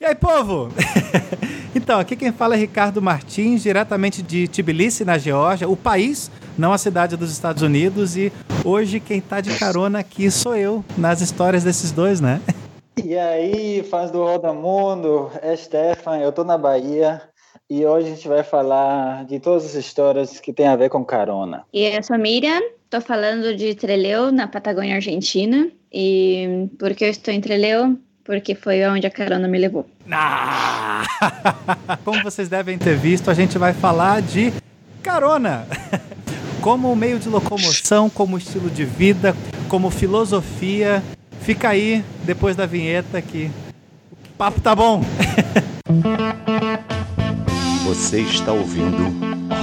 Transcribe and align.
E 0.00 0.06
aí, 0.06 0.14
povo? 0.14 0.68
então, 1.74 1.98
aqui 1.98 2.14
quem 2.14 2.30
fala 2.30 2.54
é 2.54 2.56
Ricardo 2.56 3.02
Martins, 3.02 3.64
diretamente 3.64 4.22
de 4.22 4.46
Tbilisi, 4.46 5.04
na 5.04 5.18
Geórgia, 5.18 5.68
o 5.68 5.76
país, 5.76 6.30
não 6.56 6.72
a 6.72 6.78
cidade 6.78 7.16
dos 7.16 7.32
Estados 7.32 7.64
Unidos. 7.64 8.16
E 8.16 8.32
hoje 8.64 9.00
quem 9.00 9.20
tá 9.20 9.40
de 9.40 9.58
carona 9.58 9.98
aqui 9.98 10.30
sou 10.30 10.54
eu, 10.54 10.84
nas 10.96 11.20
histórias 11.20 11.64
desses 11.64 11.90
dois, 11.90 12.20
né? 12.20 12.40
E 13.04 13.18
aí, 13.18 13.82
fãs 13.82 14.12
do 14.12 14.22
Roda 14.22 14.52
Mundo, 14.52 15.32
é 15.42 15.56
Stefan, 15.56 16.18
eu 16.18 16.30
tô 16.30 16.44
na 16.44 16.56
Bahia. 16.56 17.20
E 17.68 17.84
hoje 17.84 18.06
a 18.06 18.14
gente 18.14 18.28
vai 18.28 18.44
falar 18.44 19.24
de 19.24 19.40
todas 19.40 19.64
as 19.64 19.74
histórias 19.74 20.38
que 20.38 20.52
tem 20.52 20.68
a 20.68 20.76
ver 20.76 20.90
com 20.90 21.04
carona. 21.04 21.64
E 21.72 21.82
eu 21.82 22.02
sou 22.04 22.14
a 22.14 22.18
Miriam, 22.20 22.62
tô 22.88 23.00
falando 23.00 23.52
de 23.52 23.74
Treleu, 23.74 24.30
na 24.30 24.46
Patagônia 24.46 24.94
Argentina. 24.94 25.68
E 25.92 26.68
por 26.78 26.94
que 26.94 27.04
eu 27.04 27.10
estou 27.10 27.34
em 27.34 27.40
Treleu? 27.40 27.98
porque 28.28 28.54
foi 28.54 28.86
onde 28.86 29.04
a 29.06 29.10
carona 29.10 29.48
me 29.48 29.56
levou. 29.56 29.88
Ah! 30.12 31.02
Como 32.04 32.22
vocês 32.22 32.46
devem 32.46 32.76
ter 32.76 32.94
visto, 32.94 33.30
a 33.30 33.34
gente 33.34 33.56
vai 33.56 33.72
falar 33.72 34.20
de 34.20 34.52
carona. 35.02 35.66
Como 36.60 36.94
meio 36.94 37.18
de 37.18 37.30
locomoção, 37.30 38.10
como 38.10 38.36
estilo 38.36 38.68
de 38.68 38.84
vida, 38.84 39.34
como 39.68 39.90
filosofia. 39.90 41.02
Fica 41.40 41.70
aí 41.70 42.04
depois 42.24 42.56
da 42.56 42.66
vinheta 42.66 43.22
que 43.22 43.50
o 44.12 44.16
papo 44.36 44.60
tá 44.60 44.74
bom. 44.74 45.02
Você 47.86 48.20
está 48.20 48.52
ouvindo 48.52 48.98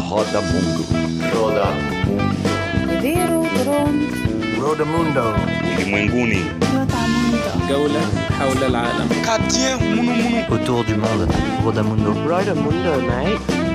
Roda 0.07 0.41
Mundo. 0.41 0.83
Roda 1.33 1.65
Mundo. 2.05 2.33
Roda 4.59 4.85
Mundo. 4.85 4.85
Roda 4.85 4.85
Mundo. 4.85 5.21
Roda 5.21 5.85
Mundo. 5.85 7.14
Autour 10.49 10.83
du 10.83 10.95
monde. 10.95 11.27
Rodamundo. 11.63 12.13
Rodamundo, 12.13 13.01
mate. 13.07 13.65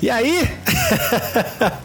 E 0.00 0.10
aí? 0.10 0.40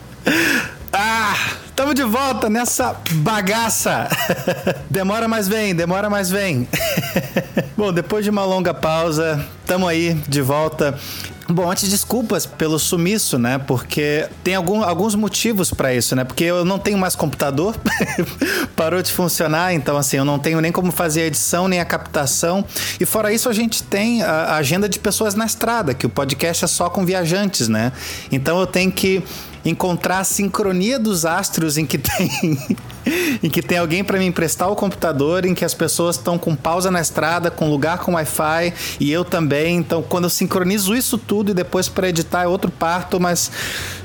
ah, 0.91 1.35
estamos 1.65 1.95
de 1.95 2.03
volta 2.03 2.49
nessa 2.49 2.95
bagaça. 3.15 4.07
demora, 4.89 5.27
mas 5.27 5.47
vem, 5.47 5.75
demora, 5.75 6.09
mas 6.09 6.29
vem. 6.29 6.67
Bom, 7.75 7.91
depois 7.91 8.23
de 8.23 8.29
uma 8.29 8.45
longa 8.45 8.73
pausa, 8.73 9.43
estamos 9.61 9.87
aí 9.87 10.13
de 10.27 10.41
volta. 10.41 10.97
Bom, 11.49 11.69
antes, 11.69 11.89
desculpas 11.89 12.45
pelo 12.45 12.79
sumiço, 12.79 13.37
né? 13.37 13.57
Porque 13.57 14.29
tem 14.43 14.55
algum, 14.55 14.81
alguns 14.81 15.13
motivos 15.13 15.71
para 15.71 15.93
isso, 15.93 16.15
né? 16.15 16.23
Porque 16.23 16.45
eu 16.45 16.63
não 16.63 16.79
tenho 16.79 16.97
mais 16.97 17.15
computador, 17.15 17.75
parou 18.77 19.01
de 19.01 19.11
funcionar, 19.11 19.73
então, 19.73 19.97
assim, 19.97 20.15
eu 20.15 20.23
não 20.23 20.39
tenho 20.39 20.61
nem 20.61 20.71
como 20.71 20.89
fazer 20.89 21.23
a 21.23 21.25
edição 21.25 21.67
nem 21.67 21.81
a 21.81 21.85
captação. 21.85 22.63
E 22.97 23.05
fora 23.05 23.33
isso, 23.33 23.49
a 23.49 23.53
gente 23.53 23.83
tem 23.83 24.23
a 24.23 24.55
agenda 24.55 24.87
de 24.87 24.97
pessoas 24.97 25.35
na 25.35 25.45
estrada, 25.45 25.93
que 25.93 26.05
o 26.05 26.09
podcast 26.09 26.63
é 26.63 26.67
só 26.67 26.89
com 26.89 27.05
viajantes, 27.05 27.67
né? 27.67 27.91
Então 28.31 28.57
eu 28.57 28.65
tenho 28.65 28.89
que 28.89 29.21
encontrar 29.65 30.19
a 30.19 30.23
sincronia 30.23 30.99
dos 30.99 31.25
astros 31.25 31.77
em 31.77 31.85
que 31.85 31.97
tem 31.97 32.29
em 33.41 33.49
que 33.49 33.61
tem 33.61 33.77
alguém 33.77 34.03
para 34.03 34.17
me 34.17 34.25
emprestar 34.25 34.69
o 34.69 34.75
computador, 34.75 35.45
em 35.45 35.53
que 35.53 35.65
as 35.65 35.73
pessoas 35.73 36.15
estão 36.15 36.37
com 36.37 36.55
pausa 36.55 36.89
na 36.89 37.01
estrada, 37.01 37.51
com 37.51 37.69
lugar 37.69 37.99
com 37.99 38.13
Wi-Fi 38.13 38.73
e 38.99 39.11
eu 39.11 39.25
também. 39.25 39.77
Então, 39.77 40.01
quando 40.01 40.25
eu 40.25 40.29
sincronizo 40.29 40.95
isso 40.95 41.17
tudo 41.17 41.51
e 41.51 41.53
depois 41.53 41.89
para 41.89 42.09
editar 42.09 42.43
é 42.43 42.47
outro 42.47 42.71
parto, 42.71 43.19
mas 43.19 43.51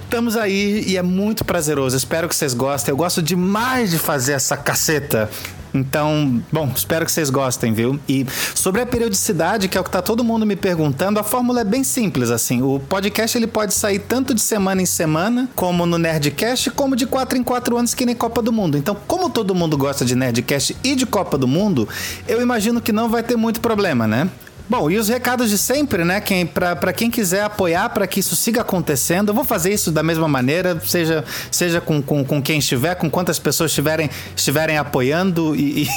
estamos 0.03 0.37
aí 0.37 0.85
e 0.87 0.97
é 0.97 1.03
muito 1.03 1.45
prazeroso. 1.45 1.97
Espero 1.97 2.29
que 2.29 2.35
vocês 2.35 2.55
gostem. 2.55 2.93
Eu 2.93 2.97
gosto 2.97 3.23
demais 3.23 3.91
de 3.91 3.99
fazer 3.99 4.33
essa 4.33 4.57
caceta. 4.57 5.31
Então, 5.73 6.43
bom, 6.53 6.71
espero 6.75 7.05
que 7.05 7.13
vocês 7.13 7.31
gostem, 7.31 7.73
viu? 7.73 7.99
E 8.09 8.27
sobre 8.55 8.81
a 8.81 8.87
periodicidade, 8.87 9.69
que 9.69 9.77
é 9.77 9.81
o 9.81 9.85
que 9.85 9.91
tá 9.91 10.03
todo 10.03 10.25
mundo 10.25 10.47
me 10.47 10.57
perguntando, 10.57 11.21
a 11.21 11.23
fórmula 11.23 11.61
é 11.61 11.65
bem 11.65 11.85
simples, 11.85 12.31
assim. 12.31 12.63
O 12.63 12.81
podcast 12.81 13.37
ele 13.37 13.47
pode 13.47 13.75
sair 13.75 13.99
tanto 13.99 14.35
de 14.35 14.41
semana 14.41 14.83
em 14.83 14.87
semana, 14.87 15.49
como 15.55 15.87
no 15.87 15.99
Nerdcast, 15.99 16.71
como 16.71 16.97
de 16.97 17.07
4 17.07 17.39
em 17.39 17.43
4 17.43 17.77
anos, 17.77 17.95
que 17.95 18.07
nem 18.07 18.15
Copa 18.15 18.43
do 18.43 18.53
Mundo. 18.53 18.77
Então, 18.79 18.97
como 19.07 19.31
todo 19.31 19.55
mundo 19.55 19.77
gosta 19.77 20.05
de 20.05 20.15
Nerdcast 20.15 20.77
e 20.83 20.95
de 20.95 21.07
Copa 21.07 21.37
do 21.37 21.47
Mundo, 21.47 21.89
eu 22.27 22.41
imagino 22.41 22.81
que 22.81 22.93
não 22.93 23.09
vai 23.09 23.23
ter 23.23 23.37
muito 23.37 23.61
problema, 23.61 24.07
né? 24.07 24.29
Bom, 24.69 24.91
e 24.91 24.99
os 24.99 25.09
recados 25.09 25.49
de 25.49 25.57
sempre, 25.57 26.05
né? 26.05 26.21
Quem, 26.21 26.45
para 26.45 26.93
quem 26.93 27.11
quiser 27.11 27.43
apoiar 27.43 27.89
para 27.89 28.07
que 28.07 28.21
isso 28.21 28.37
siga 28.37 28.61
acontecendo, 28.61 29.31
eu 29.31 29.35
vou 29.35 29.45
fazer 29.45 29.73
isso 29.73 29.91
da 29.91 30.03
mesma 30.03 30.29
maneira, 30.29 30.79
seja, 30.85 31.25
seja 31.51 31.81
com, 31.81 32.03
com, 32.03 32.23
com 32.23 32.43
quem 32.43 32.59
estiver, 32.59 32.95
com 32.97 33.09
quantas 33.09 33.39
pessoas 33.39 33.71
estiverem, 33.71 34.11
estiverem 34.37 34.77
apoiando 34.77 35.57
e, 35.57 35.89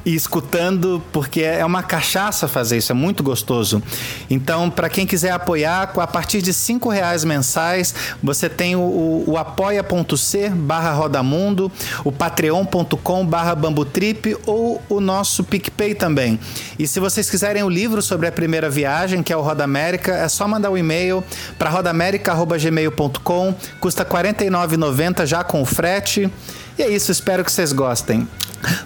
e 0.05 0.15
escutando, 0.15 1.01
porque 1.11 1.41
é 1.41 1.65
uma 1.65 1.83
cachaça 1.83 2.47
fazer 2.47 2.77
isso, 2.77 2.91
é 2.91 2.95
muito 2.95 3.23
gostoso. 3.23 3.81
Então, 4.29 4.69
para 4.69 4.89
quem 4.89 5.05
quiser 5.05 5.31
apoiar, 5.31 5.91
a 5.95 6.07
partir 6.07 6.41
de 6.41 6.53
cinco 6.53 6.89
reais 6.89 7.23
mensais, 7.23 7.93
você 8.21 8.49
tem 8.49 8.75
o, 8.75 8.79
o, 8.79 9.23
o 9.31 9.37
apoia.c 9.37 10.49
barra 10.49 10.91
rodamundo, 10.91 11.71
o 12.03 12.11
patreon.com 12.11 13.25
barra 13.25 13.55
bambutrip 13.55 14.37
ou 14.45 14.81
o 14.89 14.99
nosso 14.99 15.43
PicPay 15.43 15.95
também. 15.95 16.39
E 16.77 16.87
se 16.87 16.99
vocês 16.99 17.29
quiserem 17.29 17.63
o 17.63 17.69
livro 17.69 18.01
sobre 18.01 18.27
a 18.27 18.31
primeira 18.31 18.69
viagem, 18.69 19.21
que 19.23 19.31
é 19.31 19.37
o 19.37 19.41
Roda 19.41 19.63
América, 19.63 20.13
é 20.13 20.27
só 20.27 20.47
mandar 20.47 20.69
um 20.71 20.77
e-mail 20.77 21.23
para 21.57 21.69
rodamerica.gmail.com, 21.69 23.55
custa 23.79 24.03
R$ 24.03 24.09
49,90 24.09 25.25
já 25.25 25.43
com 25.43 25.61
o 25.61 25.65
frete. 25.65 26.31
E 26.77 26.83
é 26.83 26.89
isso, 26.89 27.11
espero 27.11 27.43
que 27.43 27.51
vocês 27.51 27.73
gostem. 27.73 28.27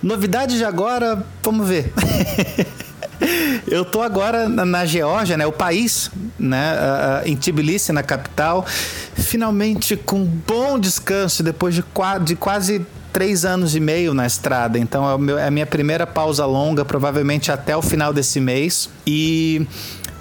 Novidade 0.02 0.58
de 0.58 0.64
agora, 0.64 1.26
vamos 1.44 1.68
ver. 1.68 1.92
Eu 3.68 3.86
tô 3.86 4.02
agora 4.02 4.48
na 4.50 4.86
Geórgia, 4.86 5.38
né, 5.38 5.46
o 5.46 5.52
país, 5.52 6.12
né, 6.38 6.76
em 7.26 7.36
Tbilisi, 7.36 7.92
na 7.92 8.04
capital, 8.04 8.66
finalmente 9.16 9.96
com 9.96 10.24
bom 10.26 10.78
descanso 10.78 11.42
depois 11.42 11.74
de, 11.74 11.84
de 12.24 12.36
quase 12.36 12.86
três 13.16 13.46
anos 13.46 13.74
e 13.74 13.80
meio 13.80 14.14
na 14.14 14.28
estrada, 14.28 14.78
então 14.78 15.06
é, 15.38 15.44
é 15.44 15.48
a 15.48 15.52
minha 15.52 15.66
primeira 15.66 16.06
pausa 16.06 16.46
longa, 16.46 16.84
provavelmente 16.84 17.50
até 17.50 17.76
o 17.76 17.82
final 17.82 18.12
desse 18.12 18.42
mês. 18.42 18.90
E 19.08 19.66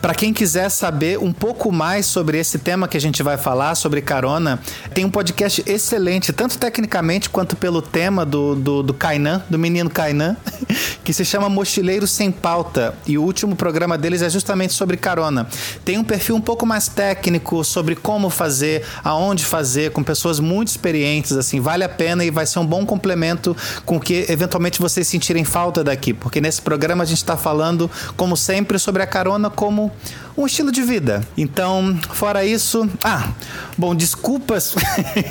para 0.04 0.14
quem 0.14 0.34
quiser 0.34 0.68
saber 0.68 1.18
um 1.18 1.32
pouco 1.32 1.72
mais 1.72 2.04
sobre 2.04 2.38
esse 2.38 2.58
tema 2.58 2.86
que 2.86 2.94
a 2.94 3.00
gente 3.00 3.22
vai 3.22 3.38
falar, 3.38 3.74
sobre 3.74 4.02
carona, 4.02 4.60
tem 4.92 5.02
um 5.02 5.10
podcast 5.10 5.64
excelente, 5.66 6.30
tanto 6.30 6.58
tecnicamente 6.58 7.30
quanto 7.30 7.56
pelo 7.56 7.80
tema 7.80 8.26
do, 8.26 8.54
do, 8.54 8.82
do 8.82 8.92
Kainan, 8.92 9.42
do 9.48 9.58
menino 9.58 9.88
Kainan, 9.88 10.36
que 11.02 11.10
se 11.14 11.24
chama 11.24 11.48
Mochileiro 11.48 12.06
Sem 12.06 12.30
Pauta. 12.30 12.94
E 13.06 13.16
o 13.16 13.22
último 13.22 13.56
programa 13.56 13.96
deles 13.96 14.20
é 14.20 14.28
justamente 14.28 14.74
sobre 14.74 14.98
carona. 14.98 15.48
Tem 15.86 15.96
um 15.96 16.04
perfil 16.04 16.36
um 16.36 16.40
pouco 16.40 16.66
mais 16.66 16.86
técnico 16.86 17.64
sobre 17.64 17.96
como 17.96 18.28
fazer, 18.28 18.84
aonde 19.02 19.42
fazer, 19.42 19.90
com 19.92 20.02
pessoas 20.02 20.38
muito 20.38 20.68
experientes, 20.68 21.32
assim, 21.32 21.60
vale 21.60 21.82
a 21.82 21.88
pena 21.88 22.22
e 22.22 22.30
vai 22.30 22.44
ser 22.44 22.58
um 22.58 22.66
bom 22.66 22.84
complemento 22.84 23.56
com 23.86 23.98
que 23.98 24.26
eventualmente 24.28 24.82
vocês 24.82 25.08
sentirem 25.08 25.44
falta 25.44 25.82
daqui, 25.82 26.12
porque 26.12 26.42
nesse 26.42 26.60
programa 26.60 27.04
a 27.04 27.06
gente 27.06 27.16
está 27.16 27.38
falando, 27.38 27.90
como 28.18 28.36
sempre, 28.36 28.78
sobre 28.78 29.02
a 29.02 29.06
carona 29.06 29.48
como 29.48 29.93
um 30.36 30.46
estilo 30.46 30.72
de 30.72 30.82
vida. 30.82 31.26
Então, 31.36 31.98
fora 32.12 32.44
isso, 32.44 32.88
ah, 33.02 33.32
bom, 33.78 33.94
desculpas, 33.94 34.74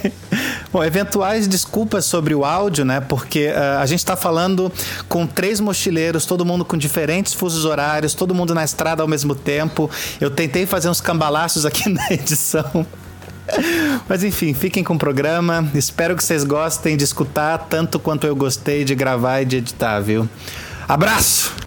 bom, 0.71 0.83
eventuais 0.83 1.47
desculpas 1.47 2.05
sobre 2.05 2.33
o 2.33 2.45
áudio, 2.45 2.85
né? 2.85 3.01
Porque 3.01 3.47
uh, 3.47 3.79
a 3.79 3.85
gente 3.85 3.99
está 3.99 4.15
falando 4.15 4.71
com 5.09 5.27
três 5.27 5.59
mochileiros, 5.59 6.25
todo 6.25 6.45
mundo 6.45 6.63
com 6.63 6.77
diferentes 6.77 7.33
fusos 7.33 7.65
horários, 7.65 8.13
todo 8.13 8.33
mundo 8.33 8.53
na 8.55 8.63
estrada 8.63 9.01
ao 9.01 9.07
mesmo 9.07 9.35
tempo. 9.35 9.89
Eu 10.21 10.31
tentei 10.31 10.65
fazer 10.65 10.89
uns 10.89 11.01
cambalaços 11.01 11.65
aqui 11.65 11.87
na 11.89 12.07
edição. 12.11 12.85
Mas 14.07 14.23
enfim, 14.23 14.53
fiquem 14.53 14.83
com 14.83 14.95
o 14.95 14.97
programa. 14.97 15.69
Espero 15.75 16.15
que 16.15 16.23
vocês 16.23 16.43
gostem 16.43 16.95
de 16.95 17.03
escutar 17.03 17.57
tanto 17.57 17.99
quanto 17.99 18.25
eu 18.25 18.35
gostei 18.35 18.85
de 18.85 18.95
gravar 18.95 19.41
e 19.41 19.45
de 19.45 19.57
editar, 19.57 19.99
viu? 19.99 20.27
Abraço! 20.87 21.62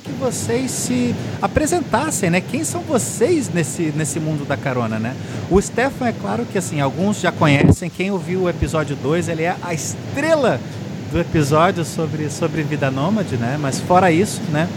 Que 0.00 0.12
vocês 0.12 0.70
se 0.70 1.14
apresentassem, 1.40 2.30
né? 2.30 2.40
Quem 2.40 2.64
são 2.64 2.82
vocês 2.82 3.48
nesse, 3.52 3.92
nesse 3.96 4.20
mundo 4.20 4.44
da 4.44 4.56
carona, 4.56 4.98
né? 4.98 5.16
O 5.50 5.60
Stefan, 5.60 6.08
é 6.08 6.12
claro 6.12 6.44
que 6.44 6.58
assim, 6.58 6.80
alguns 6.80 7.20
já 7.20 7.32
conhecem. 7.32 7.88
Quem 7.88 8.10
ouviu 8.10 8.42
o 8.42 8.48
episódio 8.48 8.94
2, 8.96 9.28
ele 9.28 9.42
é 9.42 9.56
a 9.62 9.72
estrela 9.72 10.60
do 11.10 11.20
episódio 11.20 11.84
sobre, 11.84 12.28
sobre 12.30 12.62
vida 12.62 12.90
nômade, 12.90 13.36
né? 13.36 13.56
Mas 13.60 13.80
fora 13.80 14.10
isso, 14.10 14.40
né? 14.50 14.68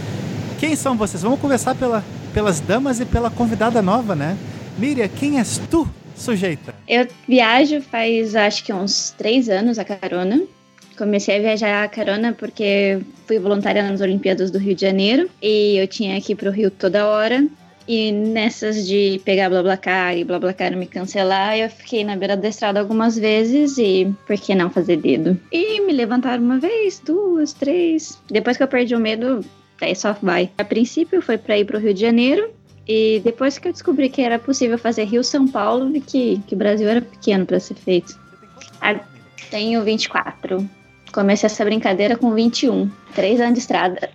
Quem 0.60 0.75
são 0.75 0.95
vocês? 0.95 1.24
Vamos 1.24 1.39
conversar 1.39 1.75
pela, 1.75 2.04
pelas 2.33 2.60
damas 2.60 3.00
e 3.00 3.06
pela 3.06 3.30
convidada 3.30 3.81
nova, 3.81 4.15
né? 4.15 4.38
Miriam, 4.77 5.07
quem 5.07 5.39
és 5.39 5.60
tu, 5.69 5.88
sujeita? 6.15 6.74
Eu 6.88 7.07
viajo 7.27 7.81
faz 7.81 8.36
acho 8.36 8.63
que 8.63 8.74
uns 8.74 9.13
três 9.18 9.50
anos 9.50 9.80
a 9.80 9.86
carona. 9.86 10.42
Comecei 11.00 11.38
a 11.38 11.40
viajar 11.40 11.84
a 11.86 11.88
carona 11.88 12.34
porque 12.34 13.00
fui 13.25 13.40
voluntária 13.40 13.81
nas 13.81 14.01
Olimpíadas 14.01 14.51
do 14.51 14.60
Rio 14.60 14.75
de 14.75 14.81
Janeiro 14.81 15.30
e 15.42 15.78
eu 15.78 15.88
tinha 15.88 16.19
que 16.19 16.34
ir 16.34 16.36
pro 16.36 16.51
Rio 16.51 16.69
toda 16.69 17.07
hora. 17.07 17.48
E 17.88 18.12
nessas 18.12 18.86
de 18.86 19.22
pegar 19.24 19.50
BlaBlaCar 19.50 20.18
e 20.18 20.25
BlaBlaCar 20.25 20.75
me 20.75 20.86
cancelar, 20.86 21.57
eu 21.57 21.69
fiquei 21.69 22.04
na 22.04 22.18
beira 22.18 22.36
da 22.36 22.50
estrada 22.50 22.81
algumas 22.81 23.18
vezes 23.18 23.78
e 23.78 24.13
por 24.28 24.38
que 24.38 24.54
não 24.54 24.69
fazer 24.69 24.98
dedo? 24.98 25.40
E 25.54 25.80
me 25.80 25.94
levantaram 25.94 26.44
uma 26.44 26.60
vez, 26.60 27.00
duas, 27.00 27.54
três. 27.54 28.22
Depois 28.30 28.57
que 28.57 28.63
eu 28.63 28.68
perdi 28.68 28.94
o 28.94 29.00
medo, 29.00 29.40
aí 29.80 29.96
só 29.96 30.12
vai. 30.22 30.51
A 30.57 30.66
princípio 30.66 31.22
foi 31.22 31.38
para 31.38 31.57
ir 31.57 31.63
pro 31.63 31.80
Rio 31.80 31.94
de 31.94 32.01
Janeiro, 32.01 32.51
e 32.86 33.22
depois 33.24 33.57
que 33.57 33.69
eu 33.69 33.72
descobri 33.72 34.10
que 34.10 34.22
era 34.22 34.38
possível 34.38 34.78
fazer 34.78 35.06
Rio-São 35.06 35.48
Paulo, 35.48 35.90
vi 35.90 36.01
que, 36.01 36.42
que 36.46 36.56
o 36.56 36.57
Brasil 36.57 36.90
era 36.90 37.01
pequeno 37.01 37.46
para 37.46 37.60
ser 37.60 37.75
feito. 37.75 38.19
Ah, 38.81 39.00
tenho 39.50 39.81
24. 39.81 40.78
Comecei 41.11 41.47
essa 41.47 41.63
brincadeira 41.65 42.15
com 42.17 42.33
21. 42.33 42.89
Três 43.13 43.39
anos 43.39 43.53
de 43.53 43.59
estrada. 43.59 44.09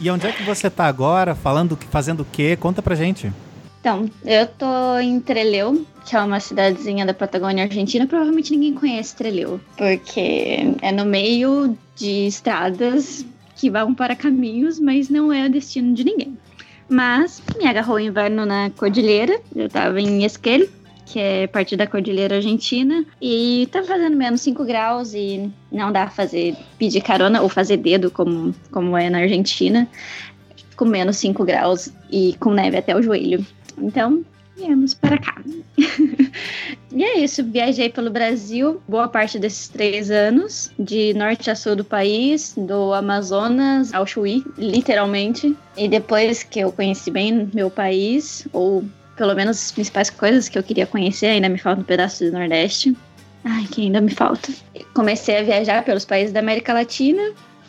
E 0.00 0.10
onde 0.10 0.26
é 0.26 0.32
que 0.32 0.42
você 0.42 0.68
tá 0.68 0.86
agora? 0.86 1.34
Falando, 1.34 1.78
fazendo 1.90 2.20
o 2.20 2.26
quê? 2.30 2.56
Conta 2.56 2.82
pra 2.82 2.94
gente. 2.94 3.32
Então, 3.80 4.08
eu 4.24 4.46
tô 4.46 4.98
em 5.00 5.18
Treleu, 5.18 5.84
que 6.04 6.14
é 6.14 6.20
uma 6.20 6.38
cidadezinha 6.38 7.04
da 7.04 7.12
Patagônia 7.12 7.64
Argentina. 7.64 8.06
Provavelmente 8.06 8.52
ninguém 8.52 8.74
conhece 8.74 9.16
Treleu, 9.16 9.60
porque 9.76 10.76
é 10.80 10.92
no 10.92 11.04
meio 11.04 11.76
de 11.96 12.26
estradas 12.28 13.26
que 13.56 13.68
vão 13.70 13.92
para 13.92 14.14
caminhos, 14.14 14.78
mas 14.78 15.08
não 15.08 15.32
é 15.32 15.46
o 15.46 15.50
destino 15.50 15.94
de 15.94 16.04
ninguém. 16.04 16.38
Mas 16.88 17.42
me 17.58 17.66
agarrou 17.66 17.96
o 17.96 18.00
inverno 18.00 18.46
na 18.46 18.70
cordilheira, 18.70 19.40
eu 19.54 19.68
tava 19.68 20.00
em 20.00 20.24
Esquel, 20.24 20.68
que 21.12 21.20
é 21.20 21.46
parte 21.46 21.76
da 21.76 21.86
cordilheira 21.86 22.36
argentina, 22.36 23.04
e 23.20 23.68
tá 23.70 23.82
fazendo 23.82 24.16
menos 24.16 24.40
5 24.40 24.64
graus 24.64 25.12
e 25.12 25.50
não 25.70 25.92
dá 25.92 26.08
fazer 26.08 26.56
pedir 26.78 27.02
carona 27.02 27.42
ou 27.42 27.50
fazer 27.50 27.76
dedo 27.76 28.10
como, 28.10 28.54
como 28.70 28.96
é 28.96 29.10
na 29.10 29.18
Argentina, 29.18 29.86
com 30.74 30.86
menos 30.86 31.18
5 31.18 31.44
graus 31.44 31.92
e 32.10 32.34
com 32.40 32.54
neve 32.54 32.78
até 32.78 32.96
o 32.96 33.02
joelho. 33.02 33.44
Então, 33.76 34.24
viemos 34.56 34.94
para 34.94 35.18
cá. 35.18 35.42
e 36.90 37.04
é 37.04 37.18
isso, 37.18 37.44
viajei 37.44 37.90
pelo 37.90 38.10
Brasil 38.10 38.80
boa 38.88 39.06
parte 39.06 39.38
desses 39.38 39.68
três 39.68 40.10
anos, 40.10 40.72
de 40.78 41.12
norte 41.12 41.50
a 41.50 41.54
sul 41.54 41.76
do 41.76 41.84
país, 41.84 42.54
do 42.56 42.94
Amazonas 42.94 43.92
ao 43.92 44.06
Chuí, 44.06 44.42
literalmente. 44.56 45.54
E 45.76 45.88
depois 45.88 46.42
que 46.42 46.60
eu 46.60 46.72
conheci 46.72 47.10
bem 47.10 47.50
meu 47.52 47.70
país, 47.70 48.48
ou 48.50 48.82
pelo 49.22 49.36
menos 49.36 49.56
as 49.56 49.70
principais 49.70 50.10
coisas 50.10 50.48
que 50.48 50.58
eu 50.58 50.64
queria 50.64 50.84
conhecer, 50.84 51.26
ainda 51.26 51.48
me 51.48 51.56
falta 51.56 51.80
um 51.80 51.84
pedaço 51.84 52.24
do 52.24 52.32
Nordeste. 52.32 52.92
Ai, 53.44 53.68
que 53.70 53.82
ainda 53.82 54.00
me 54.00 54.10
falta. 54.10 54.52
Comecei 54.94 55.38
a 55.38 55.42
viajar 55.44 55.84
pelos 55.84 56.04
países 56.04 56.32
da 56.32 56.40
América 56.40 56.72
Latina. 56.72 57.22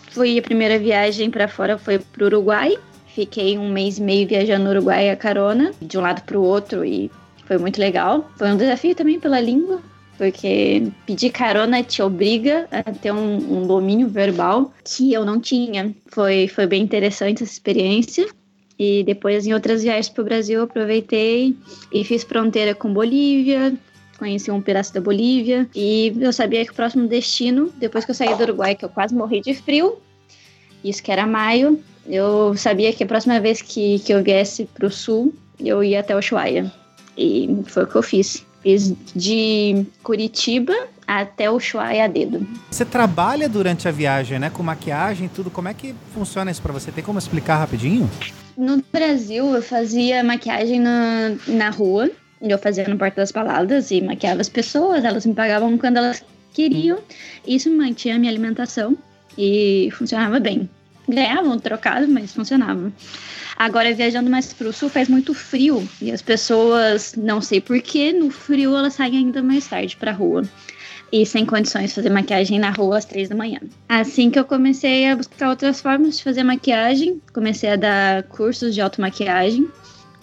Fui 0.10 0.36
a 0.40 0.42
primeira 0.42 0.80
viagem 0.80 1.30
para 1.30 1.48
fora 1.48 1.78
foi 1.78 2.00
para 2.00 2.24
o 2.24 2.26
Uruguai. 2.26 2.76
Fiquei 3.06 3.56
um 3.56 3.72
mês 3.72 4.00
e 4.00 4.02
meio 4.02 4.28
viajando 4.28 4.64
no 4.64 4.72
Uruguai 4.72 5.12
a 5.12 5.16
carona, 5.16 5.72
de 5.80 5.96
um 5.96 6.02
lado 6.02 6.24
para 6.24 6.40
o 6.40 6.42
outro 6.42 6.84
e 6.84 7.12
foi 7.46 7.60
muito 7.60 7.80
legal. 7.80 8.28
Foi 8.36 8.52
um 8.52 8.58
desafio 8.58 8.96
também 8.96 9.20
pela 9.20 9.40
língua, 9.40 9.80
porque 10.18 10.88
pedir 11.06 11.30
carona 11.30 11.84
te 11.84 12.02
obriga 12.02 12.68
a 12.72 12.82
ter 12.82 13.12
um, 13.12 13.60
um 13.60 13.68
domínio 13.68 14.08
verbal 14.08 14.74
que 14.84 15.14
eu 15.14 15.24
não 15.24 15.40
tinha. 15.40 15.94
Foi, 16.08 16.48
foi 16.48 16.66
bem 16.66 16.82
interessante 16.82 17.44
essa 17.44 17.54
experiência. 17.54 18.26
E 18.78 19.04
depois, 19.04 19.46
em 19.46 19.54
outras 19.54 19.84
viagens 19.84 20.10
para 20.10 20.22
o 20.22 20.26
Brasil, 20.26 20.62
aproveitei 20.62 21.56
e 21.92 22.04
fiz 22.04 22.24
fronteira 22.24 22.74
com 22.74 22.94
Bolívia, 22.94 23.74
conheci 24.18 24.50
um 24.50 24.62
pedaço 24.62 24.94
da 24.94 25.02
Bolívia. 25.02 25.68
E 25.76 26.14
eu 26.20 26.34
sabia 26.34 26.66
que 26.66 26.72
o 26.72 26.76
próximo 26.76 27.08
destino, 27.08 27.72
depois 27.78 28.06
que 28.06 28.12
eu 28.12 28.16
saí 28.16 28.36
do 28.36 28.44
Uruguai, 28.44 28.76
que 28.76 28.86
eu 28.86 28.90
quase 28.90 29.14
morri 29.14 29.42
de 29.42 29.54
frio, 29.54 29.98
isso 30.84 31.04
que 31.04 31.12
era 31.12 31.28
maio, 31.28 31.80
eu 32.08 32.56
sabia 32.58 32.92
que 32.92 33.04
a 33.04 33.08
próxima 33.08 33.40
vez 33.40 33.62
que, 33.62 34.00
que 34.00 34.14
eu 34.14 34.24
viesse 34.24 34.66
para 34.66 34.88
o 34.88 34.92
sul, 34.92 35.34
eu 35.60 35.84
ia 35.84 36.00
até 36.00 36.18
Ushuaia. 36.18 36.72
E 37.18 37.64
foi 37.68 37.84
o 37.84 37.88
que 37.88 37.96
eu 37.96 38.04
fiz. 38.04 38.46
Fiz 38.64 38.94
de 39.14 39.86
Curitiba 40.02 40.74
até 41.06 41.52
Ushuaia 41.52 42.06
a 42.06 42.08
dedo. 42.08 42.48
Você 42.72 42.86
trabalha 42.86 43.50
durante 43.50 43.88
a 43.88 43.92
viagem, 43.92 44.40
né? 44.40 44.50
Com 44.50 44.64
maquiagem 44.64 45.26
e 45.26 45.30
tudo. 45.30 45.52
Como 45.52 45.68
é 45.68 45.74
que 45.74 45.94
funciona 46.14 46.50
isso 46.50 46.62
para 46.62 46.72
você? 46.72 46.92
Tem 46.92 47.04
como 47.04 47.20
explicar 47.20 47.58
rapidinho? 47.58 48.10
No 48.58 48.82
Brasil, 48.92 49.54
eu 49.54 49.62
fazia 49.62 50.24
maquiagem 50.24 50.80
na, 50.80 51.36
na 51.48 51.70
rua. 51.70 52.10
Eu 52.42 52.58
fazia 52.58 52.88
no 52.88 52.98
Porta 52.98 53.18
das 53.18 53.32
Baladas 53.32 53.92
e 53.92 54.02
maquiava 54.02 54.42
as 54.42 54.50
pessoas. 54.50 55.04
Elas 55.04 55.26
me 55.26 55.34
pagavam 55.34 55.78
quando 55.78 55.98
elas 55.98 56.24
queriam. 56.54 57.00
Isso 57.46 57.70
mantinha 57.70 58.16
a 58.16 58.20
minha 58.20 58.32
alimentação 58.32 58.98
e 59.38 59.90
funcionava 59.94 60.40
bem. 60.40 60.70
Ganhava 61.08 61.50
um 61.50 61.60
trocado, 61.60 62.08
mas 62.08 62.34
funcionava. 62.34 62.92
Agora, 63.56 63.94
viajando 63.94 64.30
mais 64.30 64.52
pro 64.54 64.74
sul, 64.74 64.90
faz 64.90 65.08
muito 65.08 65.34
frio. 65.34 65.88
E 66.02 66.12
as 66.12 66.22
pessoas, 66.22 67.14
não 67.16 67.42
sei 67.42 67.62
porquê, 67.62 68.12
no 68.12 68.30
frio 68.30 68.76
elas 68.76 68.94
saem 68.96 69.18
ainda 69.18 69.42
mais 69.42 69.68
tarde 69.68 69.96
pra 69.96 70.12
rua 70.12 70.44
e 71.14 71.28
sem 71.28 71.46
condições 71.46 71.90
de 71.90 71.96
fazer 71.96 72.10
maquiagem 72.10 72.58
na 72.58 72.72
rua 72.72 72.98
às 72.98 73.06
três 73.06 73.30
da 73.30 73.36
manhã. 73.36 73.60
Assim 73.88 74.32
que 74.32 74.40
eu 74.40 74.44
comecei 74.44 75.08
a 75.08 75.16
buscar 75.16 75.52
outras 75.52 75.80
formas 75.80 76.18
de 76.18 76.24
fazer 76.24 76.42
maquiagem, 76.42 77.22
comecei 77.32 77.70
a 77.70 77.76
dar 77.76 78.24
cursos 78.24 78.74
de 78.74 78.82
automaquiagem. 78.82 79.70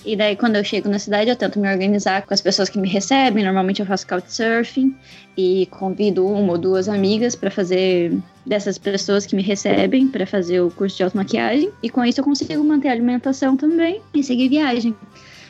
E 0.04 0.16
daí, 0.16 0.34
quando 0.34 0.56
eu 0.56 0.64
chego 0.64 0.88
na 0.88 0.98
cidade, 0.98 1.28
eu 1.28 1.36
tento 1.36 1.58
me 1.58 1.70
organizar 1.70 2.22
com 2.22 2.32
as 2.32 2.40
pessoas 2.40 2.68
que 2.68 2.78
me 2.78 2.88
recebem. 2.88 3.44
Normalmente, 3.44 3.80
eu 3.80 3.86
faço 3.86 4.06
couchsurfing 4.06 4.94
e 5.36 5.66
convido 5.70 6.26
uma 6.26 6.52
ou 6.52 6.58
duas 6.58 6.88
amigas 6.88 7.36
para 7.36 7.50
fazer 7.50 8.16
dessas 8.46 8.78
pessoas 8.78 9.26
que 9.26 9.36
me 9.36 9.42
recebem 9.42 10.08
para 10.08 10.26
fazer 10.26 10.60
o 10.60 10.70
curso 10.70 10.96
de 10.96 11.02
automaquiagem. 11.02 11.70
E 11.82 11.90
com 11.90 12.02
isso, 12.04 12.20
eu 12.20 12.24
consigo 12.24 12.64
manter 12.64 12.88
a 12.88 12.92
alimentação 12.92 13.56
também 13.56 14.00
e 14.14 14.22
seguir 14.22 14.48
viagem. 14.48 14.96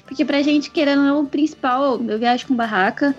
Porque 0.05 0.25
pra 0.25 0.43
gente, 0.43 0.71
querendo 0.71 1.03
não, 1.03 1.23
o 1.23 1.27
principal, 1.27 2.01
eu 2.03 2.19
viajo 2.19 2.49
com 2.49 2.57
barraca, 2.57 3.15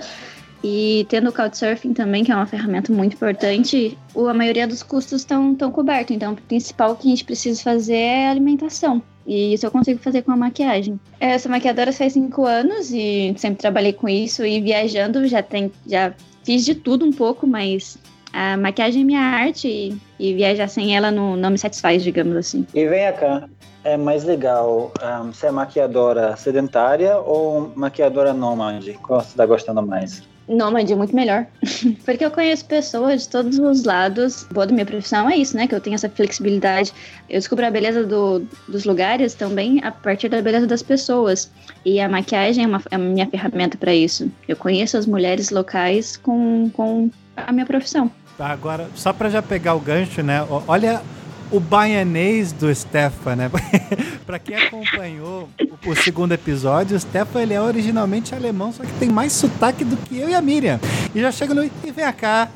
e 0.63 1.05
tendo 1.09 1.29
o 1.29 1.33
Couchsurfing 1.33 1.93
também, 1.93 2.23
que 2.23 2.31
é 2.31 2.35
uma 2.35 2.45
ferramenta 2.45 2.91
muito 2.93 3.13
importante, 3.15 3.97
a 4.15 4.33
maioria 4.33 4.67
dos 4.67 4.83
custos 4.83 5.21
estão 5.21 5.55
cobertos. 5.71 6.15
Então, 6.15 6.33
o 6.33 6.35
principal 6.35 6.95
que 6.95 7.07
a 7.07 7.09
gente 7.09 7.25
precisa 7.25 7.61
fazer 7.61 7.95
é 7.95 8.27
a 8.27 8.31
alimentação. 8.31 9.01
E 9.25 9.53
isso 9.53 9.65
eu 9.65 9.71
consigo 9.71 9.99
fazer 9.99 10.23
com 10.23 10.31
a 10.31 10.37
maquiagem. 10.37 10.99
Eu 11.19 11.39
sou 11.39 11.51
maquiadora 11.51 11.91
faz 11.91 12.13
cinco 12.13 12.45
anos 12.45 12.91
e 12.91 13.33
sempre 13.37 13.59
trabalhei 13.59 13.93
com 13.93 14.07
isso. 14.07 14.45
E 14.45 14.61
viajando 14.61 15.27
já, 15.27 15.41
tem, 15.41 15.71
já 15.87 16.13
fiz 16.43 16.65
de 16.65 16.75
tudo 16.75 17.05
um 17.05 17.11
pouco, 17.11 17.47
mas 17.47 17.97
a 18.33 18.57
maquiagem 18.57 19.01
é 19.01 19.05
minha 19.05 19.21
arte 19.21 19.67
e, 19.67 19.97
e 20.19 20.33
viajar 20.33 20.67
sem 20.67 20.95
ela 20.95 21.11
não, 21.11 21.35
não 21.35 21.49
me 21.49 21.57
satisfaz, 21.57 22.03
digamos 22.03 22.35
assim. 22.35 22.65
E 22.73 22.87
vem 22.87 23.11
cá, 23.13 23.47
é 23.83 23.97
mais 23.97 24.23
legal 24.23 24.91
um, 25.23 25.33
ser 25.33 25.51
maquiadora 25.51 26.35
sedentária 26.35 27.17
ou 27.17 27.71
maquiadora 27.75 28.33
nômade? 28.33 28.93
Qual 29.01 29.21
você 29.21 29.29
está 29.29 29.45
gostando 29.45 29.81
mais? 29.81 30.23
Nômade 30.47 30.91
é 30.91 30.95
muito 30.95 31.15
melhor. 31.15 31.45
Porque 32.05 32.25
eu 32.25 32.31
conheço 32.31 32.65
pessoas 32.65 33.23
de 33.23 33.29
todos 33.29 33.59
os 33.59 33.83
lados. 33.83 34.45
Boa 34.51 34.65
da 34.65 34.73
minha 34.73 34.85
profissão 34.85 35.29
é 35.29 35.37
isso, 35.37 35.55
né? 35.55 35.67
Que 35.67 35.75
eu 35.75 35.79
tenho 35.79 35.95
essa 35.95 36.09
flexibilidade. 36.09 36.93
Eu 37.29 37.39
descubro 37.39 37.65
a 37.65 37.71
beleza 37.71 38.03
do, 38.03 38.45
dos 38.67 38.85
lugares 38.85 39.33
também 39.33 39.83
a 39.83 39.91
partir 39.91 40.29
da 40.29 40.41
beleza 40.41 40.67
das 40.67 40.83
pessoas. 40.83 41.49
E 41.85 41.99
a 41.99 42.09
maquiagem 42.09 42.63
é, 42.63 42.67
uma, 42.67 42.81
é 42.91 42.95
a 42.95 42.99
minha 42.99 43.27
ferramenta 43.27 43.77
para 43.77 43.93
isso. 43.93 44.31
Eu 44.47 44.55
conheço 44.55 44.97
as 44.97 45.05
mulheres 45.05 45.49
locais 45.49 46.17
com, 46.17 46.69
com 46.73 47.09
a 47.35 47.51
minha 47.51 47.65
profissão. 47.65 48.11
Agora, 48.39 48.89
só 48.95 49.13
para 49.13 49.29
já 49.29 49.41
pegar 49.41 49.75
o 49.75 49.79
gancho, 49.79 50.23
né? 50.23 50.45
Olha 50.67 51.01
o 51.51 51.59
baianês 51.59 52.51
do 52.51 52.73
Stefan, 52.73 53.35
né? 53.35 53.51
pra 54.25 54.39
quem 54.39 54.55
acompanhou 54.55 55.49
o, 55.85 55.89
o, 55.89 55.95
segundo 55.95 56.31
episódio, 56.31 56.95
o 56.95 56.99
Stefan 56.99 57.41
ele 57.41 57.53
é 57.53 57.61
originalmente 57.61 58.33
alemão, 58.33 58.71
só 58.71 58.83
que 58.83 58.93
tem 58.93 59.09
mais 59.09 59.33
sotaque 59.33 59.83
do 59.83 59.97
que 59.97 60.17
eu 60.17 60.29
e 60.29 60.33
a 60.33 60.41
Miriam. 60.41 60.79
E 61.13 61.21
já 61.21 61.31
chega 61.31 61.53
no. 61.53 61.63
E 61.63 61.91
vem 61.91 62.11
cá. 62.13 62.49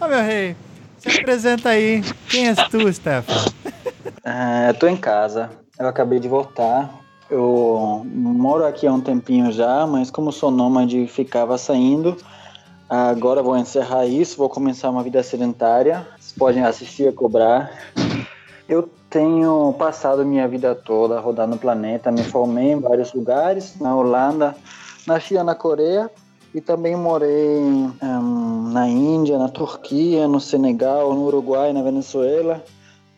Ô 0.00 0.04
oh, 0.04 0.08
meu 0.08 0.22
rei, 0.22 0.56
se 0.98 1.08
apresenta 1.08 1.70
aí. 1.70 2.02
Quem 2.28 2.48
és 2.48 2.56
tu, 2.68 2.92
Stefan? 2.92 3.44
Uh, 4.24 4.68
eu 4.68 4.74
tô 4.74 4.88
em 4.88 4.96
casa. 4.96 5.50
Eu 5.78 5.86
acabei 5.86 6.18
de 6.18 6.28
voltar. 6.28 6.90
Eu 7.30 8.06
moro 8.14 8.64
aqui 8.64 8.86
há 8.86 8.92
um 8.92 9.00
tempinho 9.00 9.50
já, 9.50 9.86
mas 9.86 10.10
como 10.10 10.30
sou 10.30 10.50
nômade, 10.50 11.06
ficava 11.08 11.58
saindo. 11.58 12.16
Agora 12.88 13.42
vou 13.42 13.56
encerrar 13.56 14.06
isso, 14.06 14.36
vou 14.36 14.48
começar 14.48 14.90
uma 14.90 15.02
vida 15.02 15.20
sedentária 15.20 16.06
podem 16.38 16.64
assistir 16.64 17.08
a 17.08 17.12
cobrar. 17.12 17.70
Eu 18.68 18.88
tenho 19.08 19.72
passado 19.78 20.24
minha 20.24 20.46
vida 20.48 20.74
toda 20.74 21.20
rodando 21.20 21.56
o 21.56 21.58
planeta, 21.58 22.10
me 22.10 22.22
formei 22.22 22.72
em 22.72 22.80
vários 22.80 23.12
lugares, 23.12 23.78
na 23.80 23.94
Holanda, 23.94 24.56
na 25.06 25.20
China, 25.20 25.44
na 25.44 25.54
Coreia, 25.54 26.10
e 26.54 26.60
também 26.60 26.96
morei 26.96 27.60
um, 27.60 28.70
na 28.72 28.88
Índia, 28.88 29.38
na 29.38 29.48
Turquia, 29.48 30.26
no 30.26 30.40
Senegal, 30.40 31.14
no 31.14 31.26
Uruguai, 31.26 31.72
na 31.72 31.82
Venezuela. 31.82 32.64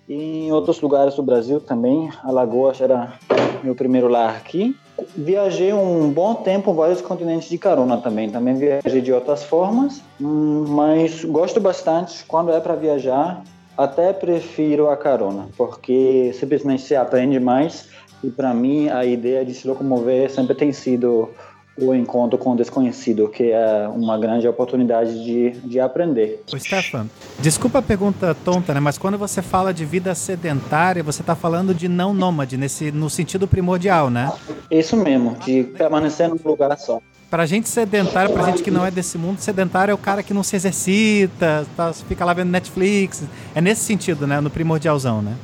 e 0.09 0.47
em 0.47 0.53
outros 0.53 0.81
lugares 0.81 1.15
do 1.15 1.23
Brasil 1.23 1.61
também. 1.61 2.11
Alagoas 2.25 2.81
era 2.81 3.15
meu 3.63 3.75
primeiro 3.75 4.09
lar 4.09 4.37
aqui. 4.37 4.77
Viajei 5.17 5.73
um 5.73 6.11
bom 6.11 6.35
tempo 6.35 6.73
em 6.73 6.75
vários 6.75 7.01
continentes 7.01 7.49
de 7.49 7.59
carona 7.59 7.99
também. 7.99 8.31
Também 8.31 8.55
viajei 8.55 9.01
de 9.01 9.13
outras 9.13 9.45
formas, 9.45 10.03
hum, 10.21 10.65
mas 10.69 11.25
gosto 11.25 11.61
bastante 11.61 12.25
quando 12.27 12.53
é 12.53 12.61
para 12.61 12.75
viajar. 12.75 13.43
Até 13.77 14.13
prefiro 14.13 14.91
a 14.91 14.97
carona, 14.97 15.49
porque 15.57 16.33
simplesmente 16.35 16.83
se 16.83 16.97
aprende 16.97 17.39
mais. 17.39 17.89
E 18.25 18.29
para 18.29 18.53
mim, 18.53 18.89
a 18.89 19.05
ideia 19.05 19.45
de 19.45 19.55
se 19.55 19.69
locomover 19.69 20.29
sempre 20.29 20.55
tem 20.55 20.73
sido 20.73 21.31
o 21.81 21.95
encontro 21.95 22.39
com 22.39 22.53
o 22.53 22.57
desconhecido, 22.57 23.29
que 23.29 23.53
é 23.53 23.89
uma 23.89 24.19
grande 24.19 24.47
oportunidade 24.49 25.25
de, 25.25 25.51
de 25.61 25.81
aprender. 25.81 26.43
Ô 26.53 26.59
Stefan, 26.59 27.07
desculpa 27.39 27.79
a 27.79 27.83
pergunta 27.83 28.35
tonta, 28.45 28.75
né? 28.75 28.81
Mas 28.81 28.99
quando 28.99 29.17
você 29.17 29.41
fala 29.43 29.73
de 29.73 29.85
vida 29.85 30.15
sedentária, 30.15 31.03
você 31.03 31.23
está 31.23 31.35
falando 31.35 31.75
de 31.75 31.89
não 31.89 32.13
nômade, 32.13 32.57
nesse, 32.57 32.91
no 32.91 33.09
sentido 33.09 33.47
primordial, 33.47 34.11
né? 34.11 34.33
Isso 34.71 34.97
mesmo, 34.97 35.37
de 35.45 35.63
permanecer 35.63 36.29
num 36.29 36.39
lugar 36.45 36.77
só. 36.79 37.01
Pra 37.31 37.45
gente 37.45 37.69
sedentário, 37.69 38.33
pra 38.33 38.43
gente 38.45 38.63
que 38.63 38.71
não 38.71 38.85
é 38.85 38.91
desse 38.91 39.19
mundo, 39.19 39.39
sedentário 39.39 39.93
é 39.93 39.95
o 39.95 39.99
cara 39.99 40.23
que 40.23 40.33
não 40.33 40.43
se 40.43 40.57
exercita, 40.57 41.67
tá, 41.77 41.93
fica 41.93 42.25
lá 42.25 42.33
vendo 42.33 42.51
Netflix. 42.51 43.23
É 43.55 43.61
nesse 43.61 43.83
sentido, 43.83 44.27
né? 44.27 44.41
No 44.41 44.49
primordialzão, 44.49 45.21
né? 45.21 45.35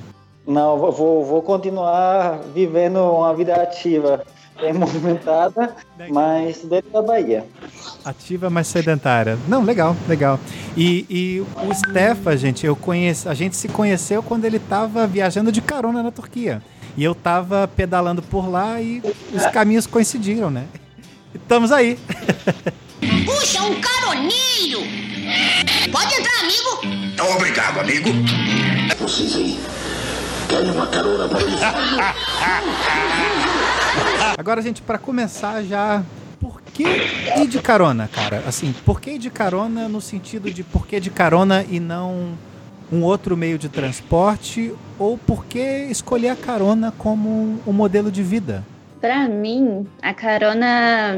Não, 0.47 0.79
vou, 0.79 1.25
vou 1.25 1.43
continuar 1.43 2.41
vivendo 2.55 2.99
uma 2.99 3.35
vida 3.35 3.55
ativa 3.55 4.25
bem 4.61 4.73
movimentada, 4.73 5.75
mas 6.11 6.59
dentro 6.65 6.91
da 6.91 7.03
Bahia. 7.03 7.45
Ativa, 8.05 8.49
mas 8.49 8.67
sedentária. 8.67 9.39
Não, 9.49 9.63
legal, 9.63 9.97
legal. 10.09 10.39
E, 10.77 11.07
e 11.09 11.41
o 11.41 11.75
Stefan, 11.75 12.37
gente, 12.37 12.67
eu 12.67 12.77
conheço, 12.77 13.29
a 13.29 13.35
gente 13.35 13.57
se 13.57 13.69
conheceu 13.69 14.23
quando 14.23 14.45
ele 14.45 14.59
estava 14.59 15.07
viajando 15.07 15.51
de 15.51 15.61
carona 15.61 16.03
na 16.03 16.11
Turquia. 16.11 16.63
E 16.97 17.03
eu 17.03 17.13
estava 17.13 17.69
pedalando 17.69 18.23
por 18.23 18.49
lá 18.49 18.81
e 18.81 19.03
os 19.33 19.47
caminhos 19.47 19.87
coincidiram, 19.87 20.51
né? 20.51 20.67
Estamos 21.35 21.73
aí. 21.73 21.99
Puxa, 23.27 23.63
um 23.63 23.81
caroneiro! 23.81 24.81
Pode 25.91 26.15
entrar, 26.15 26.41
amigo! 26.41 27.25
Obrigado, 27.35 27.81
amigo. 27.81 28.11
Vocês 28.99 29.35
aí, 29.35 29.59
querem 30.49 30.71
uma 30.71 30.87
carona 30.87 31.29
para 31.29 31.43
eles? 31.43 31.55
Agora, 34.37 34.61
gente, 34.61 34.83
para 34.83 34.99
começar 34.99 35.63
já, 35.63 36.03
por 36.41 36.61
que 36.61 36.85
ir 37.37 37.47
de 37.47 37.61
carona, 37.61 38.09
cara? 38.09 38.43
Assim, 38.47 38.75
por 38.85 39.01
que 39.01 39.13
ir 39.13 39.19
de 39.19 39.31
carona 39.31 39.89
no 39.89 40.01
sentido 40.01 40.51
de 40.51 40.63
por 40.63 40.87
que 40.87 41.01
de 41.01 41.11
carona 41.11 41.65
e 41.71 41.79
não 41.81 42.33
um 42.93 43.03
outro 43.03 43.37
meio 43.37 43.59
de 43.59 43.69
transporte? 43.69 44.73
Ou 44.99 45.17
por 45.17 45.45
que 45.47 45.87
escolher 45.91 46.31
a 46.31 46.37
carona 46.37 46.93
como 46.97 47.59
um 47.67 47.73
modelo 47.73 48.11
de 48.11 48.23
vida? 48.23 48.65
Para 49.01 49.29
mim, 49.29 49.87
a 50.01 50.15
carona 50.15 51.15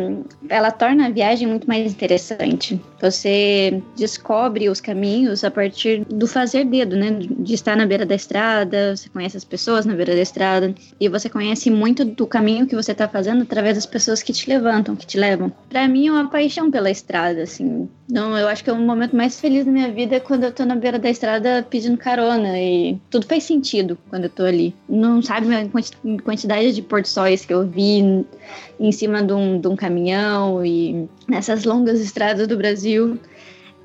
ela 0.49 0.73
torna 0.73 1.07
a 1.07 1.11
viagem 1.11 1.47
muito 1.47 1.69
mais 1.69 1.93
interessante. 1.93 2.81
Você 3.01 3.83
descobre 3.97 4.69
os 4.69 4.81
caminhos 4.81 5.45
a 5.45 5.51
partir 5.51 6.05
do 6.05 6.27
fazer 6.27 6.65
dedo, 6.65 6.97
né? 6.97 7.11
De 7.11 7.55
estar 7.55 7.77
na 7.77 7.87
beira 7.87 8.07
da 8.07 8.15
estrada, 8.15 8.97
você 8.97 9.09
conhece 9.09 9.37
as 9.37 9.45
pessoas 9.45 9.85
na 9.85 9.95
beira 9.95 10.15
da 10.15 10.23
estrada 10.23 10.75
e 10.99 11.09
você 11.09 11.29
conhece 11.29 11.71
muito 11.71 12.05
do 12.05 12.27
caminho 12.27 12.67
que 12.67 12.75
você 12.75 12.93
está 12.93 13.07
fazendo 13.07 13.43
através 13.43 13.75
das 13.75 13.87
pessoas 13.87 14.23
que 14.23 14.33
te 14.33 14.49
levantam, 14.49 14.97
que 14.97 15.07
te 15.07 15.19
levam. 15.19 15.53
Para 15.69 15.87
mim 15.87 16.09
é 16.09 16.13
uma 16.13 16.29
paixão 16.29 16.71
pela 16.71 16.91
estrada, 16.91 17.43
assim. 17.43 17.89
Não, 18.09 18.39
eu 18.39 18.47
acho 18.47 18.63
que 18.63 18.71
é 18.71 18.73
o 18.73 18.77
momento 18.77 19.17
mais 19.17 19.41
feliz 19.41 19.65
da 19.65 19.73
minha 19.73 19.91
vida 19.91 20.17
é 20.17 20.21
quando 20.21 20.45
eu 20.45 20.53
tô 20.53 20.65
na 20.65 20.77
beira 20.77 20.99
da 20.99 21.11
estrada 21.11 21.67
pedindo 21.69 21.99
carona 21.99 22.59
e 22.59 22.99
tudo 23.11 23.27
faz 23.27 23.43
sentido 23.45 23.99
quando 24.09 24.25
eu 24.25 24.31
tô 24.31 24.45
ali. 24.45 24.75
Não 24.89 25.21
sabe 25.21 25.49
a 25.55 25.69
quantidade 26.23 26.73
de 26.73 26.83
porto-sóis 26.83 27.45
que 27.45 27.53
eu 27.53 27.67
vi 27.67 28.25
em 28.79 28.93
cima 28.93 29.23
de 29.23 29.33
um, 29.33 29.61
de 29.61 29.67
um 29.67 29.75
caminhão 29.75 30.65
e 30.65 31.09
nessas 31.29 31.65
longas 31.65 32.01
estradas 32.01 32.47
do 32.47 32.57
Brasil. 32.57 32.86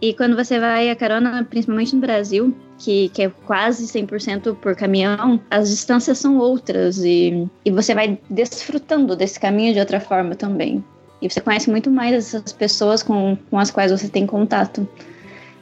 E 0.01 0.13
quando 0.15 0.35
você 0.35 0.59
vai 0.59 0.89
a 0.89 0.95
carona, 0.95 1.45
principalmente 1.47 1.93
no 1.93 2.01
Brasil, 2.01 2.55
que, 2.79 3.09
que 3.09 3.21
é 3.21 3.29
quase 3.45 3.85
100% 3.85 4.55
por 4.55 4.75
caminhão, 4.75 5.39
as 5.49 5.69
distâncias 5.69 6.17
são 6.17 6.37
outras 6.37 6.97
e, 6.97 7.47
e 7.63 7.69
você 7.69 7.93
vai 7.93 8.19
desfrutando 8.27 9.15
desse 9.15 9.39
caminho 9.39 9.73
de 9.73 9.79
outra 9.79 9.99
forma 9.99 10.33
também. 10.33 10.83
E 11.21 11.29
você 11.29 11.39
conhece 11.39 11.69
muito 11.69 11.91
mais 11.91 12.15
essas 12.15 12.51
pessoas 12.51 13.03
com, 13.03 13.37
com 13.49 13.59
as 13.59 13.69
quais 13.69 13.91
você 13.91 14.09
tem 14.09 14.25
contato. 14.25 14.87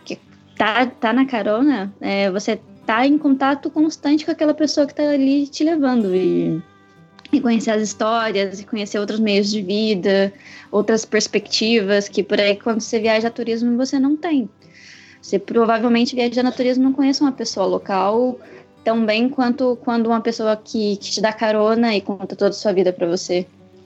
Que 0.06 0.18
tá, 0.58 0.86
tá 0.86 1.12
na 1.12 1.26
carona, 1.26 1.94
é, 2.00 2.32
você 2.32 2.62
tá 2.86 3.06
em 3.06 3.18
contato 3.18 3.70
constante 3.70 4.24
com 4.24 4.32
aquela 4.32 4.54
pessoa 4.54 4.88
que 4.88 4.96
tá 4.96 5.04
ali 5.04 5.48
te 5.48 5.66
levando. 5.66 6.16
E 6.16 6.62
e 7.32 7.40
conhecer 7.40 7.72
as 7.72 7.82
histórias 7.82 8.60
e 8.60 8.66
conhecer 8.66 9.00
outros 9.00 9.20
meios 9.20 9.52
de 9.52 9.62
vida, 9.62 10.34
outras 10.72 11.06
perspectivas 11.06 12.08
que 12.08 12.24
por 12.24 12.40
aí 12.40 12.56
quando 12.56 12.82
você 12.82 13.00
viaja 13.00 13.28
a 13.28 13.32
turismo 13.32 13.78
você 13.78 14.00
não 14.00 14.16
tem. 14.16 14.50
Você 15.22 15.38
provavelmente 15.38 16.16
viaja 16.16 16.48
a 16.48 16.52
turismo 16.52 16.84
não 16.84 16.94
conhece 16.94 17.22
uma 17.22 17.32
pessoa 17.32 17.66
local 17.66 18.40
tão 18.84 19.06
bem 19.06 19.30
quanto 19.30 19.78
quando 19.84 20.08
uma 20.08 20.22
pessoa 20.22 20.56
que, 20.56 20.98
que 20.98 21.12
te 21.12 21.22
dá 21.22 21.34
carona 21.34 21.96
e 21.96 22.02
conta 22.02 22.36
toda 22.36 22.50
a 22.50 22.54
sua 22.54 22.74
vida 22.74 22.92
para 22.94 23.08
você. 23.08 23.46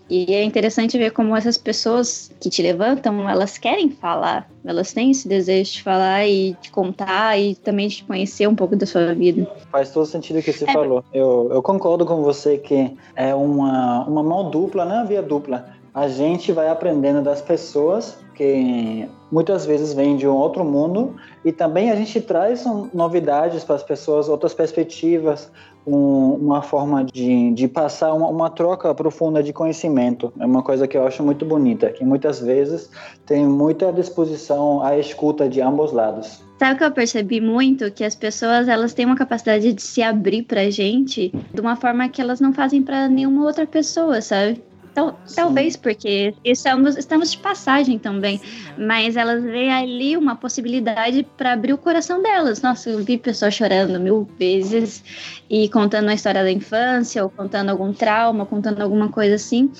E 0.10 0.33
é 0.33 0.43
interessante 0.43 0.98
ver 0.98 1.12
como 1.12 1.36
essas 1.36 1.57
pessoas 1.57 2.31
que 2.39 2.50
te 2.50 2.62
levantam, 2.62 3.29
elas 3.29 3.57
querem 3.57 3.89
falar, 3.89 4.50
elas 4.65 4.91
têm 4.93 5.12
esse 5.12 5.27
desejo 5.27 5.72
de 5.72 5.83
falar 5.83 6.27
e 6.27 6.55
de 6.62 6.69
contar 6.72 7.39
e 7.39 7.55
também 7.55 7.88
de 7.88 8.03
conhecer 8.03 8.48
um 8.48 8.55
pouco 8.55 8.75
da 8.75 8.86
sua 8.86 9.13
vida. 9.13 9.50
Faz 9.72 9.91
todo 9.91 10.05
sentido 10.05 10.39
o 10.39 10.43
que 10.43 10.51
você 10.51 10.69
é. 10.69 10.74
falou. 10.74 11.03
Eu, 11.13 11.50
eu 11.51 11.62
concordo 11.62 12.05
com 12.05 12.22
você 12.22 12.57
que 12.57 12.95
é 13.15 13.33
uma, 13.33 14.05
uma 14.05 14.24
mão 14.24 14.50
dupla, 14.50 14.86
não 14.86 15.01
é 15.01 15.05
via 15.05 15.22
dupla. 15.22 15.74
A 15.93 16.07
gente 16.07 16.51
vai 16.51 16.69
aprendendo 16.69 17.21
das 17.21 17.41
pessoas 17.41 18.17
que 18.33 19.07
muitas 19.31 19.63
vezes 19.63 19.93
vêm 19.93 20.17
de 20.17 20.27
um 20.27 20.33
outro 20.35 20.65
mundo 20.65 21.15
e 21.45 21.51
também 21.51 21.91
a 21.91 21.95
gente 21.95 22.19
traz 22.19 22.65
novidades 22.91 23.63
para 23.63 23.75
as 23.75 23.83
pessoas, 23.83 24.27
outras 24.27 24.55
perspectivas, 24.55 25.51
um, 25.85 26.33
uma 26.33 26.63
forma 26.63 27.03
de, 27.03 27.51
de 27.51 27.67
passar 27.67 28.13
uma, 28.13 28.27
uma, 28.27 28.50
troca 28.50 28.93
profunda 28.95 29.43
de 29.43 29.53
conhecimento. 29.53 30.33
É 30.39 30.45
uma 30.45 30.63
coisa 30.63 30.88
que 30.88 30.97
eu 30.97 31.05
acho 31.05 31.21
muito 31.21 31.45
bonita, 31.45 31.91
que 31.91 32.03
muitas 32.03 32.39
vezes 32.39 32.89
tem 33.25 33.45
muita 33.45 33.91
disposição 33.91 34.81
à 34.81 34.97
escuta 34.97 35.47
de 35.47 35.62
ambos 35.62 35.91
lados. 35.91 36.41
Sabe 36.57 36.75
o 36.75 36.77
que 36.77 36.83
eu 36.85 36.91
percebi 36.91 37.41
muito? 37.41 37.91
Que 37.91 38.03
as 38.03 38.15
pessoas 38.15 38.67
elas 38.67 38.93
têm 38.93 39.05
uma 39.05 39.15
capacidade 39.15 39.73
de 39.73 39.81
se 39.81 40.01
abrir 40.01 40.43
pra 40.43 40.69
gente 40.69 41.31
de 41.53 41.62
uma 41.62 41.75
forma 41.75 42.07
que 42.09 42.21
elas 42.21 42.39
não 42.39 42.53
fazem 42.53 42.81
para 42.81 43.07
nenhuma 43.07 43.45
outra 43.45 43.67
pessoa, 43.67 44.21
sabe? 44.21 44.62
Tal, 44.93 45.19
talvez 45.35 45.75
porque 45.75 46.35
estamos, 46.43 46.95
estamos 46.95 47.31
de 47.31 47.38
passagem 47.39 47.97
também, 47.97 48.39
mas 48.77 49.17
elas 49.17 49.41
veem 49.43 49.71
ali 49.71 50.15
uma 50.15 50.35
possibilidade 50.35 51.25
para 51.35 51.53
abrir 51.53 51.73
o 51.73 51.77
coração 51.77 52.21
delas. 52.21 52.62
Nossa, 52.62 52.91
eu 52.91 53.03
vi 53.03 53.17
pessoas 53.17 53.55
chorando 53.55 54.00
mil 54.00 54.27
vezes 54.38 55.03
e 55.50 55.67
contando 55.69 56.09
a 56.09 56.13
história 56.13 56.43
da 56.43 56.51
infância, 56.51 57.23
ou 57.23 57.29
contando 57.29 57.69
algum 57.69 57.91
trauma, 57.91 58.45
contando 58.45 58.81
alguma 58.81 59.09
coisa 59.09 59.35
assim 59.35 59.71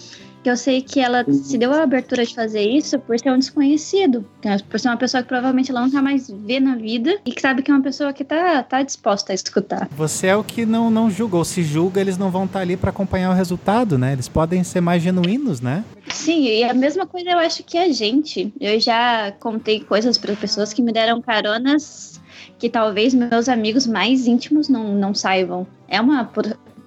que 0.44 0.50
eu 0.50 0.58
sei 0.58 0.82
que 0.82 1.00
ela 1.00 1.24
se 1.32 1.58
deu 1.58 1.72
a 1.72 1.84
abertura 1.84 2.26
de 2.26 2.36
fazer 2.36 2.62
isso 2.62 3.00
por 3.00 3.18
ser 3.18 3.32
um 3.32 3.40
desconhecido, 3.40 4.26
né? 4.44 4.58
por 4.70 4.80
ser 4.80 4.90
uma 4.90 4.98
pessoa 4.98 5.24
que 5.24 5.30
provavelmente 5.30 5.72
ela 5.72 5.82
nunca 5.82 6.02
mais 6.02 6.30
vê 6.30 6.60
na 6.60 6.76
vida 6.76 7.18
e 7.26 7.32
que 7.32 7.42
sabe 7.42 7.64
que 7.64 7.72
é 7.72 7.74
uma 7.74 7.82
pessoa 7.82 8.12
que 8.12 8.24
tá, 8.24 8.62
tá 8.62 8.84
disposta 8.84 9.32
a 9.32 9.36
escutar. 9.36 9.88
Você 9.96 10.28
é 10.28 10.36
o 10.36 10.44
que 10.44 10.66
não, 10.66 10.92
não 10.92 11.10
julga, 11.10 11.38
ou 11.38 11.46
se 11.46 11.64
julga, 11.64 12.02
eles 12.02 12.18
não 12.18 12.30
vão 12.30 12.44
estar 12.44 12.60
tá 12.60 12.64
ali 12.64 12.76
para 12.76 12.90
acompanhar 12.90 13.32
o 13.32 13.34
resultado, 13.34 13.98
né? 13.98 14.12
Eles 14.12 14.28
podem 14.28 14.64
ser 14.64 14.82
mais 14.82 15.02
genuínos, 15.02 15.62
né? 15.62 15.84
Sim, 16.10 16.44
e 16.44 16.64
a 16.64 16.74
mesma 16.74 17.08
coisa 17.08 17.30
eu 17.30 17.40
acho 17.40 17.64
que 17.64 17.78
a 17.78 17.92
gente. 17.92 18.54
Eu 18.60 18.80
já 18.80 19.32
contei 19.40 19.80
coisas 19.80 20.18
para 20.18 20.36
pessoas 20.36 20.74
que 20.74 20.82
me 20.82 20.92
deram 20.92 21.22
caronas 21.22 22.22
que 22.60 22.70
talvez 22.70 23.14
meus 23.14 23.50
amigos 23.50 23.86
mais 23.86 24.26
íntimos 24.28 24.70
não, 24.70 24.96
não 24.96 25.14
saibam. 25.14 25.68
É 25.88 26.00
uma 26.00 26.24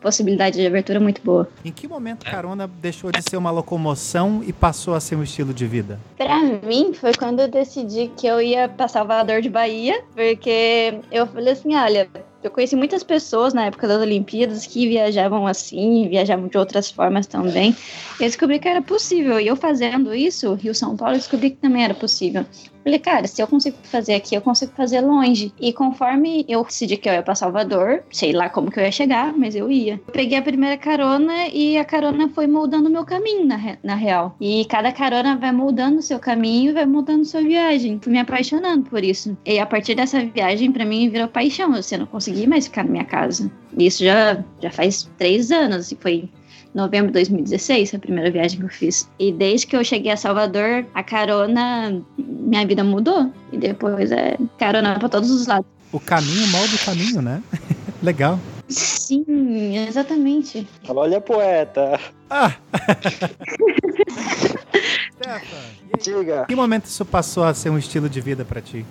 possibilidade 0.07 0.57
de 0.57 0.65
abertura 0.65 1.01
muito 1.01 1.21
boa. 1.21 1.49
Em 1.65 1.73
que 1.73 1.89
momento 1.89 2.25
carona 2.25 2.71
deixou 2.81 3.11
de 3.11 3.21
ser 3.29 3.37
uma 3.37 3.51
locomoção 3.51 4.41
e 4.47 4.53
passou 4.53 4.95
a 4.95 5.01
ser 5.01 5.17
um 5.17 5.23
estilo 5.25 5.53
de 5.53 5.67
vida? 5.67 5.99
Para 6.17 6.41
mim, 6.65 6.95
foi 6.95 7.13
quando 7.13 7.41
eu 7.41 7.49
decidi 7.49 8.09
que 8.17 8.25
eu 8.25 8.41
ia 8.41 8.69
para 8.69 8.87
Salvador 8.87 9.43
de 9.43 9.51
Bahia, 9.51 10.01
porque 10.15 11.01
eu 11.11 11.27
falei 11.27 11.55
assim: 11.55 11.75
olha, 11.75 12.09
eu 12.41 12.53
conheci 12.53 12.77
muitas 12.77 13.03
pessoas 13.03 13.53
na 13.53 13.67
época 13.67 13.89
das 13.89 14.01
Olimpíadas 14.01 14.65
que 14.65 14.87
viajavam 14.87 15.45
assim, 15.45 16.09
viajavam 16.09 16.47
de 16.47 16.57
outras 16.57 16.89
formas 16.89 17.27
também. 17.27 17.75
Eu 18.21 18.27
descobri 18.27 18.61
que 18.61 18.69
era 18.69 18.81
possível. 18.81 19.41
E 19.41 19.49
eu 19.49 19.57
fazendo 19.57 20.15
isso, 20.15 20.55
Rio 20.55 20.73
São 20.73 20.97
Paulo, 20.97 21.15
eu 21.15 21.19
descobri 21.19 21.51
que 21.51 21.57
também 21.57 21.83
era 21.83 21.95
possível. 21.95 22.47
Falei, 22.87 22.99
cara, 23.01 23.27
se 23.27 23.43
eu 23.43 23.49
consigo 23.49 23.77
fazer 23.83 24.15
aqui, 24.15 24.37
eu 24.37 24.41
consigo 24.41 24.73
fazer 24.77 25.01
longe. 25.01 25.53
E 25.61 25.73
conforme 25.73 26.45
eu 26.49 26.63
decidi 26.65 26.97
que 26.97 27.09
eu 27.09 27.13
ia 27.13 27.23
pra 27.23 27.35
Salvador, 27.35 28.05
sei 28.13 28.33
lá 28.33 28.49
como 28.49 28.71
que 28.71 28.79
eu 28.79 28.85
ia 28.85 28.93
chegar, 28.93 29.33
mas 29.37 29.57
eu 29.57 29.69
ia. 29.69 29.95
Eu 30.07 30.13
peguei 30.13 30.39
a 30.39 30.43
primeira 30.43 30.77
carona 30.77 31.49
e 31.53 31.77
a 31.77 31.85
carona 31.85 32.29
foi 32.29 32.47
moldando 32.47 32.89
o 32.89 32.93
meu 32.93 33.05
caminho, 33.05 33.45
na, 33.45 33.77
na 33.83 33.95
real. 33.97 34.37
E 34.41 34.65
cada 34.67 34.93
carona 34.93 35.37
vai 35.37 35.51
moldando 35.51 35.99
o 35.99 36.03
seu 36.03 36.21
caminho, 36.21 36.75
vai 36.75 36.87
moldando 36.87 37.25
sua 37.25 37.43
viagem. 37.43 37.99
Fui 38.01 38.13
me 38.13 38.21
apaixonando 38.21 38.89
por 38.89 39.03
isso. 39.03 39.37
E 39.45 39.59
a 39.59 39.67
partir 39.67 39.97
dessa 39.97 40.25
viagem, 40.25 40.71
para 40.71 40.85
mim, 40.85 41.09
virou 41.09 41.27
paixão. 41.27 41.73
Você 41.73 41.97
não 41.97 42.07
consegui 42.07 42.47
mais 42.47 42.67
ficar 42.67 42.85
na 42.85 42.91
minha 42.91 43.05
casa. 43.05 43.51
Isso 43.77 44.05
já, 44.05 44.45
já 44.61 44.71
faz 44.71 45.11
três 45.19 45.51
anos, 45.51 45.91
e 45.91 45.97
foi 45.97 46.31
novembro 46.77 47.07
de 47.07 47.15
2016, 47.15 47.95
a 47.95 47.99
primeira 47.99 48.31
viagem 48.31 48.59
que 48.59 48.65
eu 48.65 48.69
fiz. 48.69 49.09
E 49.19 49.33
desde 49.33 49.67
que 49.67 49.75
eu 49.75 49.83
cheguei 49.83 50.13
a 50.13 50.17
Salvador, 50.17 50.85
a 50.95 51.03
carona, 51.03 52.03
minha 52.19 52.67
vida 52.67 52.85
mudou. 52.85 53.33
E 53.51 53.57
depois 53.57 54.13
é 54.13 54.37
carona 54.59 54.99
para 54.99 55.09
todos 55.09 55.31
os 55.31 55.47
lados. 55.47 55.67
O 55.91 55.99
caminho 55.99 56.47
molda 56.49 56.75
o 56.75 56.85
caminho, 56.85 57.23
né? 57.23 57.43
Legal. 58.03 58.39
Sim, 58.69 59.87
exatamente. 59.89 60.69
Olha, 60.89 61.21
poeta. 61.21 61.99
Ah! 62.29 62.53
Diga. 66.03 66.45
Que 66.47 66.55
momento 66.55 66.85
isso 66.85 67.05
passou 67.05 67.45
a 67.45 67.55
ser 67.55 67.71
um 67.71 67.79
estilo 67.79 68.09
de 68.09 68.21
vida 68.21 68.45
para 68.45 68.61
ti? 68.61 68.85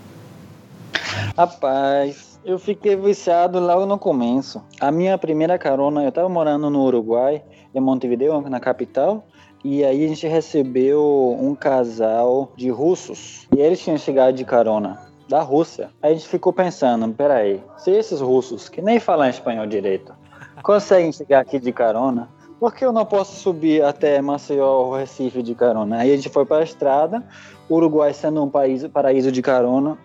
Rapaz, 1.38 2.40
eu 2.46 2.58
fiquei 2.58 2.96
viciado 2.96 3.60
logo 3.60 3.86
no 3.86 4.00
começo. 4.00 4.64
A 4.80 4.92
minha 4.92 5.18
primeira 5.18 5.60
carona, 5.60 6.04
eu 6.04 6.12
tava 6.12 6.30
morando 6.30 6.70
no 6.70 6.84
Uruguai, 6.84 7.44
em 7.78 7.82
Montevideo, 7.82 8.42
na 8.42 8.60
capital, 8.60 9.26
e 9.64 9.84
aí 9.84 10.06
a 10.06 10.08
gente 10.08 10.28
recebeu 10.28 11.38
um 11.40 11.56
casal 11.56 12.52
de 12.56 12.70
russos. 12.70 13.48
E 13.56 13.60
eles 13.60 13.80
tinham 13.80 13.98
chegado 13.98 14.36
de 14.36 14.46
carona 14.46 15.00
da 15.28 15.42
Rússia. 15.42 15.90
Aí 16.02 16.12
a 16.12 16.16
gente 16.16 16.28
ficou 16.28 16.54
pensando, 16.54 17.12
peraí, 17.14 17.64
se 17.78 17.92
esses 17.92 18.22
russos, 18.22 18.70
que 18.70 18.82
nem 18.82 19.00
falam 19.00 19.28
espanhol 19.28 19.66
direito, 19.66 20.14
conseguem 20.62 21.12
chegar 21.12 21.40
aqui 21.40 21.60
de 21.60 21.72
carona, 21.72 22.30
por 22.60 22.74
que 22.74 22.86
eu 22.86 22.92
não 22.92 23.06
posso 23.06 23.36
subir 23.36 23.84
até 23.84 24.22
Maceió 24.22 24.86
ou 24.86 24.96
Recife 24.96 25.42
de 25.42 25.54
carona? 25.56 25.98
Aí 25.98 26.14
a 26.14 26.16
gente 26.16 26.30
foi 26.30 26.46
para 26.46 26.62
a 26.62 26.64
estrada, 26.64 27.24
Uruguai 27.70 28.14
sendo 28.14 28.44
um 28.44 28.50
país, 28.50 28.88
paraíso 28.88 29.32
de 29.32 29.42
carona, 29.42 29.98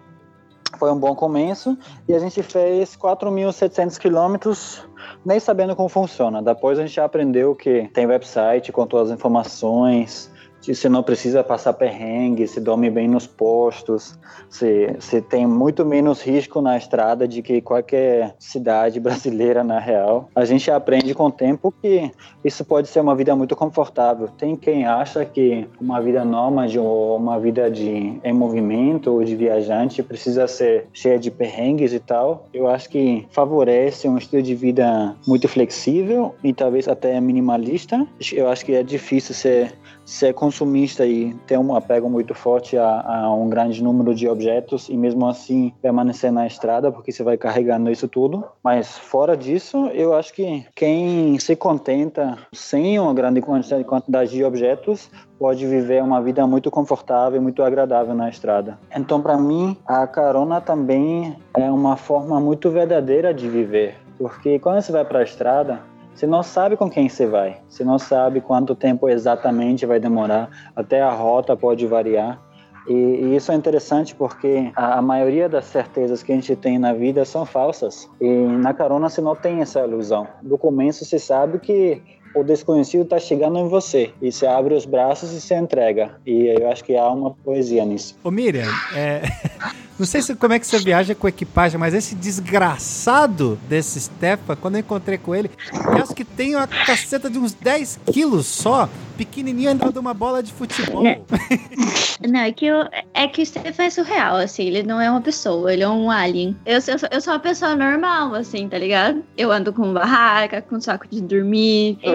foi 0.78 0.90
um 0.90 0.98
bom 0.98 1.14
começo 1.14 1.76
e 2.08 2.14
a 2.14 2.18
gente 2.18 2.42
fez 2.42 2.96
4.700 2.96 3.98
quilômetros 3.98 4.82
nem 5.24 5.38
sabendo 5.40 5.76
como 5.76 5.88
funciona. 5.88 6.42
Depois 6.42 6.78
a 6.78 6.86
gente 6.86 7.00
aprendeu 7.00 7.54
que 7.54 7.88
tem 7.92 8.06
website 8.06 8.72
com 8.72 8.86
todas 8.86 9.10
as 9.10 9.18
informações, 9.18 10.29
você 10.62 10.88
não 10.88 11.02
precisa 11.02 11.42
passar 11.42 11.72
perrengue, 11.72 12.46
se 12.46 12.60
dorme 12.60 12.90
bem 12.90 13.08
nos 13.08 13.26
postos, 13.26 14.18
se, 14.48 14.94
se 14.98 15.20
tem 15.22 15.46
muito 15.46 15.84
menos 15.84 16.22
risco 16.22 16.60
na 16.60 16.76
estrada 16.76 17.26
de 17.26 17.42
que 17.42 17.60
qualquer 17.60 18.34
cidade 18.38 18.98
brasileira 19.00 19.64
na 19.64 19.78
real. 19.78 20.28
A 20.34 20.44
gente 20.44 20.70
aprende 20.70 21.14
com 21.14 21.26
o 21.26 21.30
tempo 21.30 21.72
que 21.80 22.10
isso 22.44 22.64
pode 22.64 22.88
ser 22.88 23.00
uma 23.00 23.14
vida 23.14 23.34
muito 23.34 23.56
confortável. 23.56 24.28
Tem 24.28 24.56
quem 24.56 24.86
acha 24.86 25.24
que 25.24 25.66
uma 25.80 26.00
vida 26.00 26.24
nômade 26.24 26.78
ou 26.78 27.16
uma 27.16 27.38
vida 27.38 27.70
de 27.70 28.20
em 28.22 28.32
movimento 28.32 29.12
ou 29.12 29.24
de 29.24 29.34
viajante 29.34 30.02
precisa 30.02 30.46
ser 30.46 30.86
cheia 30.92 31.18
de 31.18 31.30
perrengues 31.30 31.92
e 31.92 31.98
tal. 31.98 32.46
Eu 32.52 32.68
acho 32.68 32.88
que 32.88 33.26
favorece 33.30 34.08
um 34.08 34.18
estilo 34.18 34.42
de 34.42 34.54
vida 34.54 35.16
muito 35.26 35.48
flexível 35.48 36.34
e 36.42 36.52
talvez 36.52 36.88
até 36.88 37.20
minimalista. 37.20 38.06
Eu 38.32 38.48
acho 38.48 38.64
que 38.64 38.74
é 38.74 38.82
difícil 38.82 39.34
ser 39.34 39.72
ser 40.10 40.34
consumista 40.34 41.06
e 41.06 41.32
ter 41.46 41.56
um 41.56 41.72
apego 41.72 42.10
muito 42.10 42.34
forte 42.34 42.76
a, 42.76 43.00
a, 43.00 43.32
um 43.32 43.48
grande 43.48 43.80
número 43.80 44.12
de 44.12 44.28
objetos 44.28 44.88
e 44.88 44.96
mesmo 44.96 45.24
assim 45.28 45.72
permanecer 45.80 46.32
na 46.32 46.48
estrada 46.48 46.90
porque 46.90 47.12
você 47.12 47.22
vai 47.22 47.36
carregando 47.36 47.88
isso 47.88 48.08
tudo. 48.08 48.44
Mas 48.62 48.98
fora 48.98 49.36
disso, 49.36 49.86
eu 49.94 50.12
acho 50.12 50.34
que 50.34 50.66
quem 50.74 51.38
se 51.38 51.54
contenta 51.54 52.36
sem 52.52 52.98
uma 52.98 53.14
grande 53.14 53.40
quantidade 53.40 54.32
de 54.32 54.42
objetos 54.42 55.08
pode 55.38 55.64
viver 55.64 56.02
uma 56.02 56.20
vida 56.20 56.44
muito 56.44 56.72
confortável 56.72 57.40
muito 57.40 57.62
agradável 57.62 58.14
na 58.14 58.28
estrada. 58.28 58.78
Então, 58.94 59.22
para 59.22 59.38
mim, 59.38 59.76
a 59.86 60.06
carona 60.08 60.60
também 60.60 61.36
é 61.56 61.70
uma 61.70 61.96
forma 61.96 62.40
muito 62.40 62.68
verdadeira 62.68 63.32
de 63.32 63.48
viver, 63.48 63.96
porque 64.18 64.58
quando 64.58 64.82
você 64.82 64.90
vai 64.90 65.04
para 65.04 65.20
a 65.20 65.22
estrada, 65.22 65.80
você 66.20 66.26
não 66.26 66.42
sabe 66.42 66.76
com 66.76 66.90
quem 66.90 67.08
você 67.08 67.26
vai. 67.26 67.56
Você 67.66 67.82
não 67.82 67.98
sabe 67.98 68.42
quanto 68.42 68.74
tempo 68.74 69.08
exatamente 69.08 69.86
vai 69.86 69.98
demorar. 69.98 70.50
Até 70.76 71.00
a 71.00 71.10
rota 71.10 71.56
pode 71.56 71.86
variar. 71.86 72.38
E, 72.86 72.92
e, 72.92 73.36
isso 73.36 73.50
é 73.50 73.54
interessante 73.54 74.14
porque 74.14 74.70
a, 74.76 74.98
a, 74.98 75.02
maioria 75.02 75.48
das 75.48 75.64
certezas 75.64 76.22
que 76.22 76.30
a 76.30 76.34
gente 76.34 76.54
tem 76.54 76.78
na 76.78 76.92
vida 76.92 77.24
são 77.24 77.46
falsas. 77.46 78.06
E 78.20 78.28
na 78.28 78.74
carona 78.74 79.08
você 79.08 79.22
não 79.22 79.34
tem 79.34 79.62
essa 79.62 79.80
ilusão. 79.80 80.26
Do 80.42 80.58
começo 80.58 81.06
você 81.06 81.18
sabe 81.18 81.58
que 81.58 82.02
o 82.34 82.42
desconhecido 82.42 83.02
está 83.02 83.18
chegando 83.18 83.58
em 83.58 83.68
você. 83.68 84.12
E 84.20 84.30
você 84.30 84.46
abre 84.46 84.74
os 84.74 84.84
braços 84.84 85.32
e 85.32 85.40
se 85.40 85.54
entrega. 85.54 86.12
E 86.24 86.46
eu 86.46 86.70
acho 86.70 86.84
que 86.84 86.96
há 86.96 87.08
uma 87.08 87.30
poesia 87.30 87.84
nisso. 87.84 88.16
Ô 88.22 88.30
Miriam, 88.30 88.68
é... 88.94 89.22
não 89.98 90.06
sei 90.06 90.22
se, 90.22 90.34
como 90.34 90.52
é 90.54 90.58
que 90.58 90.66
você 90.66 90.78
viaja 90.78 91.14
com 91.14 91.28
equipagem, 91.28 91.78
mas 91.78 91.92
esse 91.92 92.14
desgraçado 92.14 93.58
desse 93.68 94.00
Stefa, 94.00 94.56
quando 94.56 94.76
eu 94.76 94.80
encontrei 94.80 95.18
com 95.18 95.34
ele, 95.34 95.50
eu 95.72 96.02
acho 96.02 96.14
que 96.14 96.24
tem 96.24 96.56
uma 96.56 96.66
caceta 96.66 97.28
de 97.28 97.38
uns 97.38 97.52
10 97.52 98.00
quilos 98.12 98.46
só, 98.46 98.88
pequenininho 99.16 99.70
andando 99.70 99.96
uma 99.98 100.14
bola 100.14 100.42
de 100.42 100.52
futebol. 100.52 101.02
Não, 102.28 102.40
é 102.40 102.52
que, 102.52 102.66
eu, 102.66 102.86
é 103.14 103.26
que 103.26 103.42
o 103.42 103.46
Stefan 103.46 103.84
é 103.84 103.90
surreal, 103.90 104.36
assim, 104.36 104.64
ele 104.64 104.82
não 104.82 105.00
é 105.00 105.10
uma 105.10 105.22
pessoa, 105.22 105.72
ele 105.72 105.82
é 105.82 105.88
um 105.88 106.10
alien. 106.10 106.54
Eu, 106.66 106.74
eu, 106.74 106.80
sou, 106.80 107.08
eu 107.10 107.20
sou 107.20 107.32
uma 107.32 107.40
pessoa 107.40 107.74
normal, 107.74 108.34
assim, 108.34 108.68
tá 108.68 108.76
ligado? 108.76 109.24
Eu 109.36 109.50
ando 109.50 109.72
com 109.72 109.92
barraca, 109.92 110.60
com 110.60 110.80
saco 110.80 111.08
de 111.08 111.22
dormir. 111.22 111.98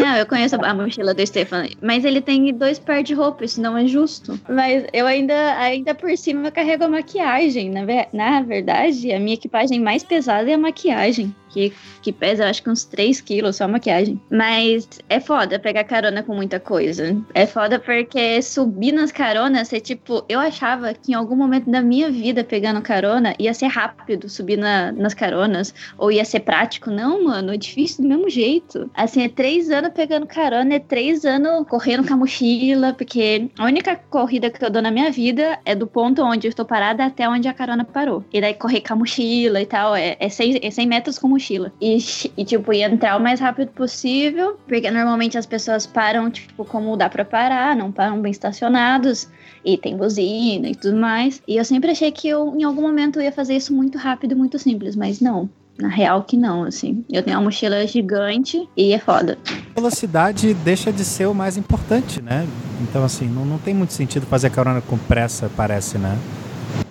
Não, 0.00 0.16
eu 0.16 0.26
conheço 0.26 0.56
a 0.56 0.74
mochila 0.74 1.14
do 1.14 1.26
Stefan, 1.26 1.66
mas 1.80 2.04
ele 2.04 2.20
tem 2.20 2.52
dois 2.54 2.78
pares 2.78 3.04
de 3.04 3.14
roupas, 3.14 3.52
isso 3.52 3.60
não 3.60 3.76
é 3.76 3.86
justo. 3.86 4.38
Mas 4.48 4.84
eu 4.92 5.06
ainda, 5.06 5.58
ainda 5.58 5.94
por 5.94 6.16
cima 6.16 6.50
carrego 6.50 6.84
a 6.84 6.88
maquiagem. 6.88 7.70
Na, 7.70 7.80
na 8.12 8.42
verdade, 8.42 9.12
a 9.12 9.18
minha 9.18 9.34
equipagem 9.34 9.80
mais 9.80 10.04
pesada 10.04 10.48
é 10.50 10.54
a 10.54 10.58
maquiagem 10.58 11.34
que, 11.52 11.72
que 12.00 12.12
pesa 12.12 12.48
acho 12.48 12.62
que 12.62 12.70
uns 12.70 12.84
3 12.84 13.20
quilos 13.20 13.56
só 13.56 13.68
maquiagem. 13.68 14.20
Mas 14.30 14.88
é 15.08 15.20
foda 15.20 15.58
pegar 15.58 15.84
carona 15.84 16.22
com 16.22 16.34
muita 16.34 16.58
coisa. 16.58 17.16
É 17.34 17.46
foda 17.46 17.78
porque 17.78 18.40
subir 18.42 18.92
nas 18.92 19.12
caronas, 19.12 19.72
é 19.72 19.80
tipo, 19.80 20.24
eu 20.28 20.40
achava 20.40 20.94
que 20.94 21.12
em 21.12 21.14
algum 21.14 21.36
momento 21.36 21.70
da 21.70 21.82
minha 21.82 22.10
vida 22.10 22.42
pegando 22.42 22.80
carona 22.80 23.34
ia 23.38 23.52
ser 23.52 23.66
rápido 23.66 24.28
subir 24.28 24.56
na, 24.56 24.92
nas 24.92 25.14
caronas, 25.14 25.74
ou 25.98 26.10
ia 26.10 26.24
ser 26.24 26.40
prático. 26.40 26.90
Não, 26.90 27.24
mano, 27.24 27.52
é 27.52 27.56
difícil 27.56 28.02
do 28.02 28.08
mesmo 28.08 28.30
jeito. 28.30 28.90
Assim, 28.94 29.22
é 29.22 29.28
três 29.28 29.70
anos 29.70 29.92
pegando 29.94 30.26
carona, 30.26 30.74
é 30.74 30.78
três 30.78 31.24
anos 31.24 31.66
correndo 31.68 32.06
com 32.06 32.14
a 32.14 32.16
mochila, 32.16 32.94
porque 32.94 33.50
a 33.58 33.66
única 33.66 33.96
corrida 33.96 34.50
que 34.50 34.64
eu 34.64 34.70
dou 34.70 34.82
na 34.82 34.90
minha 34.90 35.10
vida 35.10 35.58
é 35.64 35.74
do 35.74 35.86
ponto 35.86 36.22
onde 36.22 36.46
eu 36.46 36.50
estou 36.50 36.64
parada 36.64 37.04
até 37.04 37.28
onde 37.28 37.48
a 37.48 37.52
carona 37.52 37.84
parou. 37.84 38.24
E 38.32 38.40
daí 38.40 38.54
correr 38.54 38.80
com 38.80 38.94
a 38.94 38.96
mochila 38.96 39.60
e 39.60 39.66
tal, 39.66 39.94
é, 39.94 40.16
é, 40.18 40.28
100, 40.28 40.60
é 40.62 40.70
100 40.70 40.86
metros 40.86 41.18
com 41.18 41.28
mochila 41.28 41.41
mochila. 41.42 41.72
E, 41.80 41.98
e, 42.36 42.44
tipo, 42.44 42.72
ia 42.72 42.86
entrar 42.86 43.16
o 43.16 43.20
mais 43.20 43.40
rápido 43.40 43.70
possível, 43.72 44.56
porque 44.68 44.90
normalmente 44.90 45.36
as 45.36 45.44
pessoas 45.44 45.86
param, 45.86 46.30
tipo, 46.30 46.64
como 46.64 46.96
dá 46.96 47.08
pra 47.10 47.24
parar, 47.24 47.74
não 47.74 47.90
param 47.90 48.20
bem 48.20 48.30
estacionados, 48.30 49.28
e 49.64 49.76
tem 49.76 49.96
buzina 49.96 50.68
e 50.68 50.74
tudo 50.74 50.96
mais. 50.96 51.42
E 51.46 51.56
eu 51.56 51.64
sempre 51.64 51.90
achei 51.90 52.12
que 52.12 52.28
eu, 52.28 52.54
em 52.56 52.62
algum 52.62 52.82
momento, 52.82 53.20
ia 53.20 53.32
fazer 53.32 53.56
isso 53.56 53.74
muito 53.74 53.98
rápido, 53.98 54.36
muito 54.36 54.58
simples, 54.58 54.94
mas 54.94 55.20
não. 55.20 55.50
Na 55.78 55.88
real 55.88 56.22
que 56.22 56.36
não, 56.36 56.64
assim. 56.64 57.02
Eu 57.10 57.22
tenho 57.22 57.36
uma 57.36 57.44
mochila 57.44 57.84
gigante 57.86 58.68
e 58.76 58.92
é 58.92 58.98
foda. 58.98 59.38
Velocidade 59.74 60.52
deixa 60.52 60.92
de 60.92 61.02
ser 61.02 61.26
o 61.26 61.34
mais 61.34 61.56
importante, 61.56 62.20
né? 62.20 62.46
Então, 62.82 63.02
assim, 63.02 63.26
não, 63.26 63.44
não 63.46 63.58
tem 63.58 63.72
muito 63.72 63.94
sentido 63.94 64.26
fazer 64.26 64.50
carona 64.50 64.82
com 64.82 64.98
pressa, 64.98 65.50
parece, 65.56 65.96
né? 65.96 66.16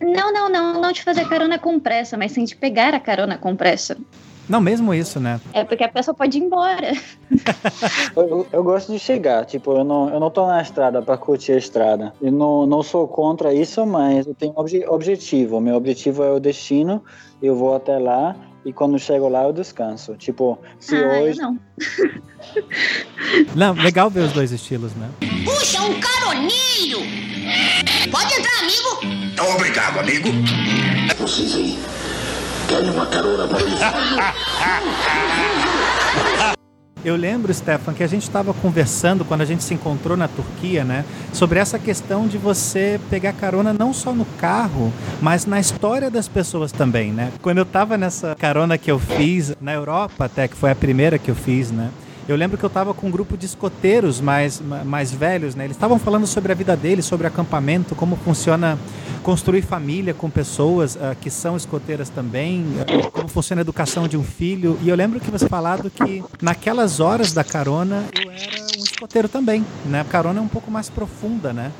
Não, 0.01 0.33
não, 0.33 0.49
não, 0.49 0.81
não 0.81 0.91
de 0.91 1.03
fazer 1.03 1.27
carona 1.27 1.59
com 1.59 1.79
pressa, 1.79 2.17
mas 2.17 2.31
sim 2.31 2.43
de 2.43 2.55
pegar 2.55 2.93
a 2.93 2.99
carona 2.99 3.37
com 3.37 3.55
pressa. 3.55 3.97
Não, 4.49 4.59
mesmo 4.59 4.93
isso, 4.93 5.19
né? 5.19 5.39
É 5.53 5.63
porque 5.63 5.83
a 5.83 5.89
pessoa 5.89 6.13
pode 6.13 6.37
ir 6.37 6.41
embora. 6.41 6.91
eu, 8.15 8.47
eu, 8.51 8.63
gosto 8.63 8.91
de 8.91 8.99
chegar, 8.99 9.45
tipo, 9.45 9.71
eu 9.71 9.83
não, 9.83 10.09
eu 10.09 10.19
não 10.19 10.29
tô 10.29 10.45
na 10.45 10.61
estrada 10.61 11.01
para 11.01 11.17
curtir 11.17 11.53
a 11.53 11.57
estrada. 11.57 12.13
Eu 12.21 12.31
não, 12.31 12.65
não 12.65 12.83
sou 12.83 13.07
contra 13.07 13.53
isso, 13.53 13.85
mas 13.85 14.27
eu 14.27 14.33
tenho 14.33 14.53
um 14.53 14.59
obje, 14.59 14.85
objetivo. 14.87 15.61
Meu 15.61 15.75
objetivo 15.75 16.23
é 16.23 16.31
o 16.31 16.39
destino, 16.39 17.03
eu 17.41 17.55
vou 17.55 17.75
até 17.75 17.97
lá 17.97 18.35
e 18.65 18.71
quando 18.71 18.97
chego 18.99 19.27
lá 19.27 19.43
eu 19.43 19.53
descanso. 19.53 20.15
Tipo, 20.15 20.59
se 20.79 20.95
ah, 20.95 21.19
hoje. 21.19 21.39
Não. 21.39 21.59
não, 23.55 23.73
legal 23.73 24.09
ver 24.09 24.21
os 24.21 24.33
dois 24.33 24.51
estilos, 24.51 24.93
né? 24.95 25.09
Puxa, 25.45 25.81
um 25.81 25.99
caroneiro! 25.99 26.99
Pode 28.11 28.33
entrar, 28.33 28.59
amigo! 28.59 29.55
Obrigado, 29.55 29.99
amigo. 29.99 30.29
Vocês 31.17 31.55
aí. 31.55 32.10
Querem 32.71 32.89
uma 32.89 33.05
carona 33.05 33.45
para 33.49 33.59
Eu 37.03 37.17
lembro, 37.17 37.53
Stefan, 37.53 37.93
que 37.93 38.01
a 38.01 38.07
gente 38.07 38.23
estava 38.23 38.53
conversando 38.53 39.25
quando 39.25 39.41
a 39.41 39.45
gente 39.45 39.61
se 39.61 39.73
encontrou 39.73 40.15
na 40.15 40.29
Turquia, 40.29 40.85
né? 40.85 41.03
Sobre 41.33 41.59
essa 41.59 41.77
questão 41.77 42.29
de 42.29 42.37
você 42.37 42.97
pegar 43.09 43.33
carona 43.33 43.73
não 43.73 43.93
só 43.93 44.13
no 44.13 44.23
carro, 44.39 44.93
mas 45.21 45.45
na 45.45 45.59
história 45.59 46.09
das 46.09 46.29
pessoas 46.29 46.71
também, 46.71 47.11
né? 47.11 47.33
Quando 47.41 47.57
eu 47.57 47.63
estava 47.63 47.97
nessa 47.97 48.35
carona 48.35 48.77
que 48.77 48.89
eu 48.89 48.99
fiz 48.99 49.53
na 49.59 49.73
Europa, 49.73 50.23
até 50.23 50.47
que 50.47 50.55
foi 50.55 50.71
a 50.71 50.75
primeira 50.75 51.19
que 51.19 51.29
eu 51.29 51.35
fiz, 51.35 51.71
né? 51.71 51.89
Eu 52.27 52.35
lembro 52.35 52.57
que 52.57 52.63
eu 52.63 52.67
estava 52.67 52.93
com 52.93 53.07
um 53.07 53.11
grupo 53.11 53.35
de 53.35 53.45
escoteiros 53.45 54.21
mais, 54.21 54.61
mais 54.85 55.11
velhos, 55.11 55.55
né? 55.55 55.65
Eles 55.65 55.75
estavam 55.75 55.97
falando 55.97 56.27
sobre 56.27 56.51
a 56.51 56.55
vida 56.55 56.75
deles, 56.77 57.05
sobre 57.05 57.27
acampamento, 57.27 57.95
como 57.95 58.15
funciona 58.15 58.77
construir 59.23 59.61
família 59.61 60.13
com 60.13 60.29
pessoas 60.29 60.95
uh, 60.95 61.15
que 61.19 61.29
são 61.29 61.55
escoteiras 61.55 62.09
também, 62.09 62.63
uh, 62.63 63.11
como 63.11 63.27
funciona 63.27 63.61
a 63.61 63.63
educação 63.63 64.07
de 64.07 64.17
um 64.17 64.23
filho. 64.23 64.77
E 64.81 64.89
eu 64.89 64.95
lembro 64.95 65.19
que 65.19 65.29
você 65.29 65.47
falado 65.47 65.89
que 65.89 66.23
naquelas 66.41 66.99
horas 66.99 67.33
da 67.33 67.43
carona 67.43 68.05
eu 68.15 68.31
era 68.31 68.61
um 68.79 68.83
escoteiro 68.83 69.27
também, 69.27 69.65
né? 69.85 70.01
A 70.01 70.05
carona 70.05 70.39
é 70.39 70.41
um 70.41 70.47
pouco 70.47 70.71
mais 70.71 70.89
profunda, 70.89 71.51
né? 71.51 71.71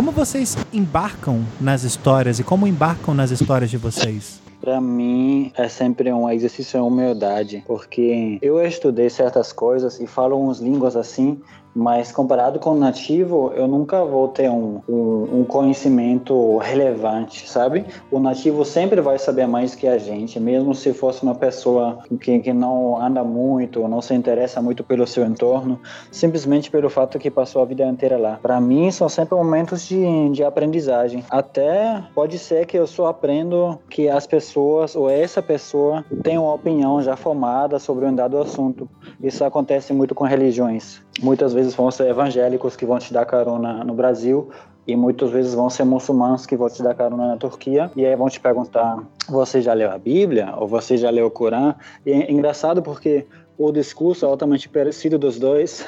Como 0.00 0.12
vocês 0.12 0.56
embarcam 0.72 1.44
nas 1.60 1.82
histórias 1.82 2.38
e 2.38 2.42
como 2.42 2.66
embarcam 2.66 3.12
nas 3.12 3.30
histórias 3.30 3.70
de 3.70 3.76
vocês? 3.76 4.40
Para 4.58 4.80
mim 4.80 5.52
é 5.54 5.68
sempre 5.68 6.10
um 6.10 6.26
exercício 6.30 6.80
de 6.80 6.86
humildade, 6.86 7.62
porque 7.66 8.38
eu 8.40 8.58
estudei 8.64 9.10
certas 9.10 9.52
coisas 9.52 10.00
e 10.00 10.06
falo 10.06 10.42
uns 10.42 10.58
línguas 10.58 10.96
assim 10.96 11.38
mas 11.74 12.12
comparado 12.12 12.58
com 12.58 12.70
o 12.70 12.78
nativo, 12.78 13.52
eu 13.54 13.66
nunca 13.66 14.04
vou 14.04 14.28
ter 14.28 14.50
um, 14.50 14.80
um, 14.88 15.40
um, 15.40 15.44
conhecimento 15.44 16.58
relevante, 16.58 17.48
sabe? 17.48 17.84
O 18.10 18.18
nativo 18.18 18.64
sempre 18.64 19.00
vai 19.00 19.18
saber 19.18 19.46
mais 19.46 19.74
que 19.74 19.86
a 19.86 19.98
gente, 19.98 20.38
mesmo 20.40 20.74
se 20.74 20.92
fosse 20.92 21.22
uma 21.22 21.34
pessoa 21.34 21.98
que, 22.20 22.38
que 22.40 22.52
não 22.52 23.00
anda 23.00 23.22
muito, 23.22 23.86
não 23.88 24.00
se 24.00 24.14
interessa 24.14 24.60
muito 24.60 24.82
pelo 24.82 25.06
seu 25.06 25.24
entorno, 25.24 25.78
simplesmente 26.10 26.70
pelo 26.70 26.90
fato 26.90 27.18
que 27.18 27.30
passou 27.30 27.62
a 27.62 27.64
vida 27.64 27.84
inteira 27.86 28.18
lá. 28.18 28.38
Para 28.40 28.60
mim, 28.60 28.90
são 28.90 29.08
sempre 29.08 29.34
momentos 29.34 29.86
de, 29.86 30.30
de 30.30 30.44
aprendizagem. 30.44 31.24
Até 31.30 32.02
pode 32.14 32.38
ser 32.38 32.66
que 32.66 32.76
eu 32.76 32.86
só 32.86 33.06
aprendo 33.06 33.78
que 33.88 34.08
as 34.08 34.26
pessoas, 34.26 34.96
ou 34.96 35.08
essa 35.08 35.42
pessoa, 35.42 36.04
tem 36.22 36.38
uma 36.38 36.54
opinião 36.54 37.00
já 37.02 37.16
formada 37.16 37.78
sobre 37.78 38.06
um 38.06 38.14
dado 38.14 38.38
assunto. 38.38 38.88
Isso 39.22 39.44
acontece 39.44 39.92
muito 39.92 40.14
com 40.14 40.24
religiões. 40.24 41.02
Muitas 41.20 41.52
vezes 41.52 41.74
vão 41.74 41.90
ser 41.90 42.08
evangélicos 42.08 42.76
que 42.76 42.86
vão 42.86 42.98
te 42.98 43.12
dar 43.12 43.26
carona 43.26 43.84
no 43.84 43.94
Brasil 43.94 44.50
e 44.86 44.96
muitas 44.96 45.30
vezes 45.30 45.54
vão 45.54 45.68
ser 45.68 45.84
muçulmanos 45.84 46.46
que 46.46 46.56
vão 46.56 46.68
te 46.68 46.82
dar 46.82 46.94
carona 46.94 47.28
na 47.28 47.36
Turquia 47.36 47.90
e 47.96 48.06
aí 48.06 48.16
vão 48.16 48.28
te 48.28 48.40
perguntar: 48.40 48.98
você 49.28 49.60
já 49.60 49.72
leu 49.72 49.90
a 49.90 49.98
Bíblia 49.98 50.54
ou 50.56 50.66
você 50.66 50.96
já 50.96 51.10
leu 51.10 51.26
o 51.26 51.30
Corão? 51.30 51.74
E 52.06 52.12
é 52.12 52.30
engraçado 52.30 52.82
porque 52.82 53.26
o 53.58 53.70
discurso 53.70 54.24
é 54.24 54.28
altamente 54.28 54.68
parecido 54.68 55.18
dos 55.18 55.38
dois. 55.38 55.84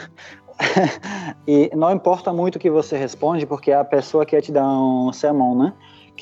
e 1.47 1.71
não 1.75 1.91
importa 1.91 2.33
muito 2.33 2.57
o 2.57 2.59
que 2.59 2.71
você 2.71 2.97
responde, 2.97 3.47
porque 3.47 3.73
a 3.73 3.85
pessoa 3.85 4.27
quer 4.27 4.43
te 4.43 4.53
dar 4.53 4.69
um 4.69 5.13
sermão, 5.13 5.57
né? 5.57 5.73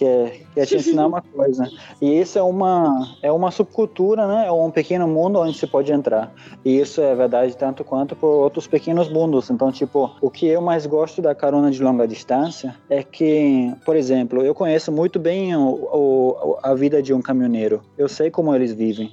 Quer, 0.01 0.41
quer 0.55 0.67
te 0.67 0.77
ensinar 0.77 1.07
uma 1.07 1.21
coisa. 1.21 1.71
E 2.01 2.19
isso 2.19 2.39
é 2.39 2.43
uma, 2.43 3.17
é 3.23 3.31
uma 3.31 3.51
subcultura, 3.51 4.27
né? 4.27 4.47
É 4.47 4.53
um 4.53 4.71
pequeno 4.71 5.07
mundo 5.07 5.39
onde 5.39 5.57
você 5.57 5.67
pode 5.67 5.93
entrar. 5.93 6.33
E 6.65 6.81
isso 6.81 7.03
é 7.03 7.15
verdade 7.15 7.55
tanto 7.55 7.85
quanto 7.85 8.17
por 8.17 8.29
outros 8.29 8.67
pequenos 8.67 9.11
mundos. 9.11 9.51
Então, 9.51 9.71
tipo, 9.71 10.11
o 10.23 10.31
que 10.31 10.47
eu 10.47 10.63
mais 10.63 10.87
gosto 10.87 11.21
da 11.21 11.35
carona 11.35 11.71
de 11.71 11.83
longa 11.83 12.09
distância 12.09 12.75
é 12.89 13.03
que, 13.03 13.73
por 13.85 13.95
exemplo, 13.95 14.43
eu 14.43 14.55
conheço 14.55 14.91
muito 14.91 15.19
bem 15.19 15.55
o, 15.55 15.69
o 15.69 16.59
a 16.63 16.75
vida 16.75 17.03
de 17.03 17.13
um 17.13 17.21
caminhoneiro. 17.21 17.83
Eu 17.99 18.09
sei 18.09 18.31
como 18.31 18.55
eles 18.55 18.73
vivem. 18.73 19.11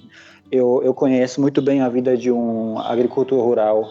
Eu, 0.50 0.82
eu 0.82 0.93
conheço 0.93 1.41
muito 1.41 1.62
bem 1.62 1.82
a 1.82 1.89
vida 1.89 2.15
de 2.15 2.32
um 2.32 2.80
agricultor 2.80 3.43
rural 3.43 3.86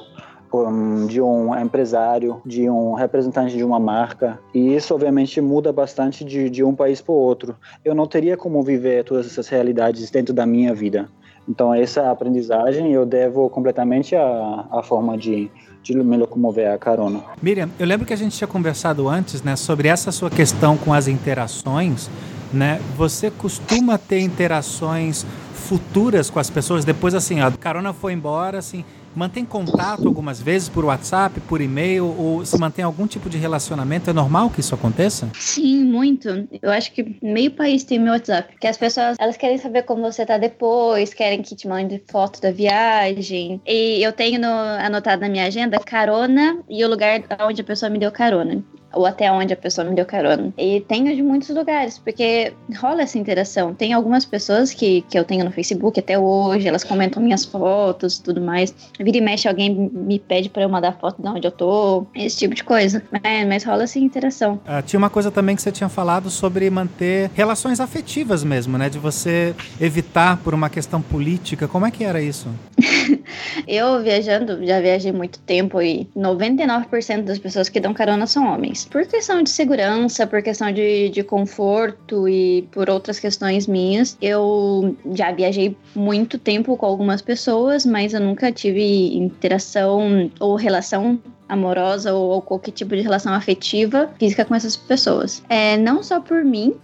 de 1.07 1.21
um 1.21 1.59
empresário, 1.59 2.40
de 2.45 2.69
um 2.69 2.95
representante 2.95 3.57
de 3.57 3.64
uma 3.64 3.79
marca. 3.79 4.38
E 4.55 4.75
isso, 4.75 4.95
obviamente, 4.95 5.40
muda 5.40 5.73
bastante 5.73 6.25
de, 6.25 6.49
de 6.51 6.62
um 6.64 6.75
país 6.75 7.01
para 7.01 7.12
o 7.12 7.19
outro. 7.19 7.57
Eu 7.85 7.95
não 7.95 8.07
teria 8.07 8.37
como 8.37 8.62
viver 8.62 9.05
todas 9.05 9.27
essas 9.27 9.49
realidades 9.49 10.11
dentro 10.11 10.35
da 10.35 10.47
minha 10.47 10.75
vida. 10.75 11.09
Então, 11.49 11.73
essa 11.73 12.11
aprendizagem 12.11 12.92
eu 12.92 13.07
devo 13.07 13.49
completamente 13.49 14.16
à, 14.16 14.66
à 14.71 14.83
forma 14.83 15.16
de, 15.16 15.49
de 15.83 15.97
me 15.97 16.16
locomover 16.16 16.71
a 16.73 16.79
carona. 16.79 17.23
Miriam, 17.40 17.71
eu 17.79 17.87
lembro 17.87 18.05
que 18.05 18.12
a 18.12 18.16
gente 18.16 18.37
tinha 18.37 18.49
conversado 18.49 19.09
antes 19.09 19.42
né, 19.42 19.55
sobre 19.55 19.88
essa 19.88 20.11
sua 20.11 20.29
questão 20.29 20.77
com 20.77 20.92
as 20.92 21.07
interações. 21.07 22.11
Né? 22.53 22.81
Você 22.97 23.31
costuma 23.31 23.97
ter 23.97 24.21
interações 24.21 25.25
futuras 25.55 26.31
com 26.31 26.38
as 26.38 26.49
pessoas 26.49 26.85
depois 26.85 27.14
assim, 27.14 27.40
a 27.40 27.51
carona 27.51 27.92
foi 27.92 28.12
embora, 28.12 28.59
assim, 28.59 28.85
mantém 29.16 29.44
contato 29.44 30.07
algumas 30.07 30.40
vezes 30.40 30.68
por 30.68 30.85
WhatsApp, 30.85 31.40
por 31.40 31.61
e-mail, 31.61 32.07
ou 32.18 32.44
se 32.44 32.59
mantém 32.59 32.85
algum 32.85 33.07
tipo 33.07 33.29
de 33.29 33.38
relacionamento? 33.38 34.11
É 34.11 34.12
normal 34.12 34.50
que 34.50 34.61
isso 34.61 34.74
aconteça? 34.74 35.31
Sim, 35.35 35.85
muito. 35.85 36.46
Eu 36.61 36.70
acho 36.70 36.92
que 36.92 37.18
meio 37.22 37.50
país 37.50 37.83
tem 37.83 37.98
meu 37.98 38.12
WhatsApp. 38.12 38.52
Porque 38.52 38.66
as 38.66 38.76
pessoas, 38.76 39.16
elas 39.18 39.37
querem 39.37 39.59
saber 39.59 39.83
como 39.83 40.02
você 40.02 40.26
tá 40.26 40.38
depois, 40.38 41.14
querem 41.14 41.42
que 41.42 41.57
te 41.57 41.66
mande 41.66 42.02
foto 42.11 42.40
da 42.40 42.50
viagem. 42.50 43.61
E 43.66 44.02
eu 44.02 44.12
tenho 44.12 44.40
no, 44.40 44.46
anotado 44.46 45.22
na 45.22 45.29
minha 45.29 45.46
agenda 45.46 45.79
carona 45.79 46.59
e 46.68 46.85
o 46.85 46.88
lugar 46.88 47.22
onde 47.40 47.61
a 47.61 47.64
pessoa 47.64 47.88
me 47.88 47.98
deu 47.98 48.12
carona 48.12 48.62
ou 48.97 49.05
até 49.05 49.31
onde 49.31 49.53
a 49.53 49.57
pessoa 49.57 49.87
me 49.87 49.95
deu 49.95 50.07
carona. 50.07 50.53
E 50.57 50.81
tenho 50.81 51.15
de 51.15 51.23
muitos 51.23 51.51
lugares, 51.51 51.99
porque 51.99 52.53
rola 52.77 53.03
essa 53.03 53.19
interação. 53.19 53.75
Tem 53.75 53.93
algumas 53.93 54.25
pessoas 54.25 54.73
que, 54.73 55.03
que 55.03 55.19
eu 55.19 55.25
tenho 55.25 55.45
no 55.45 55.53
Facebook 55.53 56.01
até 56.01 56.19
hoje, 56.19 56.67
elas 56.67 56.83
comentam 56.83 57.23
minhas 57.23 57.45
fotos 57.45 58.17
e 58.17 58.23
tudo 58.23 58.41
mais. 58.41 58.75
Vira 58.99 59.19
e 59.19 59.21
mexe, 59.21 59.47
alguém 59.47 59.91
me 59.93 60.19
pede 60.19 60.49
para 60.49 60.63
eu 60.63 60.69
mandar 60.69 60.93
foto 60.99 61.21
de 61.21 61.29
onde 61.29 61.47
eu 61.47 61.53
tô, 61.53 62.07
esse 62.15 62.39
tipo 62.39 62.55
de 62.55 62.65
coisa. 62.65 63.03
Mas, 63.13 63.47
mas 63.47 63.65
rola 63.65 63.85
essa 63.85 63.99
interação. 63.99 64.59
Ah, 64.67 64.81
tinha 64.81 64.99
uma 64.99 65.11
coisa 65.11 65.31
também 65.31 65.55
que 65.55 65.63
você 65.63 65.71
tinha 65.71 65.89
falado 65.89 66.31
sobre 66.31 66.69
manter 66.71 67.31
relações 67.35 67.81
afetivas 67.81 68.43
mesmo, 68.43 68.79
né? 68.79 68.89
De 68.89 68.99
você 68.99 69.55
evitar 69.81 70.39
por 70.39 70.55
uma 70.55 70.71
questão 70.71 71.03
política. 71.03 71.69
Como 71.69 71.87
é 71.87 71.91
que 71.91 72.03
era 72.03 72.23
isso? 72.23 72.49
eu 73.67 74.03
viajando, 74.03 74.65
já 74.65 74.81
viajei 74.81 75.12
muito 75.12 75.39
tempo 75.41 75.81
e 75.81 76.09
99% 76.17 77.23
das 77.23 77.39
pessoas 77.39 77.69
que 77.69 77.81
dão 77.81 77.95
carona 77.95 78.27
são 78.27 78.47
homens 78.47 78.85
por 78.85 79.07
questão 79.07 79.43
de 79.43 79.51
segurança, 79.51 80.27
por 80.27 80.43
questão 80.43 80.71
de, 80.73 81.09
de 81.11 81.23
conforto 81.23 82.29
e 82.29 82.62
por 82.71 82.89
outras 82.91 83.19
questões 83.19 83.67
minhas. 83.67 84.17
Eu 84.21 84.97
já 85.12 85.33
viajei 85.33 85.77
muito 85.95 86.39
tempo 86.39 86.77
com 86.77 86.87
algumas 86.87 87.23
pessoas, 87.23 87.85
mas 87.85 88.15
eu 88.15 88.21
nunca 88.21 88.53
tive 88.53 89.17
interação 89.17 90.31
ou 90.41 90.57
relação 90.57 91.21
amorosa 91.49 92.12
ou, 92.12 92.31
ou, 92.31 92.43
qualquer 92.43 92.73
tipo 92.73 92.97
de 92.97 93.03
relação 93.03 93.33
afetiva 93.33 94.11
física 94.19 94.45
com 94.45 94.55
essas 94.55 94.77
pessoas. 94.77 95.43
É, 95.49 95.77
não 95.77 96.03
só 96.03 96.21
por 96.21 96.45
mim, 96.45 96.75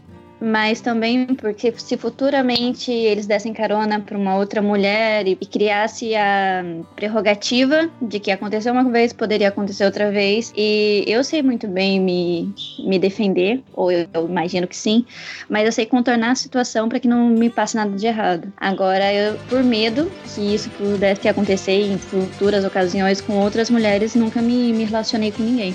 mas 0.43 0.81
também 0.81 1.25
porque 1.37 1.73
se 1.77 1.97
futuramente 1.97 2.91
eles 2.91 3.27
dessem 3.27 3.53
carona 3.53 4.01
para 4.01 4.19
uma 4.19 4.37
outra 4.37 4.61
mulher 4.61 5.29
e, 5.29 5.39
e, 5.41 5.47
criasse 5.47 6.17
a 6.17 6.65
prerrogativa 6.97 7.89
de 8.01 8.19
que 8.19 8.29
aconteceu 8.33 8.73
uma 8.73 8.91
vez, 8.91 9.13
poderia 9.13 9.49
acontecer 9.49 9.85
outra 9.85 10.11
vez, 10.11 10.53
e 10.57 11.05
eu 11.07 11.23
sei 11.23 11.43
muito 11.43 11.69
bem 11.69 12.01
me, 12.01 12.53
me 12.81 12.99
defender, 12.99 13.63
ou 13.73 13.93
eu, 13.93 14.09
eu 14.13 14.27
imagino 14.29 14.67
que 14.67 14.77
sim, 14.77 15.07
mas 15.49 15.65
eu 15.65 15.71
sei 15.71 15.87
contornar 15.87 16.33
a 16.33 16.35
situação 16.35 16.89
para 16.89 16.99
que 16.99 17.07
não 17.07 17.29
me 17.29 17.49
passe 17.49 17.77
nada 17.77 17.97
de 17.97 18.05
errado. 18.05 18.53
Agora, 18.57 19.15
eu, 19.15 19.39
por 19.49 19.63
medo 19.63 20.11
que 20.35 20.55
isso 20.55 20.69
pudesse 20.71 21.29
acontecer 21.29 21.87
em 21.87 21.97
futuras 21.99 22.65
ocasiões 22.65 23.21
com 23.21 23.35
outras 23.39 23.71
mulheres, 23.71 24.17
nunca 24.17 24.43
me, 24.43 24.73
me 24.73 24.85
relacionei 24.85 25.31
com 25.31 25.45
ninguém. 25.45 25.73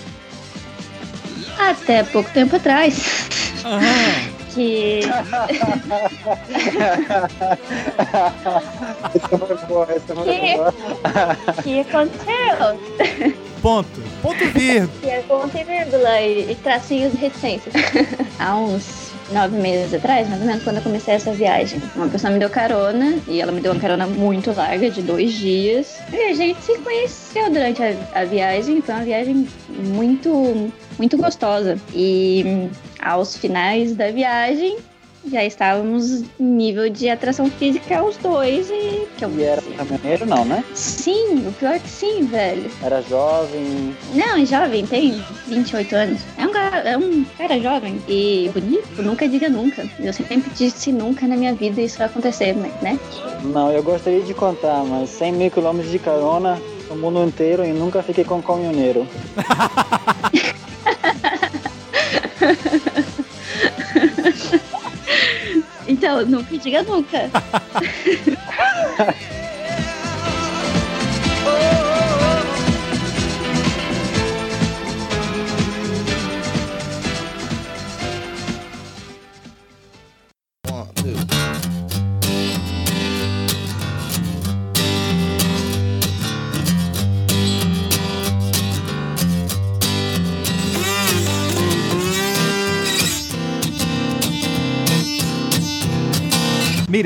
Até 1.58 2.04
pouco 2.04 2.30
tempo 2.32 2.58
atrás. 2.58 3.30
Uhum 3.64 4.28
que. 4.58 5.02
essa 9.14 9.38
foi 9.38 9.58
boa, 9.68 9.88
essa 9.90 10.16
foi 10.16 10.40
que... 10.40 10.56
boa. 10.56 10.74
que 11.64 11.80
aconteceu? 11.82 12.80
Ponto. 13.62 14.02
Ponto 14.22 14.46
vírgula. 14.48 14.90
Que 15.02 15.10
é 15.10 15.22
ponto 15.22 15.56
e 15.56 15.64
vírgula 15.64 16.22
e, 16.22 16.52
e 16.52 16.56
tracinhos 16.56 17.14
reticências. 17.14 17.74
Há 18.40 18.56
uns 18.56 19.12
nove 19.32 19.58
meses 19.58 19.94
atrás, 19.94 20.28
mais 20.28 20.42
ou 20.42 20.48
menos, 20.48 20.64
quando 20.64 20.78
eu 20.78 20.82
comecei 20.84 21.16
essa 21.16 21.32
viagem. 21.34 21.82
Uma 21.96 22.08
pessoa 22.08 22.32
me 22.32 22.40
deu 22.40 22.50
carona 22.50 23.20
e 23.28 23.42
ela 23.42 23.52
me 23.52 23.62
deu 23.62 23.74
uma 23.74 23.82
carona 23.82 24.08
muito 24.08 24.52
larga, 24.54 24.90
de 24.90 25.02
dois 25.02 25.34
dias. 25.34 26.00
E 26.12 26.16
a 26.16 26.34
gente 26.34 26.62
se 26.62 26.78
conheceu 26.80 27.50
durante 27.52 27.82
a, 27.84 27.94
a 28.14 28.26
viagem. 28.26 28.82
Foi 28.82 28.96
uma 28.96 29.04
viagem 29.04 29.48
muito, 29.70 30.72
muito 30.98 31.18
gostosa. 31.18 31.78
E 31.94 32.70
aos 33.00 33.38
finais 33.38 33.96
da 33.96 34.12
viagem, 34.12 34.78
já 35.30 35.44
estávamos 35.44 36.24
em 36.40 36.44
nível 36.44 36.90
de 36.90 37.10
atração 37.10 37.50
física 37.50 38.02
os 38.04 38.16
dois 38.18 38.70
e 38.70 39.08
que 39.18 39.26
eu 39.26 39.32
E 39.38 39.44
era 39.44 39.62
caminhoneiro 39.62 40.26
não, 40.26 40.46
né? 40.46 40.64
Sim, 40.74 41.46
o 41.48 41.52
pior 41.54 41.74
é 41.74 41.80
que 41.80 41.90
sim, 41.90 42.26
velho. 42.26 42.70
Era 42.82 43.02
jovem. 43.02 43.96
Não, 44.14 44.46
jovem, 44.46 44.86
tem 44.86 45.22
28 45.48 45.96
anos. 45.96 46.22
É 46.38 46.48
um 46.48 46.52
cara, 46.52 46.78
é 46.78 46.98
um 46.98 47.26
cara 47.38 47.60
jovem 47.60 48.02
e 48.08 48.50
bonito, 48.54 49.02
nunca 49.02 49.28
diga 49.28 49.50
nunca. 49.50 49.88
Eu 50.00 50.14
sempre 50.14 50.50
disse 50.56 50.92
nunca 50.92 51.28
na 51.28 51.36
minha 51.36 51.54
vida 51.54 51.82
isso 51.82 51.98
vai 51.98 52.08
acontecer, 52.08 52.56
né? 52.56 52.98
Não, 53.44 53.72
eu 53.72 53.84
gostaria 53.84 54.22
de 54.22 54.34
contar, 54.34 54.84
mas 54.86 55.10
100 55.10 55.34
mil 55.34 55.52
quilômetros 55.52 55.92
de 55.92 56.00
carona 56.00 56.58
o 56.90 56.96
mundo 56.96 57.22
inteiro 57.24 57.66
e 57.66 57.74
nunca 57.74 58.02
fiquei 58.02 58.24
com 58.24 58.42
caminhoneiro. 58.42 59.06
Então, 65.88 66.26
nunca 66.26 66.58
diga 66.58 66.84
nunca. 66.84 67.18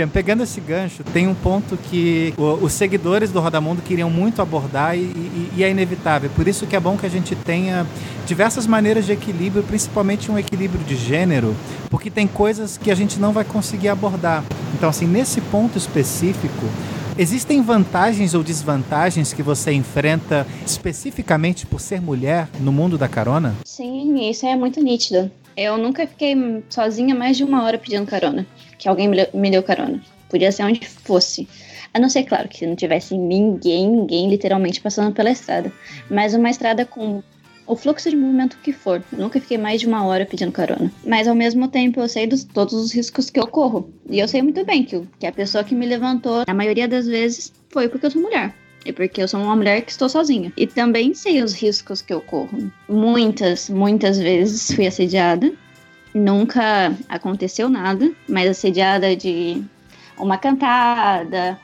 Miriam, 0.02 0.10
pegando 0.10 0.42
esse 0.42 0.60
gancho, 0.60 1.04
tem 1.04 1.28
um 1.28 1.36
ponto 1.36 1.78
que 1.78 2.34
o- 2.38 2.66
os 2.66 2.74
seguidores 2.74 3.30
do 3.32 3.40
Rodamundo 3.40 3.82
queriam 3.84 4.10
muito 4.10 4.42
abordar 4.42 4.98
e, 4.98 5.02
e- 5.02 5.52
e 5.58 5.64
é 5.64 5.70
inevitável. 5.70 6.30
Por 6.36 6.48
isso 6.48 6.66
que 6.66 6.76
é 6.76 6.80
bom 6.80 6.98
que 6.98 7.06
a 7.06 7.10
gente 7.10 7.36
tenha 7.36 7.86
diversas 8.26 8.66
maneiras 8.66 9.06
de 9.06 9.12
equilíbrio, 9.12 9.62
principalmente 9.64 10.32
um 10.32 10.40
equilíbrio 10.40 10.84
de 10.86 10.96
gênero, 10.96 11.56
porque 11.90 12.10
tem 12.10 12.26
coisas 12.28 12.78
que 12.78 12.90
a 12.90 12.96
gente 12.96 13.20
não 13.20 13.32
vai 13.32 13.44
conseguir 13.44 13.90
abordar. 13.90 14.44
Então, 14.74 14.90
assim, 14.90 15.06
nesse 15.06 15.40
ponto 15.40 15.78
específico, 15.78 16.66
existem 17.18 17.62
vantagens 17.62 18.34
ou 18.34 18.42
desvantagens 18.44 19.34
que 19.34 19.44
você 19.44 19.72
enfrenta 19.72 20.48
especificamente 20.66 21.68
por 21.68 21.80
ser 21.80 22.02
mulher 22.02 22.48
no 22.60 22.72
mundo 22.72 22.98
da 22.98 23.08
carona? 23.08 23.54
Sim, 23.66 24.28
isso 24.30 24.46
é 24.48 24.56
muito 24.56 24.82
nítido. 24.82 25.30
Eu 25.56 25.78
nunca 25.78 26.08
fiquei 26.08 26.64
sozinha 26.70 27.14
mais 27.14 27.36
de 27.36 27.44
uma 27.44 27.64
hora 27.64 27.78
pedindo 27.78 28.06
carona. 28.08 28.48
Que 28.82 28.90
alguém 28.90 29.08
me 29.08 29.52
deu 29.52 29.62
carona. 29.62 30.02
Podia 30.28 30.52
ser 30.52 30.64
onde 30.64 30.84
fosse. 30.88 31.48
A 31.94 32.00
não 32.00 32.10
ser, 32.10 32.24
claro, 32.24 32.50
que 32.50 32.66
não 32.66 32.76
tivesse 32.76 33.16
ninguém, 33.16 33.88
ninguém 33.88 34.28
literalmente 34.28 34.82
passando 34.82 35.14
pela 35.14 35.30
estrada. 35.30 35.72
Mas 36.10 36.34
uma 36.34 36.50
estrada 36.50 36.84
com 36.84 37.22
o 37.68 37.76
fluxo 37.76 38.10
de 38.10 38.16
movimento 38.16 38.58
que 38.64 38.74
for. 38.74 39.04
Eu 39.14 39.20
nunca 39.20 39.40
fiquei 39.40 39.60
mais 39.60 39.82
de 39.82 39.88
uma 39.88 40.04
hora 40.04 40.26
pedindo 40.26 40.52
carona. 40.52 40.92
Mas 41.06 41.28
ao 41.28 41.36
mesmo 41.36 41.68
tempo 41.68 42.00
eu 42.00 42.08
sei 42.10 42.26
dos 42.26 42.44
todos 42.44 42.74
os 42.74 42.92
riscos 42.92 43.30
que 43.30 43.40
eu 43.40 43.46
corro. 43.46 43.94
E 44.10 44.20
eu 44.20 44.28
sei 44.28 44.42
muito 44.42 44.66
bem 44.66 44.84
que, 44.84 45.00
que 45.20 45.28
a 45.28 45.32
pessoa 45.32 45.64
que 45.64 45.76
me 45.76 45.86
levantou, 45.86 46.44
a 46.48 46.54
maioria 46.56 46.88
das 46.88 47.06
vezes, 47.06 47.54
foi 47.70 47.88
porque 47.88 48.08
eu 48.08 48.12
sou 48.12 48.22
mulher. 48.22 48.52
E 48.84 48.92
porque 48.92 49.22
eu 49.22 49.28
sou 49.28 49.40
uma 49.40 49.56
mulher 49.56 49.82
que 49.82 49.92
estou 49.92 50.10
sozinha. 50.10 50.52
E 50.58 50.66
também 50.66 51.14
sei 51.14 51.44
os 51.44 51.54
riscos 51.54 52.02
que 52.02 52.12
eu 52.12 52.22
corro. 52.22 52.72
Muitas, 52.90 53.70
muitas 53.70 54.18
vezes 54.18 54.74
fui 54.74 54.88
assediada. 54.88 55.54
Nunca 56.14 56.96
aconteceu 57.08 57.70
nada, 57.70 58.12
mas 58.28 58.50
assediada 58.50 59.16
de 59.16 59.64
uma 60.18 60.38
cantada 60.38 61.58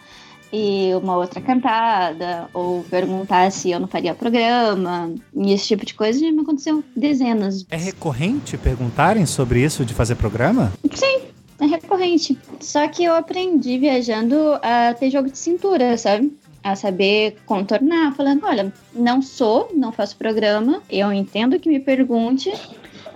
e 0.52 0.92
uma 0.96 1.18
outra 1.18 1.42
cantada, 1.42 2.48
ou 2.54 2.84
perguntar 2.90 3.52
se 3.52 3.72
eu 3.72 3.80
não 3.80 3.88
faria 3.88 4.14
programa, 4.14 5.14
e 5.36 5.54
esse 5.54 5.68
tipo 5.68 5.86
de 5.86 5.94
coisa 5.94 6.20
já 6.20 6.32
me 6.32 6.42
aconteceu 6.42 6.84
dezenas. 6.96 7.66
É 7.70 7.78
recorrente 7.78 8.58
perguntarem 8.58 9.26
sobre 9.26 9.64
isso 9.64 9.84
de 9.84 9.94
fazer 9.94 10.16
programa? 10.16 10.72
Sim, 10.94 11.24
é 11.60 11.66
recorrente. 11.66 12.38
Só 12.62 12.88
que 12.88 13.04
eu 13.04 13.14
aprendi 13.14 13.78
viajando 13.78 14.58
a 14.62 14.94
ter 14.94 15.10
jogo 15.10 15.30
de 15.30 15.38
cintura, 15.38 15.98
sabe? 15.98 16.32
A 16.64 16.76
saber 16.76 17.38
contornar, 17.46 18.16
falando, 18.16 18.46
olha, 18.46 18.74
não 18.94 19.22
sou, 19.22 19.70
não 19.76 19.92
faço 19.92 20.16
programa, 20.18 20.82
eu 20.90 21.12
entendo 21.12 21.60
que 21.60 21.70
me 21.70 21.80
pergunte, 21.80 22.54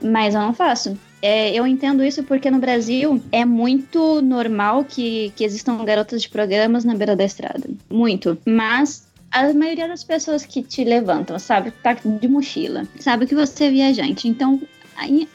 mas 0.02 0.36
eu 0.36 0.42
não 0.42 0.54
faço. 0.54 0.98
É, 1.22 1.54
eu 1.54 1.68
entendo 1.68 2.04
isso 2.04 2.24
porque 2.24 2.50
no 2.50 2.60
Brasil 2.60 3.22
é 3.32 3.46
muito 3.46 4.22
normal 4.22 4.84
que, 4.84 5.32
que 5.36 5.44
existam 5.44 5.84
garotas 5.86 6.22
de 6.22 6.30
programas 6.30 6.84
na 6.84 6.96
beira 6.96 7.16
da 7.16 7.24
estrada. 7.24 7.70
Muito. 7.90 8.38
Mas 8.46 9.08
a 9.32 9.54
maioria 9.54 9.88
das 9.88 10.04
pessoas 10.04 10.46
que 10.46 10.62
te 10.62 10.84
levantam, 10.84 11.38
sabe, 11.38 11.72
tá 11.72 11.94
de 11.94 12.28
mochila, 12.28 12.86
sabe 13.00 13.28
que 13.28 13.36
você 13.36 13.66
é 13.66 13.72
viajante. 13.72 14.28
Então, 14.28 14.60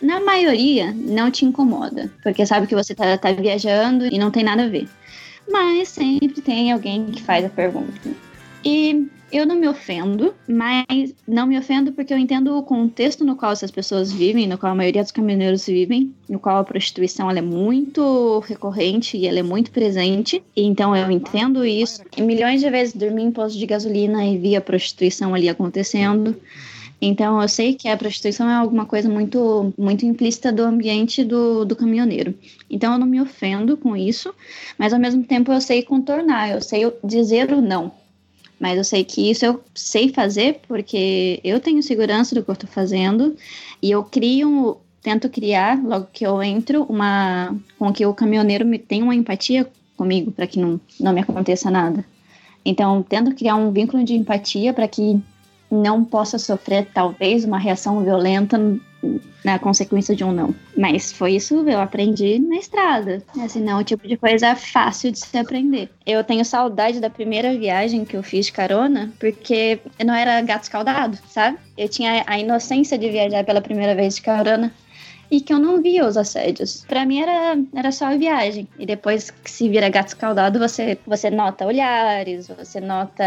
na 0.02 0.20
maioria, 0.20 0.92
não 0.92 1.30
te 1.30 1.44
incomoda. 1.44 2.10
Porque 2.22 2.44
sabe 2.44 2.66
que 2.66 2.74
você 2.74 2.94
tá, 2.94 3.16
tá 3.16 3.32
viajando 3.32 4.06
e 4.06 4.18
não 4.18 4.30
tem 4.30 4.44
nada 4.44 4.64
a 4.64 4.68
ver. 4.68 4.88
Mas 5.48 5.88
sempre 5.88 6.42
tem 6.42 6.72
alguém 6.72 7.06
que 7.06 7.22
faz 7.22 7.44
a 7.44 7.48
pergunta. 7.48 8.10
E 8.64 9.08
eu 9.32 9.44
não 9.44 9.56
me 9.56 9.68
ofendo, 9.68 10.34
mas 10.48 11.14
não 11.26 11.46
me 11.46 11.58
ofendo 11.58 11.92
porque 11.92 12.12
eu 12.14 12.18
entendo 12.18 12.56
o 12.56 12.62
contexto 12.62 13.24
no 13.24 13.34
qual 13.34 13.52
essas 13.52 13.70
pessoas 13.70 14.12
vivem, 14.12 14.46
no 14.46 14.56
qual 14.56 14.72
a 14.72 14.74
maioria 14.74 15.02
dos 15.02 15.10
caminhoneiros 15.10 15.66
vivem, 15.66 16.14
no 16.28 16.38
qual 16.38 16.58
a 16.58 16.64
prostituição 16.64 17.28
ela 17.28 17.40
é 17.40 17.42
muito 17.42 18.38
recorrente 18.40 19.16
e 19.16 19.26
ela 19.26 19.40
é 19.40 19.42
muito 19.42 19.70
presente. 19.70 20.42
Então 20.56 20.94
eu 20.96 21.10
entendo 21.10 21.64
isso. 21.64 22.02
E 22.16 22.22
milhões 22.22 22.60
de 22.60 22.70
vezes 22.70 22.94
dormi 22.94 23.24
em 23.24 23.32
posto 23.32 23.58
de 23.58 23.66
gasolina 23.66 24.24
e 24.24 24.38
vi 24.38 24.54
a 24.54 24.60
prostituição 24.60 25.34
ali 25.34 25.48
acontecendo. 25.48 26.36
Então 27.00 27.42
eu 27.42 27.48
sei 27.48 27.74
que 27.74 27.88
a 27.88 27.96
prostituição 27.96 28.48
é 28.48 28.54
alguma 28.54 28.86
coisa 28.86 29.08
muito, 29.08 29.72
muito 29.76 30.06
implícita 30.06 30.50
do 30.50 30.62
ambiente 30.62 31.24
do, 31.24 31.64
do 31.64 31.76
caminhoneiro. 31.76 32.34
Então 32.70 32.92
eu 32.92 32.98
não 32.98 33.06
me 33.06 33.20
ofendo 33.20 33.76
com 33.76 33.96
isso, 33.96 34.34
mas 34.78 34.92
ao 34.92 35.00
mesmo 35.00 35.24
tempo 35.24 35.52
eu 35.52 35.60
sei 35.60 35.82
contornar, 35.82 36.50
eu 36.50 36.62
sei 36.62 36.90
dizer 37.04 37.52
o 37.52 37.60
não. 37.60 37.92
Mas 38.58 38.78
eu 38.78 38.84
sei 38.84 39.04
que 39.04 39.30
isso 39.30 39.44
eu 39.44 39.62
sei 39.74 40.08
fazer 40.08 40.60
porque 40.66 41.40
eu 41.44 41.60
tenho 41.60 41.82
segurança 41.82 42.34
do 42.34 42.42
que 42.42 42.50
eu 42.50 42.54
estou 42.54 42.70
fazendo 42.70 43.36
e 43.82 43.90
eu 43.90 44.02
crio, 44.02 44.78
tento 45.02 45.28
criar, 45.28 45.82
logo 45.82 46.08
que 46.12 46.26
eu 46.26 46.42
entro, 46.42 46.84
uma 46.84 47.54
com 47.78 47.92
que 47.92 48.06
o 48.06 48.14
caminhoneiro 48.14 48.64
me 48.64 48.78
tenha 48.78 49.04
uma 49.04 49.14
empatia 49.14 49.68
comigo 49.96 50.30
para 50.30 50.46
que 50.46 50.58
não, 50.58 50.80
não 50.98 51.12
me 51.12 51.20
aconteça 51.20 51.70
nada. 51.70 52.04
Então, 52.64 53.02
tento 53.02 53.34
criar 53.34 53.54
um 53.56 53.70
vínculo 53.70 54.02
de 54.02 54.14
empatia 54.14 54.72
para 54.72 54.88
que 54.88 55.20
não 55.70 56.04
possa 56.04 56.38
sofrer, 56.38 56.88
talvez, 56.92 57.44
uma 57.44 57.58
reação 57.58 58.02
violenta 58.02 58.58
na 59.44 59.58
consequência 59.58 60.14
de 60.14 60.24
um 60.24 60.32
não. 60.32 60.54
Mas 60.76 61.12
foi 61.12 61.32
isso 61.32 61.68
eu 61.68 61.80
aprendi 61.80 62.38
na 62.38 62.56
estrada. 62.56 63.22
Assim, 63.40 63.62
não 63.62 63.78
é 63.78 63.80
o 63.80 63.84
tipo 63.84 64.06
de 64.06 64.16
coisa 64.16 64.54
fácil 64.56 65.10
de 65.12 65.18
se 65.18 65.38
aprender. 65.38 65.88
Eu 66.04 66.24
tenho 66.24 66.44
saudade 66.44 67.00
da 67.00 67.10
primeira 67.10 67.56
viagem 67.56 68.04
que 68.04 68.16
eu 68.16 68.22
fiz 68.22 68.46
de 68.46 68.52
carona, 68.52 69.12
porque 69.18 69.78
eu 69.98 70.06
não 70.06 70.14
era 70.14 70.40
gato 70.42 70.64
escaldado, 70.64 71.18
sabe? 71.28 71.58
Eu 71.76 71.88
tinha 71.88 72.24
a 72.26 72.38
inocência 72.38 72.98
de 72.98 73.08
viajar 73.08 73.44
pela 73.44 73.60
primeira 73.60 73.94
vez 73.94 74.16
de 74.16 74.22
carona 74.22 74.72
e 75.30 75.40
que 75.40 75.52
eu 75.52 75.58
não 75.58 75.82
via 75.82 76.06
os 76.06 76.16
assédios. 76.16 76.84
Para 76.86 77.04
mim 77.04 77.20
era, 77.20 77.58
era 77.74 77.92
só 77.92 78.06
a 78.06 78.16
viagem. 78.16 78.68
E 78.78 78.86
depois 78.86 79.30
que 79.30 79.50
se 79.50 79.68
vira 79.68 79.88
gato 79.88 80.08
escaldado, 80.08 80.58
você, 80.58 80.98
você 81.06 81.30
nota 81.30 81.66
olhares, 81.66 82.48
você 82.48 82.80
nota 82.80 83.24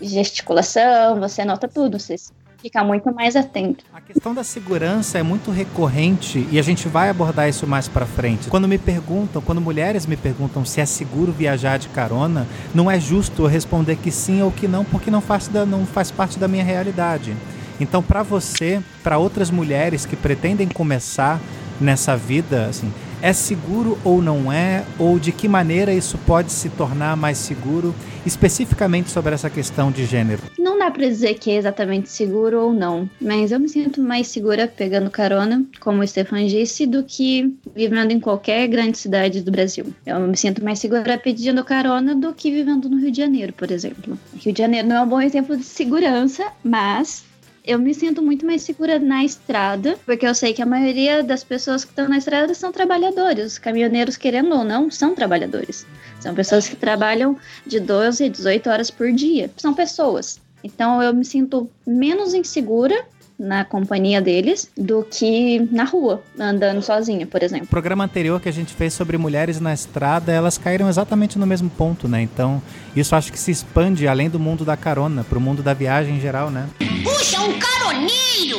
gesticulação, 0.00 1.20
você 1.20 1.44
nota 1.44 1.68
tudo. 1.68 1.98
Você 1.98 2.16
fica 2.58 2.82
muito 2.82 3.14
mais 3.14 3.36
atento. 3.36 3.84
A 3.92 4.00
questão 4.00 4.34
da 4.34 4.42
segurança 4.42 5.18
é 5.18 5.22
muito 5.22 5.50
recorrente 5.50 6.46
e 6.50 6.58
a 6.58 6.62
gente 6.62 6.88
vai 6.88 7.08
abordar 7.08 7.48
isso 7.48 7.66
mais 7.66 7.88
para 7.88 8.06
frente. 8.06 8.48
Quando 8.48 8.68
me 8.68 8.78
perguntam, 8.78 9.42
quando 9.42 9.60
mulheres 9.60 10.06
me 10.06 10.16
perguntam 10.16 10.64
se 10.64 10.80
é 10.80 10.86
seguro 10.86 11.32
viajar 11.32 11.78
de 11.78 11.88
carona, 11.88 12.46
não 12.74 12.90
é 12.90 12.98
justo 12.98 13.42
eu 13.42 13.46
responder 13.46 13.96
que 13.96 14.10
sim 14.10 14.42
ou 14.42 14.50
que 14.50 14.66
não, 14.66 14.84
porque 14.84 15.10
não 15.10 15.20
faz, 15.20 15.48
da, 15.48 15.64
não 15.66 15.86
faz 15.86 16.10
parte 16.10 16.38
da 16.38 16.48
minha 16.48 16.64
realidade. 16.64 17.36
Então, 17.78 18.02
para 18.02 18.22
você, 18.22 18.80
para 19.02 19.18
outras 19.18 19.50
mulheres 19.50 20.06
que 20.06 20.16
pretendem 20.16 20.66
começar 20.66 21.40
nessa 21.78 22.16
vida, 22.16 22.66
assim, 22.66 22.90
é 23.20 23.32
seguro 23.32 23.98
ou 24.02 24.22
não 24.22 24.50
é? 24.50 24.84
Ou 24.98 25.18
de 25.18 25.32
que 25.32 25.48
maneira 25.48 25.92
isso 25.92 26.18
pode 26.18 26.52
se 26.52 26.68
tornar 26.70 27.16
mais 27.16 27.36
seguro, 27.38 27.94
especificamente 28.26 29.10
sobre 29.10 29.34
essa 29.34 29.48
questão 29.48 29.90
de 29.90 30.04
gênero? 30.04 30.42
Não 30.58 30.78
dá 30.78 30.90
pra 30.90 31.06
dizer 31.06 31.34
que 31.34 31.50
é 31.50 31.56
exatamente 31.56 32.08
seguro 32.08 32.60
ou 32.60 32.72
não, 32.72 33.08
mas 33.20 33.52
eu 33.52 33.60
me 33.60 33.68
sinto 33.68 34.00
mais 34.00 34.26
segura 34.26 34.66
pegando 34.66 35.10
carona, 35.10 35.64
como 35.80 36.02
o 36.02 36.06
Stefan 36.06 36.46
disse, 36.46 36.86
do 36.86 37.04
que 37.04 37.54
vivendo 37.74 38.10
em 38.10 38.20
qualquer 38.20 38.66
grande 38.66 38.98
cidade 38.98 39.42
do 39.42 39.50
Brasil. 39.50 39.86
Eu 40.04 40.20
me 40.20 40.36
sinto 40.36 40.64
mais 40.64 40.78
segura 40.78 41.18
pedindo 41.18 41.64
carona 41.64 42.14
do 42.14 42.32
que 42.32 42.50
vivendo 42.50 42.88
no 42.88 42.98
Rio 42.98 43.10
de 43.10 43.18
Janeiro, 43.18 43.52
por 43.52 43.70
exemplo. 43.70 44.18
Rio 44.34 44.52
de 44.52 44.58
Janeiro 44.58 44.88
não 44.88 44.96
é 44.96 45.00
um 45.02 45.08
bom 45.08 45.20
exemplo 45.20 45.56
de 45.56 45.64
segurança, 45.64 46.44
mas 46.64 47.24
eu 47.66 47.78
me 47.80 47.92
sinto 47.92 48.22
muito 48.22 48.46
mais 48.46 48.62
segura 48.62 48.98
na 48.98 49.24
estrada, 49.24 49.98
porque 50.06 50.24
eu 50.24 50.34
sei 50.34 50.54
que 50.54 50.62
a 50.62 50.66
maioria 50.66 51.22
das 51.22 51.42
pessoas 51.42 51.84
que 51.84 51.90
estão 51.90 52.08
na 52.08 52.18
estrada 52.18 52.54
são 52.54 52.70
trabalhadores. 52.70 53.52
Os 53.52 53.58
caminhoneiros, 53.58 54.16
querendo 54.16 54.54
ou 54.54 54.64
não, 54.64 54.88
são 54.88 55.14
trabalhadores. 55.14 55.84
São 56.20 56.32
pessoas 56.32 56.68
que 56.68 56.76
trabalham 56.76 57.36
de 57.66 57.80
12 57.80 58.24
a 58.24 58.28
18 58.28 58.70
horas 58.70 58.90
por 58.90 59.10
dia. 59.12 59.50
São 59.56 59.74
pessoas. 59.74 60.40
Então 60.62 61.02
eu 61.02 61.12
me 61.12 61.24
sinto 61.24 61.68
menos 61.84 62.34
insegura 62.34 63.04
na 63.38 63.64
companhia 63.64 64.20
deles 64.20 64.70
do 64.76 65.02
que 65.02 65.66
na 65.70 65.84
rua, 65.84 66.22
andando 66.38 66.82
sozinha, 66.82 67.26
por 67.26 67.42
exemplo. 67.42 67.66
O 67.66 67.68
programa 67.68 68.04
anterior 68.04 68.40
que 68.40 68.48
a 68.48 68.52
gente 68.52 68.72
fez 68.72 68.94
sobre 68.94 69.18
mulheres 69.18 69.60
na 69.60 69.74
estrada, 69.74 70.32
elas 70.32 70.56
caíram 70.56 70.88
exatamente 70.88 71.38
no 71.38 71.46
mesmo 71.46 71.68
ponto, 71.68 72.08
né? 72.08 72.22
Então, 72.22 72.62
isso 72.94 73.14
acho 73.14 73.30
que 73.32 73.38
se 73.38 73.50
expande 73.50 74.08
além 74.08 74.30
do 74.30 74.40
mundo 74.40 74.64
da 74.64 74.76
carona, 74.76 75.24
pro 75.24 75.40
mundo 75.40 75.62
da 75.62 75.74
viagem 75.74 76.16
em 76.16 76.20
geral, 76.20 76.50
né? 76.50 76.66
Puxa, 77.04 77.40
um 77.40 77.58
caroneiro! 77.58 78.58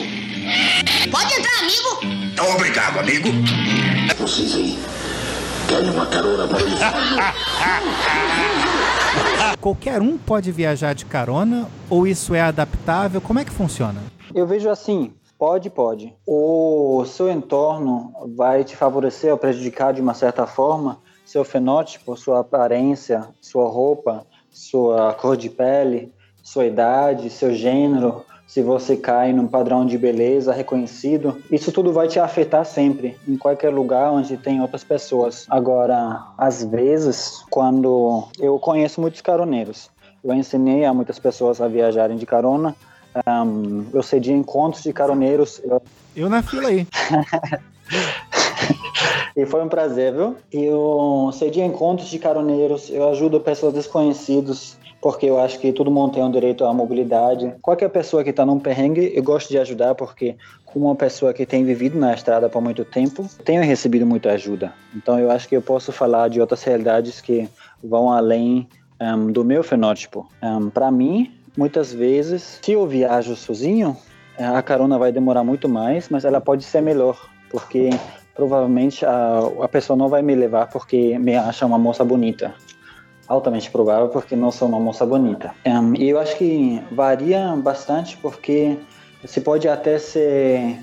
Pode 1.12 1.34
entrar, 1.34 1.60
amigo! 1.60 2.56
Obrigado, 2.56 3.00
amigo. 3.00 3.30
Vocês 4.20 4.56
aí. 4.56 4.78
Querem 5.68 5.90
uma 5.90 6.06
carona 6.06 6.48
pra 6.48 6.60
isso? 6.60 6.78
Qualquer 9.60 10.02
um 10.02 10.18
pode 10.18 10.52
viajar 10.52 10.94
de 10.94 11.06
carona 11.06 11.68
ou 11.90 12.08
isso 12.08 12.34
é 12.34 12.42
adaptável? 12.42 13.20
Como 13.20 13.40
é 13.40 13.46
que 13.46 13.52
funciona? 13.52 14.00
Eu 14.38 14.46
vejo 14.46 14.70
assim, 14.70 15.16
pode, 15.40 15.68
pode. 15.68 16.14
O 16.24 17.04
seu 17.08 17.28
entorno 17.28 18.14
vai 18.36 18.64
te 18.64 18.76
favorecer 18.76 19.32
ou 19.32 19.38
prejudicar 19.38 19.92
de 19.92 20.00
uma 20.00 20.14
certa 20.14 20.46
forma, 20.46 21.00
seu 21.26 21.44
fenótipo, 21.44 22.16
sua 22.16 22.42
aparência, 22.42 23.30
sua 23.42 23.68
roupa, 23.68 24.28
sua 24.52 25.12
cor 25.16 25.36
de 25.36 25.50
pele, 25.50 26.14
sua 26.44 26.68
idade, 26.68 27.32
seu 27.32 27.52
gênero, 27.52 28.24
se 28.46 28.62
você 28.62 28.96
cai 28.96 29.34
num 29.34 29.48
padrão 29.48 29.88
de 29.88 29.98
beleza 29.98 30.54
reconhecido, 30.54 31.42
isso 31.50 31.72
tudo 31.72 31.92
vai 31.92 32.08
te 32.08 32.20
afetar 32.20 32.64
sempre, 32.64 33.18
em 33.28 33.38
qualquer 33.38 33.74
lugar 33.74 34.12
onde 34.12 34.38
tem 34.38 34.62
outras 34.62 34.84
pessoas. 34.84 35.48
Agora, 35.50 36.28
às 36.38 36.64
vezes, 36.64 37.44
quando 37.50 38.28
eu 38.40 38.60
conheço 38.60 39.02
muitos 39.02 39.22
caroneiros, 39.22 39.90
eu 40.24 40.32
ensinei 40.32 40.86
a 40.86 40.94
muitas 40.94 41.18
pessoas 41.18 41.60
a 41.60 41.68
viajarem 41.68 42.18
de 42.18 42.26
carona, 42.28 42.76
um, 43.28 43.86
eu 43.94 44.04
cedi 44.04 44.32
encontros 44.32 44.84
de 44.84 44.94
caroneiros. 44.94 45.62
Eu, 45.64 45.82
Eu 46.16 46.30
na 46.30 46.42
fila 46.42 46.70
aí. 46.70 46.88
e 49.36 49.46
foi 49.46 49.64
um 49.64 49.70
prazer, 49.70 50.14
viu? 50.14 50.36
Eu 50.52 51.32
cedi 51.34 51.62
encontros 51.62 52.10
de 52.10 52.20
caroneiros, 52.20 52.90
eu 52.90 53.10
ajudo 53.10 53.40
pessoas 53.40 53.74
desconhecidas, 53.74 54.78
porque 55.02 55.26
eu 55.26 55.40
acho 55.40 55.60
que 55.60 55.72
todo 55.72 55.92
mundo 55.92 56.14
tem 56.14 56.24
o 56.24 56.32
direito 56.32 56.66
à 56.66 56.74
mobilidade. 56.74 57.54
Qualquer 57.62 57.90
pessoa 57.90 58.24
que 58.24 58.32
está 58.32 58.46
num 58.46 58.60
perrengue, 58.60 59.12
eu 59.16 59.24
gosto 59.24 59.50
de 59.50 59.58
ajudar, 59.58 59.96
porque 59.96 60.36
como 60.66 60.86
uma 60.86 60.96
pessoa 60.96 61.34
que 61.34 61.46
tem 61.46 61.64
vivido 61.64 61.98
na 61.98 62.14
estrada 62.14 62.50
por 62.50 62.62
muito 62.62 62.84
tempo, 62.84 63.26
tenho 63.46 63.64
recebido 63.64 64.06
muita 64.06 64.32
ajuda. 64.32 64.74
Então 64.96 65.20
eu 65.20 65.32
acho 65.32 65.48
que 65.48 65.56
eu 65.56 65.62
posso 65.62 65.92
falar 65.92 66.30
de 66.30 66.42
outras 66.42 66.64
realidades 66.64 67.22
que 67.22 67.48
vão 67.84 68.12
além 68.12 68.68
um, 69.00 69.32
do 69.32 69.46
meu 69.46 69.64
fenótipo. 69.64 70.28
Um, 70.42 70.70
Para 70.70 70.92
mim, 70.92 71.32
muitas 71.58 71.92
vezes, 71.92 72.60
se 72.62 72.72
eu 72.74 72.86
viajo 72.86 73.36
sozinho, 73.36 73.98
eh, 74.38 74.46
a 74.46 74.62
carona 74.62 75.00
vai 75.00 75.12
demorar 75.12 75.44
muito 75.44 75.68
mais, 75.68 76.08
mas 76.08 76.24
ela 76.24 76.40
pode 76.40 76.64
ser 76.64 76.82
melhor, 76.82 77.30
porque 77.50 77.90
provavelmente 78.36 79.04
a, 79.04 79.40
a 79.62 79.68
pessoa 79.68 79.98
não 79.98 80.08
vai 80.08 80.22
me 80.22 80.36
levar 80.36 80.70
porque 80.70 81.18
me 81.18 81.36
acha 81.36 81.66
uma 81.66 81.80
moça 81.80 82.06
bonita. 82.06 82.54
Altamente 83.28 83.70
provável 83.72 84.08
porque 84.08 84.36
não 84.36 84.52
sou 84.52 84.70
uma 84.70 84.80
moça 84.80 85.06
bonita. 85.06 85.54
Um, 85.66 85.96
e 85.96 86.08
eu 86.08 86.20
acho 86.20 86.38
que 86.38 86.82
varia 86.92 87.56
bastante 87.58 88.16
porque 88.18 88.78
você 89.22 89.42
pode 89.42 89.68
até 89.68 89.98
se, 89.98 90.78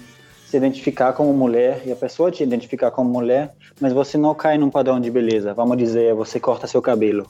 se 0.44 0.56
identificar 0.56 1.14
como 1.14 1.32
mulher 1.32 1.80
e 1.86 1.92
a 1.92 1.96
pessoa 1.96 2.30
te 2.30 2.42
identificar 2.42 2.90
como 2.90 3.08
mulher, 3.08 3.54
mas 3.80 3.94
você 3.94 4.18
não 4.18 4.34
cai 4.34 4.58
num 4.58 4.68
padrão 4.68 5.00
de 5.00 5.10
beleza. 5.10 5.54
Vamos 5.54 5.78
dizer, 5.78 6.12
você 6.14 6.38
corta 6.38 6.66
seu 6.66 6.82
cabelo 6.82 7.26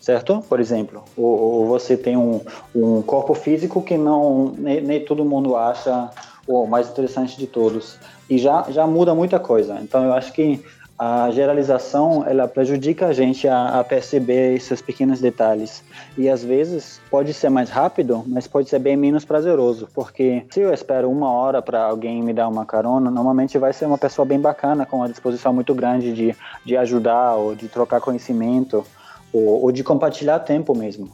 certo? 0.00 0.42
Por 0.48 0.60
exemplo, 0.60 1.04
ou, 1.16 1.38
ou 1.38 1.66
você 1.66 1.96
tem 1.96 2.16
um, 2.16 2.40
um, 2.74 3.02
corpo 3.02 3.34
físico 3.34 3.82
que 3.82 3.96
não 3.96 4.54
nem, 4.56 4.80
nem, 4.80 5.04
todo 5.04 5.24
mundo 5.24 5.56
acha 5.56 6.10
o 6.46 6.66
mais 6.66 6.88
interessante 6.88 7.36
de 7.36 7.46
todos 7.46 7.98
e 8.28 8.38
já 8.38 8.66
já 8.70 8.86
muda 8.86 9.14
muita 9.14 9.38
coisa. 9.38 9.78
Então 9.82 10.04
eu 10.04 10.12
acho 10.12 10.32
que 10.32 10.64
a 10.98 11.30
generalização 11.30 12.24
ela 12.26 12.48
prejudica 12.48 13.06
a 13.06 13.12
gente 13.12 13.46
a, 13.46 13.78
a 13.78 13.84
perceber 13.84 14.56
esses 14.56 14.82
pequenos 14.82 15.20
detalhes 15.20 15.84
e 16.16 16.28
às 16.28 16.42
vezes 16.42 17.00
pode 17.08 17.32
ser 17.32 17.48
mais 17.50 17.70
rápido, 17.70 18.24
mas 18.26 18.48
pode 18.48 18.68
ser 18.68 18.80
bem 18.80 18.96
menos 18.96 19.24
prazeroso, 19.24 19.88
porque 19.94 20.44
se 20.50 20.60
eu 20.60 20.74
espero 20.74 21.08
uma 21.08 21.30
hora 21.30 21.62
para 21.62 21.84
alguém 21.84 22.20
me 22.20 22.32
dar 22.32 22.48
uma 22.48 22.66
carona, 22.66 23.12
normalmente 23.12 23.56
vai 23.58 23.72
ser 23.72 23.86
uma 23.86 23.96
pessoa 23.96 24.26
bem 24.26 24.40
bacana 24.40 24.84
com 24.84 24.96
uma 24.96 25.08
disposição 25.08 25.52
muito 25.52 25.72
grande 25.72 26.12
de, 26.12 26.36
de 26.64 26.76
ajudar 26.76 27.36
ou 27.36 27.54
de 27.54 27.68
trocar 27.68 28.00
conhecimento 28.00 28.84
ou, 29.32 29.70
de 29.70 29.84
compartilhar 29.84 30.40
tempo 30.40 30.74
mesmo, 30.74 31.10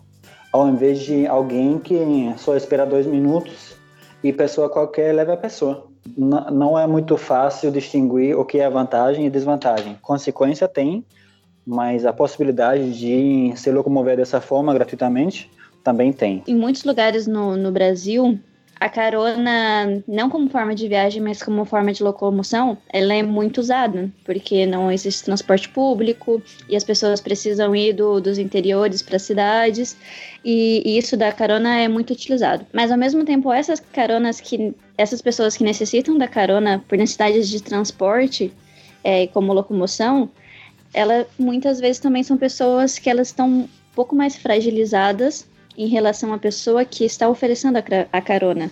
ao 0.52 0.68
invés 0.68 1.00
de 1.00 1.26
alguém 1.26 1.78
que 1.78 1.96
só 2.36 2.56
espera 2.56 2.86
dois 2.86 3.06
minutos 3.06 3.76
e 4.22 4.32
pessoa 4.32 4.68
qualquer 4.68 5.14
leva 5.14 5.34
a 5.34 5.36
pessoa. 5.36 5.86
N 6.16 6.50
não 6.52 6.78
é 6.78 6.86
muito 6.86 7.16
fácil 7.16 7.70
distinguir 7.70 8.38
o 8.38 8.44
que 8.44 8.58
é 8.58 8.68
vantagem 8.68 9.26
e 9.26 9.30
desvantagem. 9.30 9.98
Consequência 10.02 10.68
tem, 10.68 11.04
mas 11.66 12.04
a 12.04 12.12
possibilidade 12.12 12.92
de 12.98 13.52
se 13.56 13.70
locomover 13.70 14.16
dessa 14.16 14.40
forma 14.40 14.72
gratuitamente 14.74 15.50
também 15.82 16.12
tem. 16.12 16.42
Em 16.46 16.56
muitos 16.56 16.84
lugares 16.84 17.26
no, 17.26 17.56
no 17.56 17.72
Brasil, 17.72 18.38
a 18.84 18.88
carona, 18.90 20.04
não 20.06 20.28
como 20.28 20.50
forma 20.50 20.74
de 20.74 20.86
viagem, 20.86 21.22
mas 21.22 21.42
como 21.42 21.64
forma 21.64 21.90
de 21.90 22.02
locomoção, 22.02 22.76
ela 22.92 23.14
é 23.14 23.22
muito 23.22 23.62
usada, 23.62 24.12
porque 24.26 24.66
não 24.66 24.92
existe 24.92 25.24
transporte 25.24 25.70
público 25.70 26.42
e 26.68 26.76
as 26.76 26.84
pessoas 26.84 27.18
precisam 27.18 27.74
ir 27.74 27.94
do, 27.94 28.20
dos 28.20 28.36
interiores 28.36 29.00
para 29.00 29.18
cidades, 29.18 29.96
e, 30.44 30.82
e, 30.84 30.98
isso 30.98 31.16
da 31.16 31.32
carona 31.32 31.80
é 31.80 31.88
muito 31.88 32.12
utilizado. 32.12 32.66
Mas 32.74 32.92
ao 32.92 32.98
mesmo 32.98 33.24
tempo, 33.24 33.50
essas 33.50 33.80
caronas 33.80 34.38
que. 34.38 34.74
essas 34.98 35.22
pessoas 35.22 35.56
que 35.56 35.64
necessitam 35.64 36.18
da 36.18 36.28
carona 36.28 36.84
por 36.86 36.98
necessidades 36.98 37.48
de 37.48 37.62
transporte, 37.62 38.52
é, 39.02 39.26
como 39.28 39.54
locomoção, 39.54 40.28
ela 40.92 41.26
muitas 41.38 41.80
vezes 41.80 42.02
também 42.02 42.22
são 42.22 42.36
pessoas 42.36 42.98
que 42.98 43.08
elas 43.08 43.28
estão 43.28 43.48
um 43.48 43.68
pouco 43.94 44.14
mais 44.14 44.36
fragilizadas 44.36 45.46
em 45.76 45.86
relação 45.86 46.32
à 46.32 46.38
pessoa 46.38 46.84
que 46.84 47.04
está 47.04 47.28
oferecendo 47.28 47.78
a, 48.12 48.20
carona. 48.20 48.70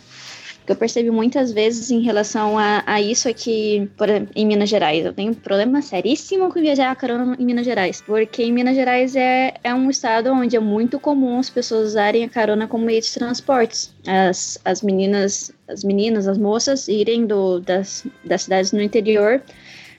Eu 0.67 0.77
percebi 0.77 1.11
muitas 1.11 1.53
vezes 1.53 1.91
em 1.91 2.01
relação 2.01 2.57
a, 2.57 2.85
a 2.87 3.01
isso 3.01 3.29
aqui, 3.29 3.91
por 3.97 4.09
exemplo, 4.09 4.33
em 4.35 4.47
Minas 4.47 4.69
Gerais. 4.69 5.05
Eu 5.05 5.13
tenho 5.13 5.33
um 5.33 5.35
problema 5.35 5.83
seríssimo 5.83 6.53
com 6.53 6.61
viajar 6.61 6.93
a 6.93 6.95
carona 6.95 7.37
em 7.37 7.45
Minas 7.45 7.65
Gerais, 7.65 8.01
porque 8.01 8.45
em 8.45 8.53
Minas 8.53 8.77
Gerais 8.77 9.17
é, 9.17 9.55
é 9.65 9.75
um 9.75 9.91
estado 9.91 10.31
onde 10.31 10.55
é 10.55 10.61
muito 10.61 11.01
comum 11.01 11.41
as 11.41 11.51
pessoas 11.51 11.89
usarem 11.89 12.25
a 12.25 12.29
carona 12.29 12.69
como 12.69 12.87
meio 12.87 13.01
de 13.01 13.13
transportes. 13.13 13.93
As, 14.07 14.59
as 14.65 14.83
meninas, 14.83 15.53
as 15.67 15.83
meninas, 15.83 16.29
as 16.29 16.39
moças 16.39 16.87
irem 16.87 17.27
do, 17.27 17.59
das, 17.59 18.07
das 18.25 18.43
cidades 18.43 18.71
no 18.71 18.81
interior 18.81 19.43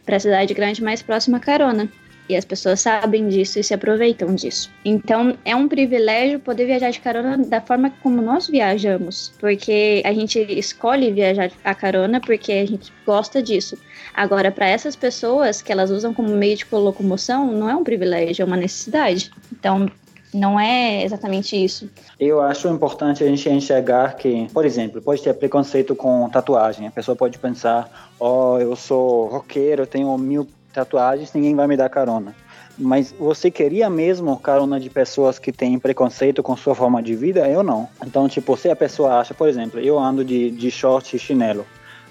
para 0.06 0.16
a 0.16 0.20
cidade 0.20 0.54
grande 0.54 0.82
mais 0.82 1.02
próxima 1.02 1.38
à 1.38 1.40
carona. 1.42 1.90
E 2.30 2.36
as 2.36 2.46
pessoas 2.46 2.80
sabem 2.82 3.28
disso 3.28 3.60
e 3.60 3.64
se 3.64 3.74
aproveitam 3.74 4.34
disso. 4.34 4.72
Então, 4.86 5.38
é 5.44 5.56
um 5.56 5.68
privilégio 5.68 6.40
poder 6.40 6.66
viajar 6.66 6.90
de 6.90 7.00
carona 7.00 7.38
da 7.38 7.60
forma 7.60 7.92
como 8.02 8.22
nós 8.22 8.48
viajamos, 8.48 9.34
porque 9.40 10.02
a 10.06 10.14
gente 10.14 10.40
escolhe 10.40 11.12
viajar 11.12 11.52
a 11.64 11.76
carona 11.76 12.22
porque 12.22 12.52
a 12.52 12.66
gente 12.66 12.94
gosta 13.06 13.44
disso. 13.44 13.78
Agora, 14.14 14.52
para 14.52 14.68
essas 14.68 14.96
pessoas 14.96 15.62
que 15.62 15.72
elas 15.72 15.92
usam 15.92 16.14
como 16.14 16.30
meio 16.30 16.56
de 16.56 16.66
locomoção, 16.72 17.52
não 17.52 17.70
é 17.70 17.76
um 17.76 17.84
privilégio, 17.84 18.44
é 18.44 18.46
uma 18.46 18.58
necessidade. 18.58 19.32
Então, 19.52 19.90
não 20.34 20.60
é 20.60 21.04
exatamente 21.04 21.62
isso. 21.62 21.90
Eu 22.20 22.42
acho 22.42 22.68
importante 22.68 23.24
a 23.24 23.28
gente 23.28 23.48
enxergar 23.50 24.16
que, 24.16 24.48
por 24.52 24.66
exemplo, 24.66 25.02
pode 25.02 25.22
ter 25.22 25.34
preconceito 25.34 25.96
com 25.96 26.28
tatuagem. 26.30 26.88
A 26.88 26.92
pessoa 26.92 27.16
pode 27.16 27.38
pensar, 27.38 28.10
ó, 28.20 28.56
oh, 28.56 28.60
eu 28.60 28.76
sou 28.76 29.28
roqueiro, 29.28 29.86
tenho 29.86 30.18
mil 30.18 30.48
tatuagens, 30.74 31.32
ninguém 31.34 31.56
vai 31.56 31.68
me 31.68 31.78
dar 31.78 31.90
carona. 31.90 32.36
Mas 32.78 33.14
você 33.18 33.52
queria 33.52 33.90
mesmo 33.90 34.38
carona 34.40 34.80
de 34.80 34.90
pessoas 34.90 35.38
que 35.38 35.52
têm 35.52 35.78
preconceito 35.78 36.42
com 36.42 36.58
sua 36.58 36.74
forma 36.74 37.02
de 37.04 37.16
vida? 37.16 37.48
Eu 37.48 37.62
não. 37.62 37.88
Então, 38.06 38.28
tipo, 38.28 38.58
se 38.58 38.70
a 38.70 38.76
pessoa 38.76 39.20
acha, 39.20 39.34
por 39.34 39.48
exemplo, 39.48 39.80
eu 39.80 40.00
ando 40.00 40.26
de, 40.26 40.50
de 40.50 40.72
short 40.72 41.16
e 41.16 41.20
chinelo, 41.20 41.66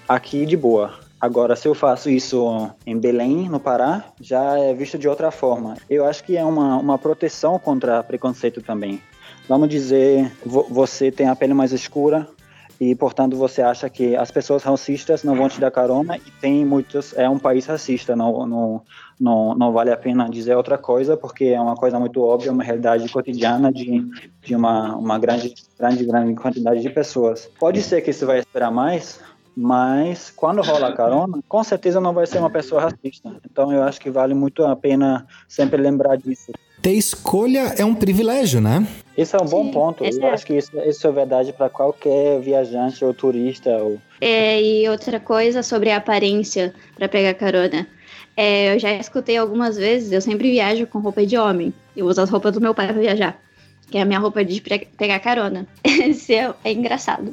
aqui 0.07 0.45
de 0.45 0.55
boa. 0.55 0.93
Agora, 1.19 1.55
se 1.55 1.67
eu 1.67 1.73
faço 1.73 2.09
isso 2.09 2.69
em 2.85 2.97
Belém, 2.97 3.49
no 3.49 3.59
Pará, 3.59 4.05
já 4.19 4.57
é 4.59 4.73
visto 4.73 4.97
de 4.97 5.07
outra 5.07 5.31
forma. 5.31 5.75
Eu 5.89 6.05
acho 6.05 6.23
que 6.23 6.35
é 6.35 6.43
uma, 6.43 6.77
uma 6.77 6.97
proteção 6.97 7.57
contra 7.57 8.03
preconceito 8.03 8.61
também. 8.61 9.01
Vamos 9.47 9.69
dizer, 9.69 10.31
você 10.45 11.11
tem 11.11 11.27
a 11.27 11.35
pele 11.35 11.53
mais 11.53 11.71
escura, 11.71 12.27
e 12.83 12.95
portanto 12.95 13.37
você 13.37 13.61
acha 13.61 13.89
que 13.89 14.15
as 14.15 14.29
pessoas 14.29 14.63
racistas 14.63 15.23
não 15.23 15.35
vão 15.35 15.47
te 15.47 15.59
dar 15.59 15.71
carona? 15.71 16.17
E 16.17 16.31
tem 16.41 16.65
muitos 16.65 17.13
é 17.17 17.29
um 17.29 17.39
país 17.39 17.65
racista 17.65 18.15
não 18.15 18.45
não 18.45 18.81
não, 19.19 19.55
não 19.55 19.71
vale 19.71 19.91
a 19.91 19.95
pena 19.95 20.29
dizer 20.29 20.55
outra 20.55 20.77
coisa 20.77 21.15
porque 21.15 21.45
é 21.45 21.61
uma 21.61 21.75
coisa 21.75 21.97
muito 21.99 22.21
óbvia 22.21 22.51
uma 22.51 22.63
realidade 22.63 23.07
cotidiana 23.09 23.71
de, 23.71 24.05
de 24.41 24.55
uma 24.55 24.95
uma 24.95 25.17
grande 25.17 25.53
grande 25.79 26.05
grande 26.05 26.35
quantidade 26.35 26.81
de 26.81 26.89
pessoas. 26.89 27.49
Pode 27.59 27.81
ser 27.81 28.01
que 28.01 28.11
isso 28.11 28.25
vai 28.25 28.39
esperar 28.39 28.71
mais 28.71 29.19
mas 29.55 30.33
quando 30.35 30.61
rola 30.61 30.87
a 30.87 30.95
carona 30.95 31.39
com 31.47 31.63
certeza 31.63 32.01
não 32.01 32.13
vai 32.13 32.25
ser 32.25 32.39
uma 32.39 32.49
pessoa 32.49 32.81
racista. 32.81 33.31
Então 33.49 33.71
eu 33.71 33.83
acho 33.83 34.01
que 34.01 34.09
vale 34.09 34.33
muito 34.33 34.65
a 34.65 34.75
pena 34.75 35.25
sempre 35.47 35.79
lembrar 35.81 36.17
disso. 36.17 36.51
Ter 36.81 36.93
escolha 36.93 37.75
é 37.77 37.85
um 37.85 37.95
privilégio 37.95 38.59
né 38.59 38.85
Isso 39.17 39.35
é 39.35 39.41
um 39.41 39.45
bom 39.45 39.65
Sim, 39.65 39.71
ponto. 39.71 40.05
esse 40.05 40.19
Eu 40.19 40.27
é- 40.27 40.31
acho 40.31 40.45
que 40.45 40.55
isso, 40.55 40.71
isso 40.81 41.07
é 41.07 41.11
verdade 41.11 41.53
para 41.53 41.69
qualquer 41.69 42.39
viajante 42.39 43.03
ou 43.05 43.13
turista. 43.13 43.69
Ou... 43.77 43.99
É, 44.19 44.61
e 44.61 44.89
outra 44.89 45.19
coisa 45.19 45.61
sobre 45.61 45.91
a 45.91 45.97
aparência 45.97 46.73
para 46.95 47.07
pegar 47.07 47.33
carona. 47.35 47.87
É, 48.35 48.73
eu 48.73 48.79
já 48.79 48.91
escutei 48.93 49.37
algumas 49.37 49.77
vezes, 49.77 50.11
eu 50.11 50.21
sempre 50.21 50.49
viajo 50.49 50.87
com 50.87 50.99
roupa 50.99 51.25
de 51.25 51.37
homem. 51.37 51.71
Eu 51.95 52.07
uso 52.07 52.21
as 52.21 52.29
roupas 52.29 52.53
do 52.53 52.61
meu 52.61 52.73
pai 52.73 52.87
para 52.87 52.99
viajar, 52.99 53.39
que 53.91 53.97
é 53.97 54.01
a 54.01 54.05
minha 54.05 54.19
roupa 54.19 54.43
de 54.43 54.59
pegar 54.61 55.19
carona. 55.19 55.67
Esse 55.85 56.33
é, 56.33 56.51
é 56.63 56.71
engraçado. 56.71 57.31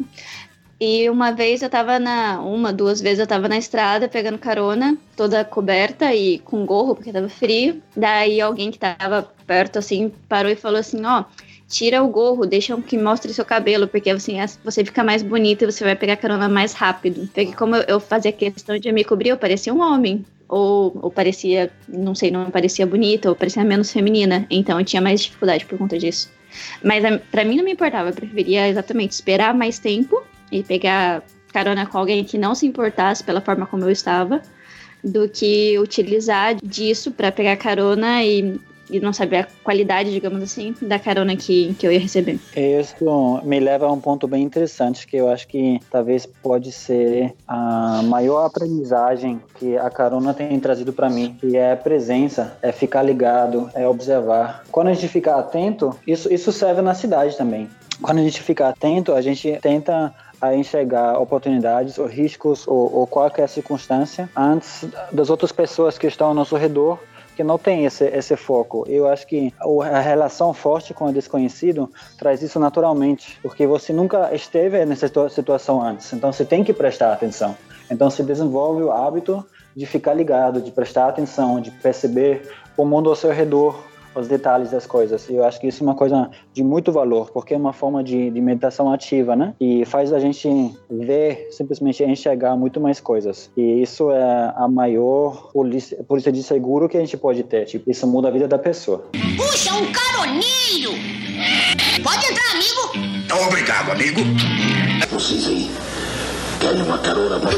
E 0.79 1.11
uma 1.11 1.31
vez 1.31 1.61
eu 1.61 1.69
tava 1.69 1.99
na. 1.99 2.41
Uma, 2.41 2.73
duas 2.73 3.03
vezes 3.03 3.19
eu 3.19 3.27
tava 3.27 3.49
na 3.49 3.59
estrada 3.59 4.09
pegando 4.09 4.39
carona, 4.39 4.97
toda 5.15 5.45
coberta 5.45 6.15
e 6.15 6.39
com 6.39 6.65
gorro, 6.65 6.95
porque 6.95 7.13
tava 7.13 7.29
frio. 7.29 7.83
Daí 7.95 8.41
alguém 8.41 8.71
que 8.71 8.79
tava 8.79 9.31
perto, 9.47 9.79
assim, 9.79 10.11
parou 10.27 10.51
e 10.51 10.57
falou 10.57 10.81
assim: 10.81 11.05
Ó, 11.05 11.25
tira 11.71 12.03
o 12.03 12.09
gorro, 12.09 12.45
deixa 12.45 12.77
que 12.83 12.99
mostre 12.99 13.33
seu 13.33 13.45
cabelo, 13.45 13.87
porque 13.87 14.11
assim 14.11 14.41
as- 14.41 14.59
você 14.63 14.85
fica 14.85 15.05
mais 15.05 15.23
bonita 15.23 15.65
e 15.65 15.71
você 15.71 15.85
vai 15.85 15.95
pegar 15.95 16.17
carona 16.17 16.49
mais 16.49 16.73
rápido. 16.73 17.29
Porque 17.33 17.53
como 17.55 17.77
eu, 17.77 18.01
fazia 18.01 18.33
questão 18.33 18.77
de 18.77 18.91
me 18.93 19.05
cobrir, 19.05 19.29
eu 19.31 19.39
parecia 19.39 19.73
um 19.73 19.81
homem. 19.81 20.27
Ou, 20.49 20.99
ou 21.01 21.11
parecia, 21.13 21.71
não 21.89 22.13
sei, 22.13 22.29
não 22.33 22.51
parecia 22.51 22.85
bonita, 22.85 23.29
ou 23.29 23.37
parecia 23.37 23.65
menos 23.65 23.93
feminina. 23.93 24.45
Então 24.51 24.81
eu 24.81 24.85
tinha 24.85 25.01
mais 25.01 25.21
dificuldade 25.23 25.65
por 25.65 25.79
conta 25.79 25.97
disso. 25.97 26.29
Mas 26.83 27.05
a- 27.05 27.21
pra 27.31 27.45
mim 27.45 27.57
não 27.57 27.65
me 27.65 27.73
importava, 27.73 28.09
eu 28.11 28.15
preferia 28.15 28.69
exatamente 28.69 29.13
esperar 29.13 29.55
mais 29.55 29.79
tempo 29.79 30.21
e 30.51 30.65
pegar 30.65 31.23
carona 31.53 31.87
com 31.87 31.97
alguém 31.99 32.25
que 32.25 32.37
não 32.37 32.53
se 32.57 32.67
importasse 32.67 33.23
pela 33.23 33.41
forma 33.41 33.65
como 33.65 33.85
eu 33.85 33.91
estava, 33.91 34.43
do 35.05 35.29
que 35.29 35.79
utilizar 35.79 36.57
disso 36.63 37.13
pra 37.13 37.31
pegar 37.33 37.57
carona 37.57 38.23
e, 38.25 38.59
e 38.91 39.01
não 39.01 39.13
saber 39.13 39.37
a 39.37 39.49
qualidade, 39.63 40.11
digamos 40.11 40.43
assim, 40.43 40.75
da 40.83 40.99
carona 40.99 41.37
que, 41.37 41.75
que 41.75 41.87
eu 41.87 41.93
ia 41.93 42.01
receber. 42.01 42.39
Isso 42.57 43.41
me 43.45 43.61
leva 43.61 43.87
a 43.87 43.93
um 43.93 44.01
ponto 44.01 44.27
bem 44.27 44.43
interessante 44.43 45.07
que 45.07 45.17
eu 45.17 45.29
acho 45.29 45.47
que 45.49 45.81
talvez 45.91 46.27
pode 46.27 46.73
ser 46.73 47.35
a 47.47 48.03
maior 48.05 48.47
aprendizagem 48.47 49.41
que 49.55 49.77
a 49.77 49.91
carona 49.91 50.35
tem 50.35 50.59
trazido 50.61 50.93
para 50.93 51.09
mim, 51.09 51.37
que 51.41 51.57
é 51.57 51.77
presença, 51.77 52.57
é 52.63 52.73
ficar 52.73 53.03
ligado, 53.03 53.71
é 53.75 53.87
observar. 53.87 54.65
Quando 54.71 54.89
a 54.89 54.93
gente 54.93 55.09
fica 55.09 55.37
atento, 55.37 55.97
isso, 56.07 56.33
isso 56.33 56.53
serve 56.53 56.83
na 56.83 56.95
cidade 56.95 57.37
também. 57.37 57.69
Quando 58.03 58.19
a 58.19 58.23
gente 58.23 58.41
fica 58.41 58.69
atento, 58.69 59.13
a 59.13 59.21
gente 59.21 59.59
tenta 59.61 60.13
a 60.41 60.55
enxergar 60.55 61.19
oportunidades 61.19 61.99
ou 61.99 62.07
riscos 62.07 62.67
ou, 62.67 62.95
ou 62.95 63.07
qualquer 63.07 63.49
circunstância 63.49 64.29
antes 64.35 64.87
das 65.13 65.29
outras 65.29 65.53
pessoas 65.53 65.99
que 65.99 66.07
estão 66.07 66.29
ao 66.29 66.35
nosso 66.35 66.57
redor 66.57 66.99
que 67.41 67.45
não 67.45 67.57
tem 67.57 67.87
esse, 67.87 68.05
esse 68.05 68.37
foco. 68.37 68.85
Eu 68.87 69.09
acho 69.09 69.27
que 69.27 69.51
a 69.91 69.99
relação 69.99 70.53
forte 70.53 70.93
com 70.93 71.07
o 71.07 71.13
desconhecido 71.13 71.91
traz 72.19 72.43
isso 72.43 72.61
naturalmente, 72.61 73.39
porque 73.41 73.67
você 73.67 73.95
nunca 73.95 74.35
esteve 74.35 74.85
nessa 74.85 75.07
situa- 75.07 75.31
situação 75.31 75.81
antes, 75.81 76.13
então 76.13 76.31
você 76.31 76.45
tem 76.45 76.63
que 76.63 76.75
prestar 76.75 77.15
atenção. 77.15 77.57
Então 77.91 78.11
se 78.11 78.23
desenvolve 78.23 78.83
o 78.83 78.93
hábito 78.93 79.43
de 79.75 79.87
ficar 79.87 80.13
ligado, 80.13 80.61
de 80.61 80.71
prestar 80.71 81.09
atenção, 81.09 81.63
de 81.63 81.71
perceber 81.71 82.47
o 82.77 82.85
mundo 82.85 83.09
ao 83.09 83.17
seu 83.17 83.31
redor, 83.31 83.83
os 84.15 84.29
detalhes 84.29 84.71
das 84.71 84.87
coisas. 84.87 85.29
E 85.29 85.35
eu 85.35 85.45
acho 85.45 85.61
que 85.61 85.69
isso 85.69 85.83
é 85.83 85.87
uma 85.87 85.95
coisa 85.95 86.31
de 86.53 86.63
muito 86.63 86.93
valor, 86.93 87.31
porque 87.31 87.55
é 87.55 87.57
uma 87.57 87.73
forma 87.73 88.03
de, 88.03 88.31
de 88.31 88.41
meditação 88.41 88.93
ativa, 88.93 89.37
né? 89.37 89.55
E 89.61 89.85
faz 89.85 90.13
a 90.13 90.19
gente 90.19 90.49
ver, 90.91 91.49
simplesmente 91.51 92.03
enxergar 92.03 92.57
muito 92.57 92.81
mais 92.81 93.01
coisas. 93.01 93.51
E 93.57 93.83
isso 93.83 94.11
é 94.11 94.53
a 94.57 94.69
maior 94.69 95.51
polícia, 95.53 96.03
polícia 96.05 96.33
de 96.33 96.43
seguro 96.43 96.89
que 96.89 96.97
a 96.97 97.01
gente 97.01 97.17
pode 97.17 97.43
ter. 97.43 97.65
Tipo, 97.67 97.91
isso 97.91 98.07
muda 98.07 98.29
a 98.29 98.31
vida 98.31 98.49
da 98.49 98.59
pessoa. 98.59 99.05
Puxa, 99.37 99.75
um 99.75 99.93
caroneiro! 99.93 100.93
Pode 102.03 102.27
entrar, 102.27 102.51
amigo! 102.53 103.47
Obrigado, 103.47 103.93
amigo. 103.93 104.21
Vocês 105.11 105.47
aí 105.47 106.00
querem 106.61 106.83
uma 106.83 106.99
carona 106.99 107.41
para 107.41 107.51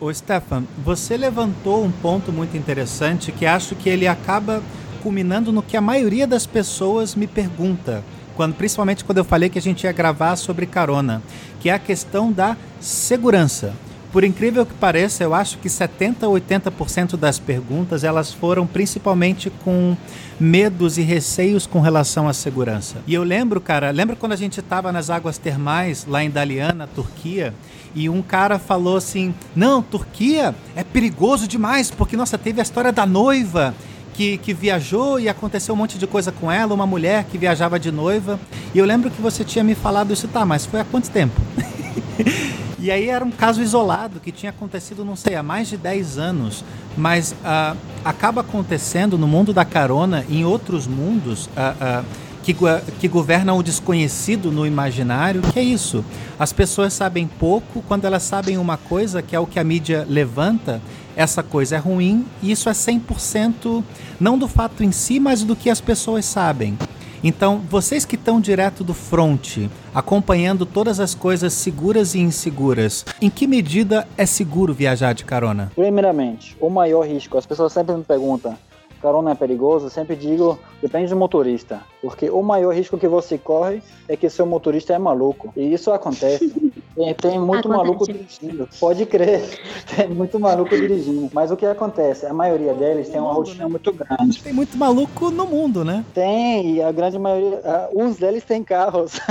Ô 0.00 0.12
Stefan, 0.12 0.64
você 0.84 1.16
levantou 1.16 1.82
um 1.84 1.90
ponto 1.90 2.30
muito 2.30 2.54
interessante 2.56 3.32
que 3.32 3.46
acho 3.46 3.74
que 3.74 3.88
ele 3.88 4.06
acaba 4.06 4.62
culminando 5.02 5.50
no 5.50 5.62
que 5.62 5.76
a 5.76 5.80
maioria 5.80 6.26
das 6.26 6.46
pessoas 6.46 7.14
me 7.14 7.26
pergunta, 7.26 8.04
quando, 8.36 8.54
principalmente 8.54 9.04
quando 9.04 9.18
eu 9.18 9.24
falei 9.24 9.48
que 9.48 9.58
a 9.58 9.62
gente 9.62 9.84
ia 9.84 9.92
gravar 9.92 10.36
sobre 10.36 10.66
carona, 10.66 11.22
que 11.60 11.70
é 11.70 11.72
a 11.72 11.78
questão 11.78 12.30
da 12.30 12.56
segurança. 12.78 13.72
Por 14.12 14.24
incrível 14.24 14.66
que 14.66 14.74
pareça, 14.74 15.24
eu 15.24 15.32
acho 15.32 15.56
que 15.56 15.70
70 15.70 16.28
ou 16.28 16.34
80% 16.34 17.16
das 17.16 17.38
perguntas 17.38 18.04
elas 18.04 18.30
foram 18.30 18.66
principalmente 18.66 19.48
com 19.64 19.96
medos 20.38 20.98
e 20.98 21.02
receios 21.02 21.66
com 21.66 21.80
relação 21.80 22.28
à 22.28 22.34
segurança. 22.34 22.98
E 23.06 23.14
eu 23.14 23.22
lembro, 23.22 23.58
cara, 23.58 23.90
lembra 23.90 24.14
quando 24.14 24.32
a 24.32 24.36
gente 24.36 24.60
estava 24.60 24.92
nas 24.92 25.08
águas 25.08 25.38
termais 25.38 26.04
lá 26.06 26.22
em 26.22 26.28
Daliana, 26.28 26.86
Turquia, 26.86 27.54
e 27.94 28.06
um 28.06 28.20
cara 28.20 28.58
falou 28.58 28.98
assim: 28.98 29.34
"Não, 29.56 29.82
Turquia 29.82 30.54
é 30.76 30.84
perigoso 30.84 31.48
demais, 31.48 31.90
porque 31.90 32.14
nossa, 32.14 32.36
teve 32.36 32.60
a 32.60 32.62
história 32.62 32.92
da 32.92 33.06
noiva 33.06 33.74
que, 34.12 34.36
que 34.36 34.52
viajou 34.52 35.18
e 35.18 35.26
aconteceu 35.26 35.74
um 35.74 35.78
monte 35.78 35.96
de 35.96 36.06
coisa 36.06 36.30
com 36.30 36.52
ela, 36.52 36.74
uma 36.74 36.86
mulher 36.86 37.24
que 37.24 37.38
viajava 37.38 37.80
de 37.80 37.90
noiva. 37.90 38.38
E 38.74 38.78
eu 38.78 38.84
lembro 38.84 39.10
que 39.10 39.22
você 39.22 39.42
tinha 39.42 39.64
me 39.64 39.74
falado 39.74 40.12
isso, 40.12 40.28
tá, 40.28 40.44
mas 40.44 40.66
foi 40.66 40.80
há 40.80 40.84
quanto 40.84 41.10
tempo? 41.10 41.40
E 42.82 42.90
aí 42.90 43.08
era 43.08 43.24
um 43.24 43.30
caso 43.30 43.62
isolado 43.62 44.18
que 44.18 44.32
tinha 44.32 44.50
acontecido, 44.50 45.04
não 45.04 45.14
sei, 45.14 45.36
há 45.36 45.42
mais 45.42 45.68
de 45.68 45.76
10 45.76 46.18
anos. 46.18 46.64
Mas 46.96 47.32
ah, 47.44 47.76
acaba 48.04 48.40
acontecendo 48.40 49.16
no 49.16 49.28
mundo 49.28 49.52
da 49.52 49.64
carona, 49.64 50.26
em 50.28 50.44
outros 50.44 50.88
mundos, 50.88 51.48
ah, 51.56 51.76
ah, 51.80 52.04
que, 52.42 52.52
que 52.98 53.06
governam 53.06 53.56
o 53.56 53.62
desconhecido 53.62 54.50
no 54.50 54.66
imaginário, 54.66 55.42
que 55.42 55.60
é 55.60 55.62
isso. 55.62 56.04
As 56.36 56.52
pessoas 56.52 56.92
sabem 56.92 57.28
pouco 57.28 57.84
quando 57.86 58.04
elas 58.04 58.24
sabem 58.24 58.58
uma 58.58 58.76
coisa, 58.76 59.22
que 59.22 59.36
é 59.36 59.38
o 59.38 59.46
que 59.46 59.60
a 59.60 59.64
mídia 59.64 60.04
levanta, 60.10 60.82
essa 61.14 61.40
coisa 61.40 61.76
é 61.76 61.78
ruim, 61.78 62.26
e 62.42 62.50
isso 62.50 62.68
é 62.68 62.72
100% 62.72 63.84
não 64.18 64.36
do 64.36 64.48
fato 64.48 64.82
em 64.82 64.90
si, 64.90 65.20
mas 65.20 65.44
do 65.44 65.54
que 65.54 65.70
as 65.70 65.80
pessoas 65.80 66.24
sabem. 66.24 66.76
Então, 67.24 67.58
vocês 67.70 68.04
que 68.04 68.16
estão 68.16 68.40
direto 68.40 68.82
do 68.82 68.92
front, 68.92 69.68
acompanhando 69.94 70.66
todas 70.66 70.98
as 70.98 71.14
coisas 71.14 71.52
seguras 71.52 72.16
e 72.16 72.18
inseguras, 72.18 73.04
em 73.20 73.30
que 73.30 73.46
medida 73.46 74.08
é 74.18 74.26
seguro 74.26 74.74
viajar 74.74 75.12
de 75.12 75.24
carona? 75.24 75.70
Primeiramente, 75.76 76.56
o 76.60 76.68
maior 76.68 77.06
risco, 77.06 77.38
as 77.38 77.46
pessoas 77.46 77.72
sempre 77.72 77.94
me 77.94 78.02
perguntam, 78.02 78.58
carona 79.02 79.32
é 79.32 79.34
perigoso? 79.34 79.86
Eu 79.86 79.90
sempre 79.90 80.14
digo, 80.14 80.58
depende 80.80 81.10
do 81.10 81.16
motorista, 81.16 81.80
porque 82.00 82.30
o 82.30 82.42
maior 82.42 82.72
risco 82.72 82.96
que 82.96 83.08
você 83.08 83.36
corre 83.36 83.82
é 84.08 84.16
que 84.16 84.30
seu 84.30 84.46
motorista 84.46 84.94
é 84.94 84.98
maluco, 84.98 85.52
e 85.56 85.72
isso 85.72 85.90
acontece. 85.90 86.72
Tem, 86.94 87.14
tem 87.14 87.40
muito 87.40 87.68
Acontece. 87.68 87.68
maluco 87.68 88.04
dirigindo, 88.04 88.68
pode 88.78 89.06
crer, 89.06 89.58
tem 89.96 90.08
muito 90.10 90.38
maluco 90.38 90.76
dirigindo. 90.76 91.30
Mas 91.32 91.50
o 91.50 91.56
que 91.56 91.64
acontece? 91.64 92.26
A 92.26 92.34
maioria 92.34 92.74
deles 92.74 93.08
tem 93.08 93.18
uma 93.18 93.32
rotina 93.32 93.66
muito 93.66 93.90
grande. 93.94 94.42
Tem 94.42 94.52
muito 94.52 94.76
maluco 94.76 95.30
no 95.30 95.46
mundo, 95.46 95.86
né? 95.86 96.04
Tem, 96.12 96.74
e 96.74 96.82
a 96.82 96.92
grande 96.92 97.18
maioria, 97.18 97.62
ah, 97.64 97.88
uns 97.94 98.18
deles 98.18 98.44
têm 98.44 98.62
carros. 98.62 99.18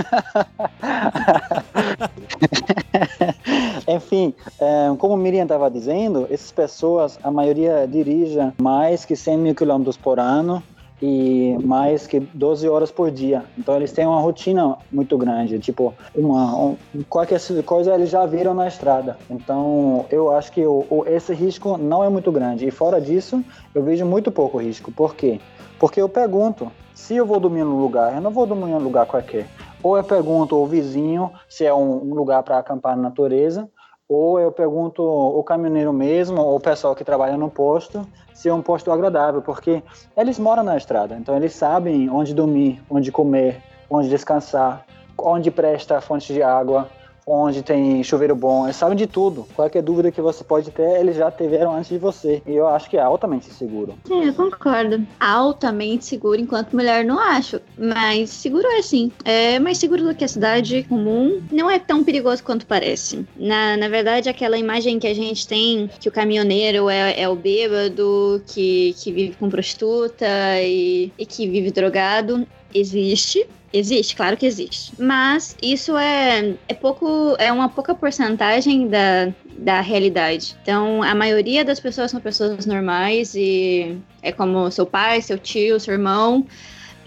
Enfim, 3.87 4.33
eh, 4.59 4.93
como 4.97 5.17
Miriam 5.17 5.43
estava 5.43 5.69
dizendo, 5.69 6.27
essas 6.29 6.51
pessoas, 6.51 7.19
a 7.23 7.31
maioria 7.31 7.87
dirige 7.87 8.37
mais 8.61 9.05
que 9.05 9.15
100 9.15 9.37
mil 9.37 9.55
quilômetros 9.55 9.97
por 9.97 10.19
ano 10.19 10.61
e 11.01 11.57
mais 11.63 12.05
que 12.05 12.19
12 12.19 12.69
horas 12.69 12.91
por 12.91 13.09
dia. 13.09 13.43
Então 13.57 13.75
eles 13.75 13.91
têm 13.91 14.05
uma 14.05 14.19
rotina 14.21 14.77
muito 14.91 15.17
grande, 15.17 15.57
tipo, 15.57 15.95
uma, 16.13 16.55
um, 16.55 16.77
qualquer 17.09 17.39
coisa 17.65 17.95
eles 17.95 18.09
já 18.09 18.23
viram 18.27 18.53
na 18.53 18.67
estrada. 18.67 19.17
Então 19.29 20.05
eu 20.11 20.29
acho 20.31 20.51
que 20.51 20.63
o, 20.65 20.85
o- 20.89 21.03
esse 21.07 21.33
risco 21.33 21.75
não 21.77 22.03
é 22.03 22.09
muito 22.09 22.31
grande. 22.31 22.67
E 22.67 22.71
fora 22.71 23.01
disso, 23.01 23.43
eu 23.73 23.81
vejo 23.81 24.05
muito 24.05 24.31
pouco 24.31 24.59
risco. 24.59 24.91
Por 24.91 25.15
quê? 25.15 25.39
Porque 25.79 25.99
eu 25.99 26.07
pergunto, 26.07 26.71
se 26.93 27.15
eu 27.15 27.25
vou 27.25 27.39
dormir 27.39 27.63
num 27.63 27.79
lugar, 27.81 28.13
eu 28.15 28.21
não 28.21 28.29
vou 28.29 28.45
dormir 28.45 28.69
em 28.69 28.75
um 28.75 28.79
lugar 28.79 29.07
qualquer. 29.07 29.47
Ou 29.83 29.97
eu 29.97 30.03
pergunto 30.03 30.55
ao 30.55 30.65
vizinho 30.65 31.31
se 31.49 31.65
é 31.65 31.73
um, 31.73 32.11
um 32.11 32.13
lugar 32.13 32.43
para 32.43 32.57
acampar 32.57 32.95
na 32.95 33.03
natureza, 33.03 33.69
ou 34.07 34.39
eu 34.39 34.51
pergunto 34.51 35.01
o 35.01 35.41
caminhoneiro 35.41 35.93
mesmo, 35.93 36.41
ou 36.41 36.57
o 36.57 36.59
pessoal 36.59 36.93
que 36.93 37.03
trabalha 37.03 37.37
no 37.37 37.49
posto, 37.49 38.05
se 38.33 38.49
é 38.49 38.53
um 38.53 38.61
posto 38.61 38.91
agradável, 38.91 39.41
porque 39.41 39.81
eles 40.17 40.37
moram 40.37 40.63
na 40.63 40.75
estrada, 40.75 41.15
então 41.15 41.35
eles 41.35 41.53
sabem 41.53 42.09
onde 42.09 42.33
dormir, 42.33 42.81
onde 42.89 43.09
comer, 43.11 43.61
onde 43.89 44.09
descansar, 44.09 44.85
onde 45.17 45.49
presta 45.49 46.01
fonte 46.01 46.33
de 46.33 46.43
água, 46.43 46.89
onde 47.31 47.61
tem 47.61 48.03
chuveiro 48.03 48.35
bom, 48.35 48.65
eles 48.65 48.75
sabem 48.75 48.97
de 48.97 49.07
tudo. 49.07 49.47
Qualquer 49.55 49.81
dúvida 49.81 50.11
que 50.11 50.21
você 50.21 50.43
pode 50.43 50.71
ter, 50.71 50.99
eles 50.99 51.15
já 51.15 51.31
tiveram 51.31 51.75
antes 51.75 51.89
de 51.89 51.97
você. 51.97 52.41
E 52.45 52.53
eu 52.53 52.67
acho 52.67 52.89
que 52.89 52.97
é 52.97 53.01
altamente 53.01 53.51
seguro. 53.53 53.95
Sim, 54.05 54.25
eu 54.25 54.33
concordo. 54.33 55.05
Altamente 55.19 56.05
seguro 56.05 56.39
enquanto 56.39 56.73
mulher 56.73 57.05
não 57.05 57.19
acho. 57.19 57.61
Mas 57.77 58.29
seguro 58.29 58.67
é 58.67 58.81
sim. 58.81 59.11
É 59.23 59.59
mais 59.59 59.77
seguro 59.77 60.03
do 60.03 60.15
que 60.15 60.23
a 60.23 60.27
cidade 60.27 60.83
comum. 60.83 61.41
Não 61.51 61.69
é 61.69 61.79
tão 61.79 62.03
perigoso 62.03 62.43
quanto 62.43 62.65
parece. 62.65 63.25
Na, 63.35 63.77
na 63.77 63.87
verdade, 63.87 64.29
aquela 64.29 64.57
imagem 64.57 64.99
que 64.99 65.07
a 65.07 65.13
gente 65.13 65.47
tem 65.47 65.89
que 65.99 66.09
o 66.09 66.11
caminhoneiro 66.11 66.89
é, 66.89 67.21
é 67.21 67.29
o 67.29 67.35
bêbado, 67.35 68.41
que, 68.47 68.93
que 68.97 69.11
vive 69.11 69.35
com 69.37 69.49
prostituta 69.49 70.25
e, 70.61 71.11
e 71.17 71.25
que 71.25 71.47
vive 71.47 71.71
drogado, 71.71 72.45
existe. 72.73 73.45
Existe, 73.73 74.17
claro 74.17 74.35
que 74.35 74.45
existe. 74.45 74.91
Mas 74.99 75.55
isso 75.61 75.97
é, 75.97 76.55
é 76.67 76.73
pouco, 76.73 77.35
é 77.39 77.51
uma 77.51 77.69
pouca 77.69 77.95
porcentagem 77.95 78.89
da, 78.89 79.31
da 79.57 79.79
realidade. 79.79 80.57
Então, 80.61 81.01
a 81.01 81.15
maioria 81.15 81.63
das 81.63 81.79
pessoas 81.79 82.11
são 82.11 82.19
pessoas 82.19 82.65
normais 82.65 83.33
e 83.33 83.97
é 84.21 84.31
como 84.31 84.69
seu 84.71 84.85
pai, 84.85 85.21
seu 85.21 85.37
tio, 85.37 85.79
seu 85.79 85.93
irmão. 85.93 86.45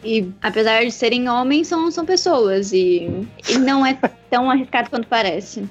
E 0.03 0.31
apesar 0.43 0.85
de 0.85 0.91
serem 0.91 1.29
homens, 1.29 1.69
são, 1.69 1.91
são 1.91 2.07
pessoas. 2.07 2.73
E, 2.73 3.11
e 3.49 3.59
não 3.59 3.85
é 3.85 3.99
tão 4.31 4.51
arriscado 4.51 4.89
quanto 4.89 5.07
parece. 5.07 5.65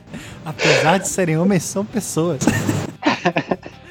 Apesar 0.45 0.99
de 0.99 1.07
serem 1.07 1.37
homens, 1.37 1.63
são 1.63 1.83
pessoas. 1.83 2.43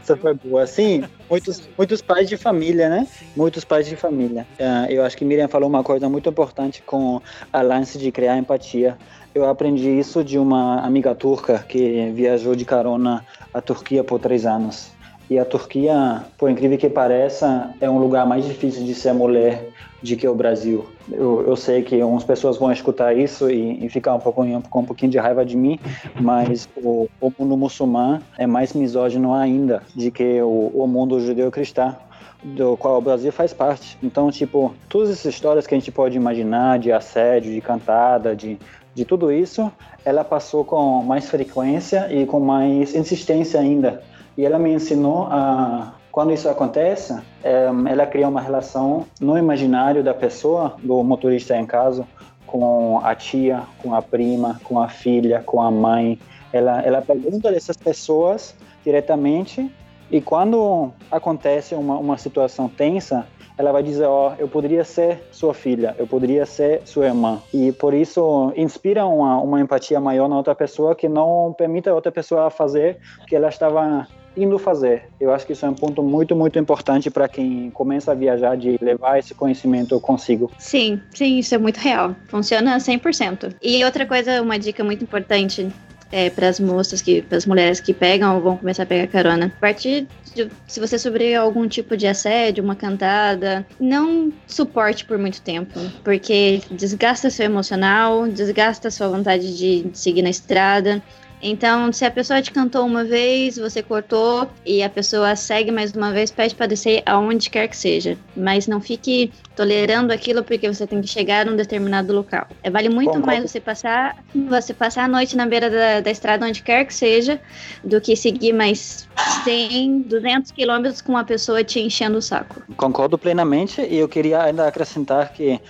Essa 0.00 0.16
foi 0.16 0.34
boa. 0.34 0.66
Sim, 0.66 1.04
muitos, 1.30 1.68
muitos 1.76 2.02
pais 2.02 2.28
de 2.28 2.36
família, 2.36 2.88
né? 2.88 3.06
Muitos 3.36 3.64
pais 3.64 3.86
de 3.86 3.96
família. 3.96 4.46
Uh, 4.58 4.90
eu 4.90 5.04
acho 5.04 5.16
que 5.16 5.24
Miriam 5.24 5.48
falou 5.48 5.68
uma 5.68 5.82
coisa 5.82 6.08
muito 6.08 6.28
importante 6.28 6.82
com 6.82 7.20
a 7.52 7.62
lance 7.62 7.98
de 7.98 8.10
criar 8.10 8.36
empatia. 8.36 8.96
Eu 9.34 9.48
aprendi 9.48 9.88
isso 9.88 10.22
de 10.22 10.38
uma 10.38 10.80
amiga 10.80 11.14
turca 11.14 11.64
que 11.66 12.10
viajou 12.10 12.54
de 12.54 12.64
carona 12.64 13.24
à 13.54 13.62
Turquia 13.62 14.04
por 14.04 14.20
três 14.20 14.44
anos. 14.44 14.91
E 15.32 15.38
a 15.38 15.46
Turquia, 15.46 16.26
por 16.36 16.50
incrível 16.50 16.76
que 16.76 16.90
pareça, 16.90 17.70
é 17.80 17.88
um 17.88 17.98
lugar 17.98 18.26
mais 18.26 18.44
difícil 18.44 18.84
de 18.84 18.94
ser 18.94 19.14
mulher 19.14 19.66
do 20.02 20.14
que 20.14 20.28
o 20.28 20.34
Brasil. 20.34 20.84
Eu, 21.10 21.42
eu 21.46 21.56
sei 21.56 21.82
que 21.82 21.98
algumas 21.98 22.22
pessoas 22.22 22.58
vão 22.58 22.70
escutar 22.70 23.16
isso 23.16 23.50
e, 23.50 23.82
e 23.82 23.88
ficar 23.88 24.14
um 24.14 24.18
pouquinho, 24.18 24.62
com 24.68 24.80
um 24.80 24.84
pouquinho 24.84 25.10
de 25.10 25.16
raiva 25.16 25.42
de 25.42 25.56
mim, 25.56 25.80
mas 26.20 26.68
o, 26.76 27.08
o 27.18 27.32
mundo 27.38 27.56
muçulmano 27.56 28.22
é 28.36 28.46
mais 28.46 28.74
misógino 28.74 29.32
ainda 29.32 29.82
do 29.94 30.10
que 30.10 30.42
o, 30.42 30.70
o 30.74 30.86
mundo 30.86 31.18
judeu-cristão 31.18 31.96
do 32.44 32.76
qual 32.76 32.98
o 32.98 33.00
Brasil 33.00 33.32
faz 33.32 33.54
parte. 33.54 33.96
Então, 34.02 34.30
tipo, 34.30 34.74
todas 34.86 35.08
essas 35.08 35.32
histórias 35.32 35.66
que 35.66 35.74
a 35.74 35.78
gente 35.78 35.90
pode 35.90 36.14
imaginar 36.14 36.78
de 36.78 36.92
assédio, 36.92 37.54
de 37.54 37.60
cantada, 37.62 38.36
de, 38.36 38.58
de 38.94 39.06
tudo 39.06 39.32
isso, 39.32 39.72
ela 40.04 40.24
passou 40.24 40.62
com 40.62 41.02
mais 41.02 41.30
frequência 41.30 42.12
e 42.12 42.26
com 42.26 42.38
mais 42.38 42.94
insistência 42.94 43.58
ainda 43.58 44.02
e 44.36 44.44
ela 44.44 44.58
me 44.58 44.72
ensinou 44.72 45.26
a 45.30 45.94
quando 46.12 46.30
isso 46.30 46.46
acontece, 46.46 47.18
é, 47.42 47.70
ela 47.88 48.06
cria 48.06 48.28
uma 48.28 48.40
relação 48.40 49.06
no 49.18 49.38
imaginário 49.38 50.04
da 50.04 50.12
pessoa, 50.12 50.76
do 50.82 51.02
motorista 51.02 51.56
em 51.56 51.64
caso, 51.64 52.06
com 52.46 53.00
a 53.02 53.14
tia, 53.14 53.62
com 53.78 53.94
a 53.94 54.02
prima, 54.02 54.60
com 54.62 54.78
a 54.78 54.90
filha, 54.90 55.42
com 55.44 55.62
a 55.62 55.70
mãe. 55.70 56.18
Ela, 56.52 56.82
ela 56.82 57.00
pergunta 57.00 57.50
dessas 57.50 57.78
pessoas 57.78 58.54
diretamente 58.84 59.72
e 60.10 60.20
quando 60.20 60.92
acontece 61.10 61.74
uma, 61.74 61.96
uma 61.96 62.18
situação 62.18 62.68
tensa, 62.68 63.26
ela 63.56 63.72
vai 63.72 63.82
dizer, 63.82 64.04
ó, 64.04 64.28
oh, 64.28 64.34
eu 64.38 64.46
poderia 64.46 64.84
ser 64.84 65.26
sua 65.30 65.54
filha, 65.54 65.94
eu 65.98 66.06
poderia 66.06 66.44
ser 66.44 66.82
sua 66.84 67.06
irmã. 67.06 67.40
E 67.54 67.72
por 67.72 67.94
isso 67.94 68.52
inspira 68.54 69.06
uma, 69.06 69.40
uma 69.40 69.60
empatia 69.62 69.98
maior 69.98 70.28
na 70.28 70.36
outra 70.36 70.54
pessoa 70.54 70.94
que 70.94 71.08
não 71.08 71.54
permite 71.56 71.88
a 71.88 71.94
outra 71.94 72.12
pessoa 72.12 72.50
fazer 72.50 72.98
o 73.22 73.26
que 73.26 73.34
ela 73.34 73.48
estava 73.48 74.06
indo 74.36 74.58
fazer. 74.58 75.04
Eu 75.20 75.32
acho 75.32 75.46
que 75.46 75.52
isso 75.52 75.64
é 75.64 75.68
um 75.68 75.74
ponto 75.74 76.02
muito, 76.02 76.34
muito 76.34 76.58
importante 76.58 77.10
para 77.10 77.28
quem 77.28 77.70
começa 77.70 78.12
a 78.12 78.14
viajar, 78.14 78.56
de 78.56 78.78
levar 78.80 79.18
esse 79.18 79.34
conhecimento 79.34 79.98
consigo. 80.00 80.50
Sim, 80.58 81.00
sim, 81.14 81.38
isso 81.38 81.54
é 81.54 81.58
muito 81.58 81.78
real. 81.78 82.14
Funciona 82.28 82.76
100%. 82.76 83.54
E 83.62 83.84
outra 83.84 84.06
coisa, 84.06 84.40
uma 84.42 84.58
dica 84.58 84.82
muito 84.82 85.04
importante 85.04 85.70
é, 86.12 86.28
para 86.28 86.48
as 86.48 86.60
moças, 86.60 87.00
que, 87.00 87.22
para 87.22 87.38
as 87.38 87.46
mulheres 87.46 87.80
que 87.80 87.94
pegam 87.94 88.36
ou 88.36 88.40
vão 88.42 88.56
começar 88.56 88.82
a 88.82 88.86
pegar 88.86 89.06
carona. 89.06 89.46
A 89.46 89.60
partir 89.60 90.06
de, 90.34 90.48
se 90.66 90.78
você 90.78 90.98
sofrer 90.98 91.34
algum 91.36 91.66
tipo 91.66 91.96
de 91.96 92.06
assédio, 92.06 92.62
uma 92.62 92.76
cantada, 92.76 93.66
não 93.80 94.30
suporte 94.46 95.06
por 95.06 95.18
muito 95.18 95.40
tempo, 95.40 95.80
porque 96.04 96.60
desgasta 96.70 97.30
seu 97.30 97.46
emocional, 97.46 98.28
desgasta 98.28 98.90
sua 98.90 99.08
vontade 99.08 99.56
de, 99.56 99.90
seguir 99.94 100.22
na 100.22 100.30
estrada. 100.30 101.02
Então, 101.42 101.92
se 101.92 102.04
a 102.04 102.10
pessoa 102.10 102.40
te 102.40 102.52
cantou 102.52 102.86
uma 102.86 103.02
vez, 103.02 103.58
você 103.58 103.82
cortou 103.82 104.48
e 104.64 104.80
a 104.80 104.88
pessoa 104.88 105.34
segue 105.34 105.72
mais 105.72 105.92
uma 105.92 106.12
vez, 106.12 106.30
pede 106.30 106.54
para 106.54 106.66
descer 106.66 107.02
aonde 107.04 107.50
quer 107.50 107.66
que 107.66 107.76
seja. 107.76 108.16
Mas 108.36 108.68
não 108.68 108.80
fique 108.80 109.32
tolerando 109.56 110.12
aquilo 110.12 110.44
porque 110.44 110.72
você 110.72 110.86
tem 110.86 111.00
que 111.00 111.08
chegar 111.08 111.44
num 111.44 111.56
determinado 111.56 112.12
local. 112.12 112.46
É, 112.62 112.70
vale 112.70 112.88
muito 112.88 113.18
mais 113.20 113.50
você 113.50 113.60
passar, 113.60 114.16
você 114.48 114.72
passar 114.72 115.04
a 115.04 115.08
noite 115.08 115.36
na 115.36 115.44
beira 115.44 115.68
da, 115.68 116.00
da 116.00 116.10
estrada 116.10 116.46
onde 116.46 116.62
quer 116.62 116.84
que 116.84 116.94
seja, 116.94 117.40
do 117.82 118.00
que 118.00 118.14
seguir 118.14 118.52
mais 118.52 119.08
100, 119.44 120.02
200 120.02 120.52
quilômetros 120.52 121.02
com 121.02 121.12
uma 121.12 121.24
pessoa 121.24 121.64
te 121.64 121.80
enchendo 121.80 122.18
o 122.18 122.22
saco. 122.22 122.62
Concordo 122.76 123.18
plenamente 123.18 123.80
e 123.82 123.98
eu 123.98 124.08
queria 124.08 124.42
ainda 124.42 124.68
acrescentar 124.68 125.32
que 125.32 125.60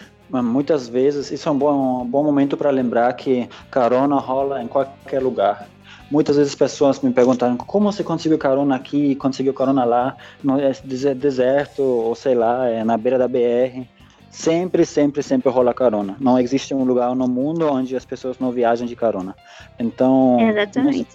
muitas 0.40 0.88
vezes 0.88 1.30
isso 1.30 1.48
é 1.48 1.52
um 1.52 1.58
bom, 1.58 2.02
um 2.02 2.06
bom 2.06 2.24
momento 2.24 2.56
para 2.56 2.70
lembrar 2.70 3.12
que 3.14 3.48
carona 3.70 4.16
rola 4.16 4.62
em 4.62 4.68
qualquer 4.68 5.20
lugar. 5.20 5.68
Muitas 6.10 6.36
vezes 6.36 6.54
pessoas 6.54 7.00
me 7.00 7.10
perguntaram 7.10 7.56
como 7.56 7.90
você 7.90 8.04
conseguiu 8.04 8.38
carona 8.38 8.76
aqui, 8.76 9.14
conseguiu 9.14 9.54
carona 9.54 9.84
lá, 9.84 10.16
no 10.42 10.60
é 10.60 10.72
deserto 11.14 11.82
ou 11.82 12.14
sei 12.14 12.34
lá, 12.34 12.68
é 12.68 12.84
na 12.84 12.96
beira 12.96 13.18
da 13.18 13.26
BR. 13.26 13.86
Sempre, 14.30 14.86
sempre, 14.86 15.22
sempre 15.22 15.50
rola 15.50 15.74
carona. 15.74 16.16
Não 16.18 16.38
existe 16.38 16.72
um 16.72 16.84
lugar 16.84 17.14
no 17.14 17.28
mundo 17.28 17.70
onde 17.70 17.94
as 17.94 18.04
pessoas 18.04 18.38
não 18.38 18.50
viajam 18.50 18.86
de 18.86 18.96
carona. 18.96 19.36
Então, 19.78 20.38
não 20.76 20.92
se, 20.92 21.06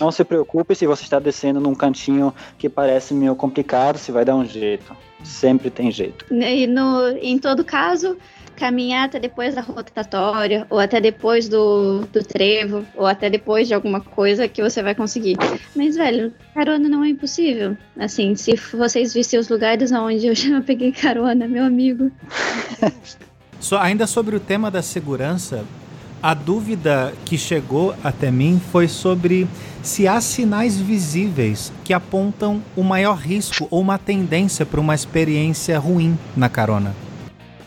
não 0.00 0.10
se 0.10 0.24
preocupe 0.24 0.74
se 0.74 0.86
você 0.86 1.02
está 1.02 1.18
descendo 1.18 1.60
num 1.60 1.74
cantinho 1.74 2.32
que 2.56 2.70
parece 2.70 3.12
meio 3.12 3.36
complicado, 3.36 3.98
se 3.98 4.10
vai 4.10 4.24
dar 4.24 4.34
um 4.34 4.46
jeito. 4.46 4.96
Sempre 5.22 5.68
tem 5.68 5.90
jeito. 5.90 6.24
E 6.32 6.66
no, 6.66 7.08
em 7.20 7.38
todo 7.38 7.62
caso, 7.62 8.16
caminhar 8.56 9.06
até 9.06 9.18
depois 9.18 9.54
da 9.54 9.60
rotatória, 9.60 10.66
ou 10.70 10.78
até 10.78 11.00
depois 11.00 11.48
do, 11.48 12.00
do 12.12 12.22
trevo, 12.22 12.84
ou 12.94 13.06
até 13.06 13.28
depois 13.28 13.68
de 13.68 13.74
alguma 13.74 14.00
coisa 14.00 14.48
que 14.48 14.62
você 14.62 14.82
vai 14.82 14.94
conseguir. 14.94 15.36
Mas, 15.74 15.96
velho, 15.96 16.32
carona 16.54 16.88
não 16.88 17.04
é 17.04 17.08
impossível. 17.08 17.76
Assim, 17.98 18.34
se 18.34 18.54
vocês 18.72 19.12
vissem 19.14 19.38
os 19.38 19.48
lugares 19.48 19.92
onde 19.92 20.26
eu 20.26 20.34
já 20.36 20.60
peguei 20.60 20.92
carona, 20.92 21.46
meu 21.48 21.64
amigo. 21.64 22.10
so, 23.60 23.76
ainda 23.76 24.06
sobre 24.06 24.36
o 24.36 24.40
tema 24.40 24.70
da 24.70 24.82
segurança, 24.82 25.64
a 26.22 26.34
dúvida 26.34 27.12
que 27.24 27.36
chegou 27.36 27.94
até 28.04 28.30
mim 28.30 28.60
foi 28.70 28.86
sobre 28.86 29.48
se 29.82 30.06
há 30.06 30.20
sinais 30.20 30.78
visíveis 30.78 31.72
que 31.82 31.92
apontam 31.92 32.62
o 32.76 32.84
maior 32.84 33.16
risco 33.16 33.66
ou 33.68 33.80
uma 33.80 33.98
tendência 33.98 34.64
para 34.64 34.80
uma 34.80 34.94
experiência 34.94 35.76
ruim 35.80 36.16
na 36.36 36.48
carona. 36.48 36.94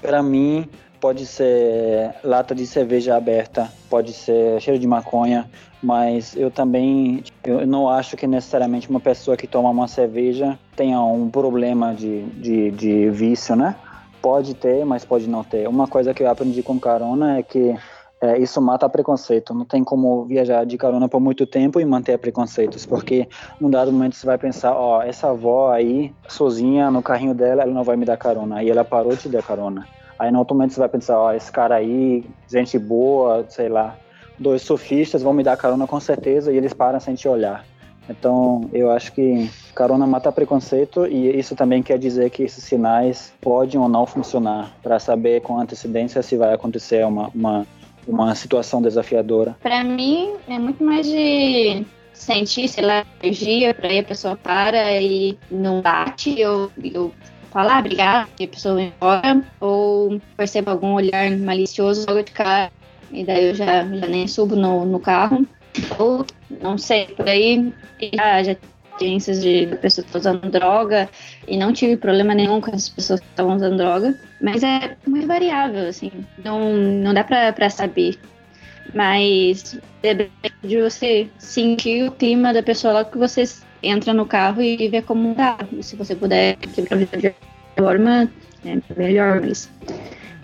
Para 0.06 0.22
mim, 0.22 0.70
pode 1.00 1.26
ser 1.26 2.14
lata 2.24 2.54
de 2.54 2.68
cerveja 2.68 3.16
aberta, 3.16 3.72
pode 3.90 4.14
ser 4.14 4.62
cheiro 4.62 4.80
de 4.80 4.86
maconha, 4.88 5.50
mas 5.82 6.36
eu 6.36 6.52
também 6.52 7.24
eu 7.44 7.66
não 7.66 7.90
acho 7.90 8.16
que 8.16 8.28
necessariamente 8.28 8.90
uma 8.90 9.00
pessoa 9.00 9.36
que 9.36 9.48
toma 9.48 9.70
uma 9.70 9.88
cerveja 9.88 10.60
tenha 10.76 11.02
um 11.02 11.30
problema 11.30 11.94
de, 11.94 12.22
de, 12.24 12.72
de 12.72 13.10
vício, 13.10 13.56
né? 13.56 13.76
Pode 14.22 14.54
ter, 14.54 14.86
mas 14.86 15.04
pode 15.04 15.28
não 15.28 15.44
ter. 15.44 15.68
Uma 15.68 15.88
coisa 15.88 16.14
que 16.14 16.22
eu 16.22 16.30
aprendi 16.30 16.62
com 16.62 16.80
carona 16.80 17.40
é 17.40 17.44
que 17.44 17.76
é, 18.22 18.38
isso 18.38 18.62
mata 18.62 18.88
preconceito. 18.90 19.54
Não 19.54 19.66
tem 19.66 19.84
como 19.84 20.26
viajar 20.26 20.66
de 20.66 20.78
carona 20.78 21.08
por 21.08 21.20
muito 21.20 21.46
tempo 21.46 21.80
e 21.80 21.86
manter 21.86 22.18
preconceitos, 22.18 22.86
porque 22.86 23.28
num 23.60 23.70
dado 23.70 23.92
momento 23.92 24.16
você 24.16 24.26
vai 24.26 24.38
pensar, 24.38 24.74
ó, 24.74 25.02
essa 25.02 25.30
avó 25.30 25.72
aí, 25.72 26.14
sozinha 26.28 26.90
no 26.90 27.02
carrinho 27.02 27.34
dela, 27.34 27.64
ela 27.64 27.74
não 27.74 27.84
vai 27.84 27.96
me 27.96 28.06
dar 28.06 28.18
carona. 28.18 28.58
Aí 28.58 28.70
ela 28.70 28.84
parou 28.84 29.16
de 29.16 29.30
dar 29.30 29.44
carona. 29.44 29.88
Aí 30.18 30.32
no 30.32 30.40
outro 30.40 30.56
momento 30.56 30.74
você 30.74 30.80
vai 30.80 30.90
pensar, 30.90 31.20
ó, 31.20 31.34
esse 31.34 31.52
cara 31.52 31.76
aí, 31.76 32.26
gente 32.48 32.80
boa, 32.80 33.46
sei 33.50 33.68
lá, 33.68 33.98
dois 34.40 34.62
surfistas 34.62 35.22
vão 35.22 35.34
me 35.34 35.44
dar 35.44 35.58
carona 35.58 35.86
com 35.86 36.00
certeza 36.00 36.52
e 36.52 36.58
eles 36.58 36.74
param 36.74 37.00
sem 37.00 37.16
te 37.16 37.28
olhar. 37.28 37.66
Então, 38.10 38.70
eu 38.72 38.92
acho 38.92 39.12
que 39.14 39.50
carona 39.74 40.06
mata 40.06 40.32
preconceito 40.32 41.08
e 41.08 41.38
isso 41.38 41.56
também 41.56 41.82
quer 41.82 41.98
dizer 41.98 42.30
que 42.30 42.44
esses 42.44 42.64
sinais 42.64 43.34
podem 43.42 43.80
ou 43.80 43.90
não 43.90 44.06
funcionar 44.06 44.72
para 44.82 45.00
saber 45.00 45.42
com 45.42 45.60
antecedência 45.60 46.22
se 46.22 46.38
vai 46.38 46.54
acontecer 46.54 47.06
uma, 47.06 47.30
uma, 47.34 47.66
uma 48.08 48.34
situação 48.36 48.82
desafiadora. 48.82 49.56
Para 49.62 49.84
mim, 49.84 50.34
é 50.48 50.58
muito 50.60 50.84
mais 50.84 51.06
de 51.08 51.86
sentir, 52.14 52.68
sei 52.68 52.84
lá, 52.84 53.06
energia, 53.22 53.74
para 53.74 53.90
aí 53.90 54.00
a 54.00 54.04
pessoa 54.04 54.36
para 54.36 55.00
e 55.02 55.38
não 55.52 55.82
bate, 55.82 56.40
eu, 56.40 56.72
eu 56.84 57.14
falar, 57.52 57.80
obrigado, 57.80 58.30
e 58.40 58.46
a 58.46 58.48
pessoa 58.48 58.76
vai 58.76 58.86
embora, 58.86 59.44
ou 59.60 60.20
percebo 60.36 60.72
algum 60.72 60.94
olhar 60.94 61.30
malicioso 61.38 62.06
logo 62.08 62.24
de 62.24 62.32
cara, 62.32 62.72
e 63.12 63.24
daí 63.24 63.50
eu 63.50 63.56
já, 63.56 63.86
já 63.86 64.08
nem 64.08 64.28
subo 64.28 64.56
no, 64.56 64.86
no 64.86 65.00
carro, 65.00 65.46
ou 66.00 66.26
não 66.62 66.78
sei, 66.78 67.08
por 67.08 67.28
aí 67.28 67.74
já, 68.14 68.44
já 68.44 68.56
experiências 68.96 69.42
de 69.42 69.68
pessoas 69.82 70.08
usando 70.14 70.50
droga 70.50 71.10
e 71.48 71.58
não 71.58 71.74
tive 71.74 71.98
problema 71.98 72.34
nenhum 72.34 72.62
com 72.62 72.74
as 72.74 72.88
pessoas 72.88 73.20
que 73.20 73.28
estavam 73.28 73.56
usando 73.56 73.78
droga, 73.78 74.16
mas 74.42 74.64
é 74.64 74.96
muito 75.06 75.28
variável, 75.28 75.88
assim, 75.88 76.12
não, 76.44 76.74
não 76.74 77.14
dá 77.14 77.24
pra 77.24 77.70
saber. 77.70 78.18
Mas 78.94 79.78
de 80.64 80.82
você 80.82 81.28
sentir 81.38 82.08
o 82.08 82.12
clima 82.12 82.54
da 82.54 82.64
pessoa 82.64 82.94
lá 82.94 83.06
que 83.06 83.18
você 83.18 83.44
entra 83.84 84.14
no 84.14 84.26
carro 84.26 84.62
e 84.62 84.88
vê 84.88 85.02
como 85.02 85.36
tá. 85.36 85.58
Se 85.82 85.96
você 85.96 86.16
puder 86.16 86.56
quebrar 86.58 87.00
de 87.00 87.36
forma, 87.78 88.32
é 88.64 88.78
melhor, 88.96 89.42
mas 89.42 89.70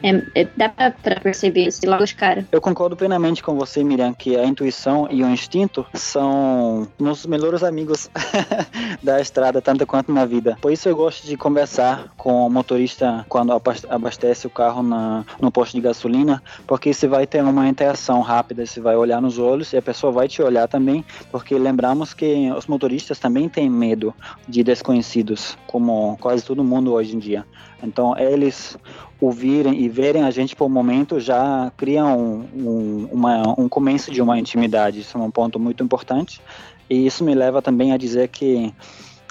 é, 0.03 0.41
é, 0.41 0.47
dá 0.55 0.69
pra 0.69 0.91
perceber 1.21 1.67
isso 1.67 1.81
logo 1.85 2.05
de 2.05 2.15
cara. 2.15 2.45
Eu 2.51 2.61
concordo 2.61 2.95
plenamente 2.95 3.43
com 3.43 3.55
você, 3.55 3.83
Miriam, 3.83 4.13
que 4.13 4.35
a 4.35 4.45
intuição 4.45 5.07
e 5.09 5.23
o 5.23 5.29
instinto 5.29 5.85
são 5.93 6.87
nossos 6.99 7.25
melhores 7.25 7.63
amigos 7.63 8.09
da 9.01 9.19
estrada, 9.19 9.61
tanto 9.61 9.85
quanto 9.85 10.11
na 10.11 10.25
vida. 10.25 10.57
Por 10.61 10.71
isso 10.71 10.89
eu 10.89 10.95
gosto 10.95 11.25
de 11.25 11.37
conversar 11.37 12.11
com 12.17 12.47
o 12.47 12.49
motorista 12.49 13.25
quando 13.29 13.51
abastece 13.89 14.47
o 14.47 14.49
carro 14.49 14.83
na, 14.83 15.25
no 15.39 15.51
posto 15.51 15.73
de 15.73 15.81
gasolina, 15.81 16.41
porque 16.65 16.93
você 16.93 17.07
vai 17.07 17.27
ter 17.27 17.43
uma 17.43 17.67
interação 17.67 18.21
rápida, 18.21 18.65
você 18.65 18.79
vai 18.79 18.95
olhar 18.95 19.21
nos 19.21 19.37
olhos 19.37 19.73
e 19.73 19.77
a 19.77 19.81
pessoa 19.81 20.11
vai 20.11 20.27
te 20.27 20.41
olhar 20.41 20.67
também, 20.67 21.05
porque 21.31 21.57
lembramos 21.57 22.13
que 22.13 22.51
os 22.51 22.67
motoristas 22.67 23.19
também 23.19 23.47
têm 23.49 23.69
medo 23.69 24.13
de 24.47 24.63
desconhecidos, 24.63 25.57
como 25.67 26.17
quase 26.19 26.43
todo 26.43 26.63
mundo 26.63 26.93
hoje 26.93 27.15
em 27.15 27.19
dia. 27.19 27.45
Então, 27.83 28.17
eles 28.17 28.77
ouvirem 29.19 29.81
e 29.81 29.87
verem 29.87 30.23
a 30.23 30.31
gente 30.31 30.55
por 30.55 30.65
um 30.65 30.69
momento 30.69 31.19
já 31.19 31.71
criam 31.77 32.19
um, 32.19 32.47
um, 32.55 33.09
uma, 33.11 33.59
um 33.59 33.69
começo 33.69 34.11
de 34.11 34.21
uma 34.21 34.39
intimidade. 34.39 35.01
Isso 35.01 35.17
é 35.17 35.21
um 35.21 35.31
ponto 35.31 35.59
muito 35.59 35.83
importante. 35.83 36.41
E 36.89 37.05
isso 37.05 37.23
me 37.23 37.33
leva 37.33 37.61
também 37.61 37.93
a 37.93 37.97
dizer 37.97 38.27
que 38.27 38.73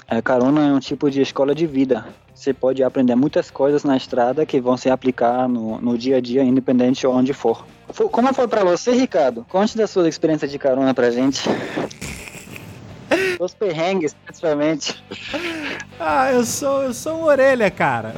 é, 0.07 0.21
carona 0.21 0.67
é 0.67 0.73
um 0.73 0.79
tipo 0.79 1.09
de 1.09 1.21
escola 1.21 1.53
de 1.53 1.67
vida. 1.67 2.05
Você 2.33 2.53
pode 2.53 2.83
aprender 2.83 3.15
muitas 3.15 3.51
coisas 3.51 3.83
na 3.83 3.95
estrada 3.95 4.45
que 4.45 4.59
vão 4.59 4.75
se 4.75 4.89
aplicar 4.89 5.47
no, 5.47 5.79
no 5.79 5.97
dia 5.97 6.17
a 6.17 6.21
dia, 6.21 6.43
independente 6.43 7.01
de 7.01 7.07
onde 7.07 7.33
for. 7.33 7.65
Como 8.11 8.33
foi 8.33 8.47
para 8.47 8.63
você, 8.63 8.91
Ricardo? 8.91 9.45
Conte 9.49 9.77
da 9.77 9.85
sua 9.85 10.09
experiência 10.09 10.47
de 10.47 10.57
carona 10.57 10.93
pra 10.93 11.11
gente. 11.11 11.43
Os 13.39 13.53
perrengues, 13.53 14.15
principalmente. 14.25 15.03
Ah, 15.99 16.31
eu 16.31 16.43
sou, 16.45 16.83
eu 16.83 16.93
sou 16.93 17.19
um 17.19 17.23
orelha, 17.23 17.69
cara. 17.69 18.13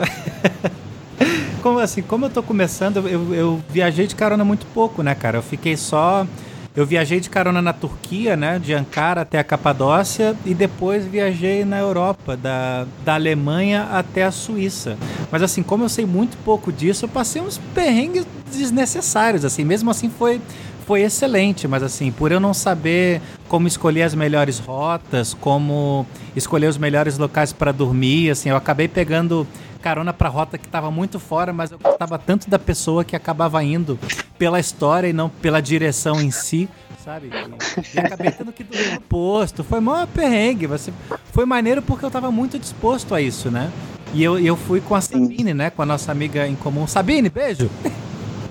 como 1.61 1.79
assim, 1.79 2.01
como 2.01 2.25
eu 2.25 2.29
tô 2.29 2.43
começando, 2.43 3.07
eu, 3.07 3.33
eu 3.33 3.63
viajei 3.69 4.07
de 4.07 4.15
carona 4.15 4.43
muito 4.43 4.65
pouco, 4.67 5.01
né, 5.01 5.15
cara? 5.15 5.37
Eu 5.37 5.43
fiquei 5.43 5.77
só. 5.77 6.27
Eu 6.75 6.87
viajei 6.87 7.19
de 7.19 7.29
carona 7.29 7.61
na 7.61 7.71
Turquia, 7.71 8.35
né? 8.35 8.57
De 8.57 8.73
Ankara 8.73 9.21
até 9.21 9.37
a 9.37 9.43
Capadócia 9.43 10.35
e 10.43 10.55
depois 10.55 11.05
viajei 11.05 11.63
na 11.63 11.79
Europa, 11.79 12.35
da, 12.35 12.87
da 13.05 13.13
Alemanha 13.13 13.89
até 13.91 14.23
a 14.23 14.31
Suíça. 14.31 14.97
Mas 15.31 15.43
assim, 15.43 15.61
como 15.61 15.83
eu 15.83 15.89
sei 15.89 16.03
muito 16.03 16.35
pouco 16.43 16.71
disso, 16.71 17.05
eu 17.05 17.09
passei 17.09 17.41
uns 17.41 17.59
perrengues 17.75 18.25
desnecessários, 18.51 19.45
assim. 19.45 19.63
Mesmo 19.63 19.91
assim 19.91 20.09
foi 20.09 20.41
foi 20.85 21.01
excelente, 21.01 21.67
mas 21.67 21.81
assim, 21.81 22.11
por 22.11 22.31
eu 22.31 22.39
não 22.39 22.53
saber 22.53 23.21
como 23.47 23.67
escolher 23.67 24.03
as 24.03 24.13
melhores 24.13 24.59
rotas, 24.59 25.33
como 25.33 26.05
escolher 26.35 26.67
os 26.67 26.77
melhores 26.77 27.17
locais 27.17 27.53
para 27.53 27.71
dormir, 27.71 28.29
assim, 28.29 28.49
eu 28.49 28.55
acabei 28.55 28.87
pegando 28.87 29.47
carona 29.81 30.13
para 30.13 30.29
rota 30.29 30.57
que 30.57 30.65
estava 30.65 30.89
muito 30.89 31.19
fora, 31.19 31.51
mas 31.51 31.71
eu 31.71 31.77
gostava 31.77 32.17
tanto 32.17 32.49
da 32.49 32.57
pessoa 32.57 33.03
que 33.03 33.15
acabava 33.15 33.61
indo 33.63 33.99
pela 34.37 34.59
história 34.59 35.07
e 35.07 35.13
não 35.13 35.29
pela 35.29 35.61
direção 35.61 36.21
em 36.21 36.31
si, 36.31 36.69
sabe? 37.03 37.29
E, 37.29 37.95
e 37.95 37.99
acabei 37.99 38.31
tendo 38.31 38.53
que 38.53 38.63
dormir 38.63 38.93
no 38.93 39.01
posto. 39.01 39.63
Foi 39.63 39.81
mó 39.81 40.05
perrengue, 40.05 40.67
você 40.67 40.93
foi 41.31 41.45
maneiro 41.45 41.81
porque 41.81 42.05
eu 42.05 42.07
estava 42.07 42.31
muito 42.31 42.57
disposto 42.57 43.13
a 43.13 43.21
isso, 43.21 43.51
né? 43.51 43.69
E 44.13 44.23
eu, 44.23 44.39
eu 44.39 44.55
fui 44.55 44.79
com 44.79 44.95
a 44.95 45.01
Sabine, 45.01 45.53
né? 45.53 45.69
Com 45.69 45.81
a 45.81 45.85
nossa 45.85 46.11
amiga 46.11 46.47
em 46.47 46.55
comum. 46.55 46.87
Sabine, 46.87 47.29
beijo! 47.29 47.69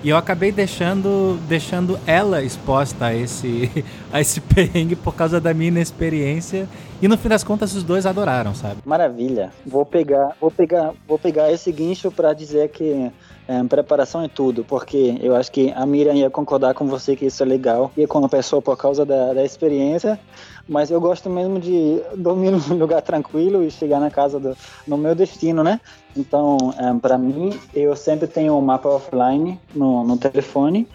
E 0.03 0.09
eu 0.09 0.17
acabei 0.17 0.51
deixando, 0.51 1.39
deixando 1.47 1.97
ela 2.05 2.43
exposta 2.43 3.05
a 3.05 3.15
esse, 3.15 3.71
a 4.11 4.19
esse 4.19 4.41
perrengue 4.41 4.97
por 4.97 5.15
causa 5.15 5.39
da 5.39 5.53
minha 5.53 5.69
inexperiência. 5.69 6.67
E 7.01 7.07
no 7.07 7.17
fim 7.17 7.29
das 7.29 7.43
contas 7.43 7.73
os 7.73 7.83
dois 7.83 8.05
adoraram, 8.05 8.53
sabe? 8.53 8.77
Maravilha. 8.85 9.51
Vou 9.65 9.85
pegar, 9.85 10.35
vou 10.41 10.51
pegar, 10.51 10.93
vou 11.07 11.17
pegar 11.17 11.51
esse 11.53 11.71
guincho 11.71 12.11
para 12.11 12.33
dizer 12.33 12.69
que 12.69 13.09
é, 13.47 13.63
preparação 13.65 14.23
é 14.23 14.27
tudo, 14.27 14.63
porque 14.63 15.17
eu 15.21 15.35
acho 15.35 15.51
que 15.51 15.71
a 15.71 15.85
Miriam 15.85 16.13
ia 16.13 16.29
concordar 16.29 16.73
com 16.73 16.87
você 16.87 17.15
que 17.15 17.25
isso 17.25 17.43
é 17.43 17.45
legal, 17.45 17.91
e 17.97 18.07
com 18.07 18.23
a 18.23 18.29
pessoa 18.29 18.61
por 18.61 18.77
causa 18.77 19.05
da, 19.05 19.33
da 19.33 19.43
experiência, 19.43 20.19
mas 20.67 20.89
eu 20.89 20.99
gosto 21.01 21.29
mesmo 21.29 21.59
de 21.59 22.01
dormir 22.15 22.51
num 22.51 22.59
lugar 22.77 23.01
tranquilo 23.01 23.63
e 23.63 23.69
chegar 23.71 23.99
na 23.99 24.09
casa 24.09 24.39
do, 24.39 24.55
no 24.87 24.97
meu 24.97 25.13
destino, 25.13 25.63
né? 25.63 25.81
Então, 26.15 26.57
um, 26.79 26.99
para 26.99 27.17
mim, 27.17 27.59
eu 27.73 27.95
sempre 27.95 28.27
tenho 28.27 28.53
um 28.53 28.61
mapa 28.61 28.87
offline 28.87 29.59
no, 29.75 30.03
no 30.03 30.17
telefone 30.17 30.87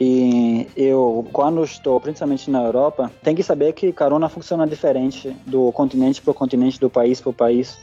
e 0.00 0.66
eu, 0.74 1.26
quando 1.30 1.62
estou, 1.62 2.00
principalmente 2.00 2.50
na 2.50 2.62
Europa, 2.62 3.12
tem 3.22 3.34
que 3.34 3.42
saber 3.42 3.74
que 3.74 3.92
carona 3.92 4.30
funciona 4.30 4.66
diferente 4.66 5.36
do 5.44 5.70
continente 5.72 6.22
para 6.22 6.30
o 6.30 6.34
continente, 6.34 6.80
do 6.80 6.88
país 6.88 7.20
para 7.20 7.28
o 7.28 7.34
país 7.34 7.76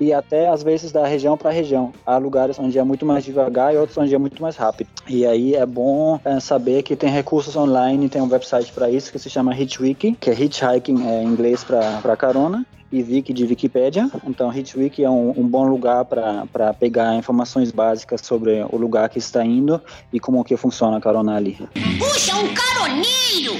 e 0.00 0.12
até 0.12 0.48
às 0.48 0.62
vezes 0.62 0.92
da 0.92 1.06
região 1.06 1.36
para 1.36 1.50
região. 1.50 1.92
Há 2.04 2.16
lugares 2.18 2.58
onde 2.58 2.78
é 2.78 2.84
muito 2.84 3.04
mais 3.04 3.24
devagar 3.24 3.74
e 3.74 3.76
outros 3.76 3.96
onde 3.98 4.14
é 4.14 4.18
muito 4.18 4.40
mais 4.42 4.56
rápido. 4.56 4.88
E 5.08 5.26
aí 5.26 5.54
é 5.54 5.66
bom 5.66 6.20
é, 6.24 6.40
saber 6.40 6.82
que 6.82 6.96
tem 6.96 7.10
recursos 7.10 7.56
online, 7.56 8.08
tem 8.08 8.22
um 8.22 8.30
website 8.30 8.72
para 8.72 8.90
isso 8.90 9.10
que 9.10 9.18
se 9.18 9.30
chama 9.30 9.56
Hitchwiki, 9.56 10.16
que 10.20 10.30
é 10.30 10.34
hitchhiking 10.34 11.06
é, 11.06 11.22
em 11.22 11.26
inglês 11.26 11.64
para 11.64 12.16
carona 12.16 12.64
e 12.90 13.02
Wiki 13.02 13.32
de 13.32 13.44
Wikipedia. 13.44 14.08
Então, 14.26 14.52
Hitchwiki 14.52 15.02
é 15.02 15.10
um, 15.10 15.30
um 15.36 15.46
bom 15.46 15.66
lugar 15.66 16.04
para 16.04 16.72
pegar 16.74 17.14
informações 17.16 17.70
básicas 17.70 18.20
sobre 18.22 18.64
o 18.70 18.76
lugar 18.76 19.08
que 19.08 19.18
está 19.18 19.44
indo 19.44 19.80
e 20.12 20.20
como 20.20 20.44
que 20.44 20.56
funciona 20.56 20.96
a 20.96 21.00
carona 21.00 21.36
ali. 21.36 21.58
Puxa, 21.98 22.36
um 22.36 22.54
caroneiro! 22.54 23.54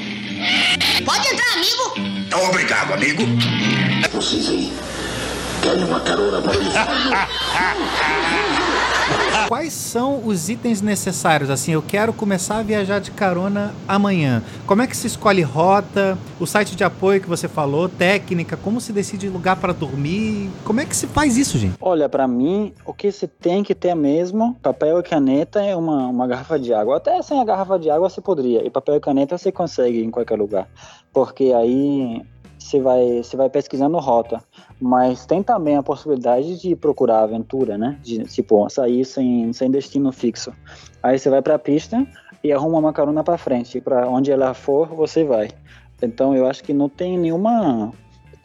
Pode 1.04 1.28
entrar, 1.28 1.52
amigo! 1.54 2.48
Obrigado, 2.48 2.92
amigo. 2.92 3.22
Vocês 4.12 4.48
aí 4.48 4.95
Querem 5.62 5.84
uma 5.84 6.00
carona 6.00 6.40
para 6.42 6.52
Quais 9.48 9.72
são 9.72 10.26
os 10.26 10.48
itens 10.48 10.82
necessários? 10.82 11.50
Assim, 11.50 11.72
eu 11.72 11.80
quero 11.80 12.12
começar 12.12 12.58
a 12.58 12.62
viajar 12.62 12.98
de 12.98 13.12
carona 13.12 13.72
amanhã. 13.86 14.42
Como 14.66 14.82
é 14.82 14.88
que 14.88 14.96
se 14.96 15.06
escolhe 15.06 15.42
rota? 15.42 16.18
O 16.40 16.46
site 16.46 16.74
de 16.74 16.82
apoio 16.82 17.20
que 17.20 17.28
você 17.28 17.46
falou, 17.46 17.88
técnica, 17.88 18.56
como 18.56 18.80
se 18.80 18.92
decide 18.92 19.28
lugar 19.28 19.54
para 19.56 19.72
dormir? 19.72 20.50
Como 20.64 20.80
é 20.80 20.84
que 20.84 20.96
se 20.96 21.06
faz 21.06 21.36
isso, 21.36 21.58
gente? 21.58 21.76
Olha, 21.80 22.08
para 22.08 22.26
mim, 22.26 22.72
o 22.84 22.92
que 22.92 23.12
você 23.12 23.28
tem 23.28 23.62
que 23.62 23.74
ter 23.74 23.94
mesmo, 23.94 24.56
papel 24.60 24.98
e 24.98 25.02
caneta 25.04 25.62
é 25.62 25.76
uma, 25.76 26.08
uma 26.08 26.26
garrafa 26.26 26.58
de 26.58 26.74
água. 26.74 26.96
Até 26.96 27.22
sem 27.22 27.40
a 27.40 27.44
garrafa 27.44 27.78
de 27.78 27.88
água 27.88 28.10
você 28.10 28.20
poderia. 28.20 28.66
E 28.66 28.70
papel 28.70 28.96
e 28.96 29.00
caneta 29.00 29.38
você 29.38 29.52
consegue 29.52 30.02
em 30.02 30.10
qualquer 30.10 30.36
lugar. 30.36 30.66
Porque 31.12 31.52
aí 31.52 32.20
você 32.58 32.80
vai, 32.80 33.22
você 33.22 33.36
vai 33.36 33.48
pesquisando 33.48 33.98
rota. 33.98 34.42
Mas 34.80 35.24
tem 35.26 35.42
também 35.42 35.76
a 35.76 35.82
possibilidade 35.82 36.60
de 36.60 36.76
procurar 36.76 37.22
aventura, 37.22 37.78
né? 37.78 37.98
De, 38.02 38.24
tipo, 38.24 38.68
sair 38.68 39.04
sem, 39.04 39.52
sem 39.52 39.70
destino 39.70 40.12
fixo. 40.12 40.52
Aí 41.02 41.18
você 41.18 41.30
vai 41.30 41.42
para 41.42 41.54
a 41.54 41.58
pista 41.58 42.06
e 42.42 42.52
arruma 42.52 42.78
uma 42.78 42.92
carona 42.92 43.22
para 43.22 43.38
frente. 43.38 43.80
Para 43.80 44.08
onde 44.08 44.30
ela 44.30 44.54
for, 44.54 44.88
você 44.88 45.24
vai. 45.24 45.50
Então 46.02 46.34
eu 46.34 46.46
acho 46.46 46.62
que 46.62 46.72
não 46.72 46.88
tem 46.88 47.18
nenhuma 47.18 47.92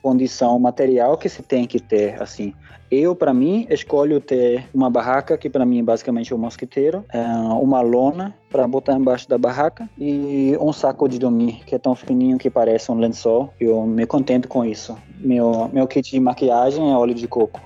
condição 0.01 0.57
material 0.59 1.17
que 1.17 1.29
se 1.29 1.41
tem 1.43 1.65
que 1.65 1.79
ter, 1.79 2.21
assim. 2.21 2.53
Eu, 2.89 3.15
para 3.15 3.33
mim, 3.33 3.65
escolho 3.69 4.19
ter 4.19 4.67
uma 4.73 4.89
barraca, 4.89 5.37
que 5.37 5.49
para 5.49 5.65
mim 5.65 5.79
é 5.79 5.83
basicamente 5.83 6.33
um 6.33 6.37
mosquiteiro, 6.37 7.05
é, 7.13 7.21
uma 7.21 7.79
lona 7.79 8.35
para 8.49 8.67
botar 8.67 8.95
embaixo 8.95 9.29
da 9.29 9.37
barraca 9.37 9.89
e 9.97 10.57
um 10.59 10.73
saco 10.73 11.07
de 11.07 11.17
dormir, 11.17 11.61
que 11.65 11.73
é 11.73 11.79
tão 11.79 11.95
fininho 11.95 12.37
que 12.37 12.49
parece 12.49 12.91
um 12.91 12.99
lençol. 12.99 13.53
Eu 13.57 13.85
me 13.85 14.05
contento 14.05 14.49
com 14.49 14.65
isso. 14.65 14.97
Meu, 15.17 15.69
meu 15.71 15.87
kit 15.87 16.11
de 16.11 16.19
maquiagem 16.19 16.91
é 16.91 16.93
óleo 16.93 17.13
de 17.13 17.29
coco. 17.29 17.61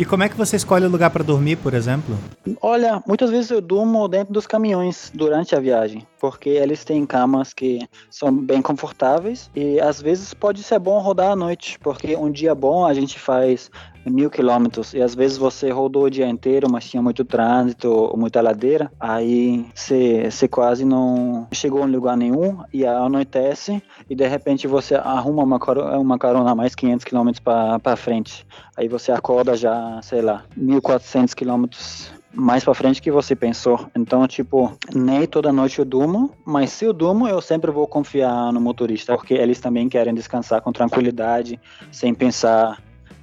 E 0.00 0.04
como 0.06 0.22
é 0.22 0.30
que 0.30 0.34
você 0.34 0.56
escolhe 0.56 0.86
o 0.86 0.88
lugar 0.88 1.10
para 1.10 1.22
dormir, 1.22 1.56
por 1.56 1.74
exemplo? 1.74 2.16
Olha, 2.62 3.02
muitas 3.06 3.28
vezes 3.28 3.50
eu 3.50 3.60
durmo 3.60 4.08
dentro 4.08 4.32
dos 4.32 4.46
caminhões 4.46 5.12
durante 5.12 5.54
a 5.54 5.60
viagem, 5.60 6.06
porque 6.18 6.48
eles 6.48 6.86
têm 6.86 7.04
camas 7.04 7.52
que 7.52 7.86
são 8.10 8.34
bem 8.34 8.62
confortáveis 8.62 9.50
e 9.54 9.78
às 9.78 10.00
vezes 10.00 10.32
pode 10.32 10.62
ser 10.62 10.78
bom 10.78 10.98
rodar 11.00 11.32
à 11.32 11.36
noite, 11.36 11.78
porque 11.80 12.16
um 12.16 12.30
dia 12.30 12.54
bom 12.54 12.86
a 12.86 12.94
gente 12.94 13.18
faz 13.18 13.70
mil 14.04 14.30
quilômetros 14.30 14.94
e 14.94 15.02
às 15.02 15.14
vezes 15.14 15.36
você 15.36 15.70
rodou 15.70 16.04
o 16.04 16.10
dia 16.10 16.28
inteiro, 16.28 16.70
mas 16.70 16.88
tinha 16.88 17.02
muito 17.02 17.24
trânsito, 17.24 18.12
muita 18.16 18.40
ladeira, 18.40 18.90
aí 18.98 19.66
você 19.74 20.48
quase 20.48 20.84
não 20.84 21.46
chegou 21.52 21.86
em 21.86 21.90
lugar 21.90 22.16
nenhum 22.16 22.58
e 22.72 22.86
anoitece 22.86 23.82
e 24.08 24.14
de 24.14 24.26
repente 24.26 24.66
você 24.66 24.94
arruma 24.94 25.42
uma, 25.42 25.58
uma 25.98 26.18
carona 26.18 26.54
mais 26.54 26.74
500 26.74 27.04
quilômetros 27.04 27.40
para 27.40 27.96
frente. 27.96 28.46
Aí 28.76 28.88
você 28.88 29.12
acorda 29.12 29.56
já, 29.56 30.00
sei 30.02 30.22
lá, 30.22 30.44
1400 30.56 31.34
quilômetros 31.34 32.12
mais 32.32 32.62
pra 32.64 32.74
frente 32.74 33.02
que 33.02 33.10
você 33.10 33.34
pensou. 33.34 33.88
Então, 33.94 34.26
tipo, 34.26 34.72
nem 34.94 35.26
toda 35.26 35.52
noite 35.52 35.78
eu 35.78 35.84
durmo, 35.84 36.32
mas 36.44 36.70
se 36.70 36.84
eu 36.84 36.92
durmo, 36.92 37.28
eu 37.28 37.40
sempre 37.40 37.70
vou 37.70 37.86
confiar 37.86 38.52
no 38.52 38.60
motorista, 38.60 39.16
porque 39.16 39.34
eles 39.34 39.60
também 39.60 39.88
querem 39.88 40.14
descansar 40.14 40.60
com 40.62 40.72
tranquilidade, 40.72 41.60
sem 41.90 42.14
pensar 42.14 42.80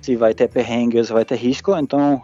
se 0.07 0.15
vai 0.15 0.33
ter 0.33 0.47
perrengue 0.47 0.97
ou 0.97 1.03
se 1.03 1.11
vai 1.11 1.25
ter 1.25 1.35
risco. 1.35 1.75
Então, 1.75 2.21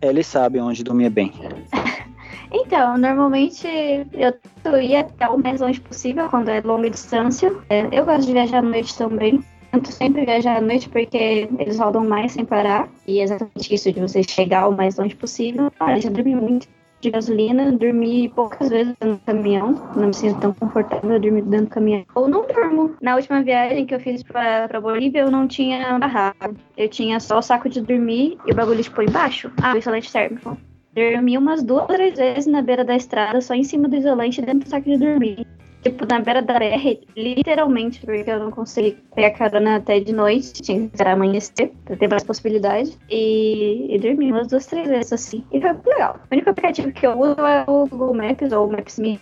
eles 0.00 0.26
sabem 0.26 0.62
onde 0.62 0.82
dormir 0.82 1.10
bem. 1.10 1.32
Então, 2.52 2.96
normalmente 2.96 3.66
eu 4.12 4.80
ir 4.80 4.96
até 4.96 5.28
o 5.28 5.36
mais 5.36 5.60
longe 5.60 5.80
possível 5.80 6.28
quando 6.28 6.48
é 6.48 6.60
longa 6.60 6.88
distância. 6.88 7.52
É, 7.68 7.88
eu 7.90 8.04
gosto 8.04 8.24
de 8.24 8.32
viajar 8.32 8.58
à 8.58 8.62
noite 8.62 8.96
também. 8.96 9.42
Tento 9.72 9.90
sempre 9.90 10.24
viajar 10.24 10.58
à 10.58 10.60
noite 10.60 10.88
porque 10.88 11.48
eles 11.58 11.78
rodam 11.78 12.04
mais 12.04 12.32
sem 12.32 12.44
parar. 12.44 12.88
E 13.06 13.18
é 13.18 13.24
exatamente 13.24 13.74
isso, 13.74 13.92
de 13.92 14.00
você 14.00 14.22
chegar 14.22 14.68
o 14.68 14.72
mais 14.76 14.96
longe 14.96 15.16
possível. 15.16 15.72
Ah, 15.80 15.98
já 15.98 16.08
dormi 16.08 16.36
muito 16.36 16.68
de 17.00 17.10
gasolina, 17.10 17.72
dormi 17.72 18.28
poucas 18.28 18.68
vezes 18.68 18.94
no 19.02 19.18
caminhão, 19.18 19.74
não 19.94 20.08
me 20.08 20.14
sinto 20.14 20.40
tão 20.40 20.52
confortável 20.52 21.20
dormir 21.20 21.42
dentro 21.42 21.66
do 21.66 21.70
caminhão. 21.70 22.04
Ou 22.14 22.28
não 22.28 22.46
durmo. 22.46 22.94
Na 23.00 23.16
última 23.16 23.42
viagem 23.42 23.86
que 23.86 23.94
eu 23.94 24.00
fiz 24.00 24.22
pra 24.22 24.68
Bolívia, 24.80 25.20
eu 25.20 25.30
não 25.30 25.46
tinha 25.46 25.98
barraca. 25.98 26.54
Eu 26.76 26.88
tinha 26.88 27.20
só 27.20 27.38
o 27.38 27.42
saco 27.42 27.68
de 27.68 27.80
dormir 27.80 28.38
e 28.46 28.52
o 28.52 28.54
bagulho 28.54 28.82
tipo 28.82 29.02
embaixo. 29.02 29.50
Ah, 29.62 29.74
o 29.74 29.78
isolante 29.78 30.12
térmico. 30.12 30.56
Dormi 30.94 31.36
umas 31.36 31.62
duas, 31.62 31.86
três 31.86 32.16
vezes 32.16 32.46
na 32.46 32.62
beira 32.62 32.82
da 32.82 32.96
estrada, 32.96 33.40
só 33.40 33.54
em 33.54 33.64
cima 33.64 33.86
do 33.86 33.96
isolante, 33.96 34.40
dentro 34.40 34.60
do 34.60 34.68
saco 34.68 34.88
de 34.88 34.96
dormir. 34.96 35.46
Tipo, 35.86 36.04
na 36.04 36.18
beira 36.18 36.42
da 36.42 36.58
BR, 36.58 36.98
literalmente, 37.16 38.04
porque 38.04 38.28
eu 38.28 38.40
não 38.40 38.50
consegui 38.50 38.98
pegar 39.14 39.30
carona 39.30 39.76
até 39.76 40.00
de 40.00 40.12
noite, 40.12 40.60
tinha 40.60 40.80
que 40.80 40.86
esperar 40.86 41.12
amanhecer, 41.12 41.72
pra 41.84 41.96
ter 41.96 42.08
mais 42.08 42.24
possibilidade. 42.24 42.98
E, 43.08 43.94
e 43.94 43.98
dormi 44.00 44.32
umas 44.32 44.48
duas, 44.48 44.66
três 44.66 44.88
vezes 44.88 45.12
assim. 45.12 45.44
E 45.52 45.60
foi 45.60 45.72
muito 45.72 45.86
legal. 45.88 46.18
O 46.28 46.34
único 46.34 46.50
aplicativo 46.50 46.90
que 46.90 47.06
eu 47.06 47.16
uso 47.16 47.40
é 47.40 47.64
o 47.68 47.86
Google 47.86 48.14
Maps 48.14 48.50
ou 48.50 48.66
o 48.66 48.72
Maps 48.72 48.98
Me. 48.98 49.20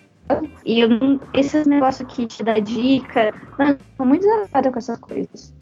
E 0.65 0.81
eu 0.81 0.89
esses 1.35 1.67
negócios 1.67 2.11
que 2.11 2.27
te 2.27 2.43
dá 2.43 2.59
dica, 2.59 3.35
mano, 3.59 3.77
tô 3.99 4.07
muito 4.07 4.23
desafiada 4.23 4.73
com 4.73 4.79
essas 4.79 4.99
coisas. 4.99 5.53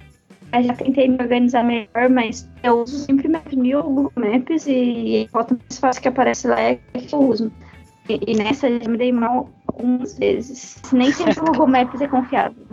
Eu 0.53 0.63
já 0.63 0.75
tentei 0.75 1.09
me 1.09 1.17
organizar 1.21 1.65
melhor, 1.65 2.09
mas 2.11 2.49
eu 2.63 2.81
uso 2.81 2.97
sempre 3.01 3.27
Maps 3.27 3.55
Me 3.55 3.75
ou 3.75 3.83
Google 3.83 4.13
Maps 4.15 4.67
e 4.69 5.27
a 5.27 5.33
foto 5.33 5.59
mais 5.59 5.81
fácil 5.81 6.03
que 6.03 6.09
aparece 6.09 6.47
lá 6.47 6.61
é 6.61 6.77
que 6.77 7.13
eu 7.13 7.19
uso. 7.19 7.51
E, 8.09 8.35
nessa 8.37 8.69
eu 8.69 8.91
me 8.91 8.99
dei 8.99 9.13
mal 9.13 9.49
algumas 9.67 10.19
vezes. 10.19 10.77
Nem 10.93 11.13
sempre 11.13 11.41
o 11.41 11.45
Google 11.45 11.69
Maps 11.69 12.01
é 12.01 12.09
confiável. 12.09 12.67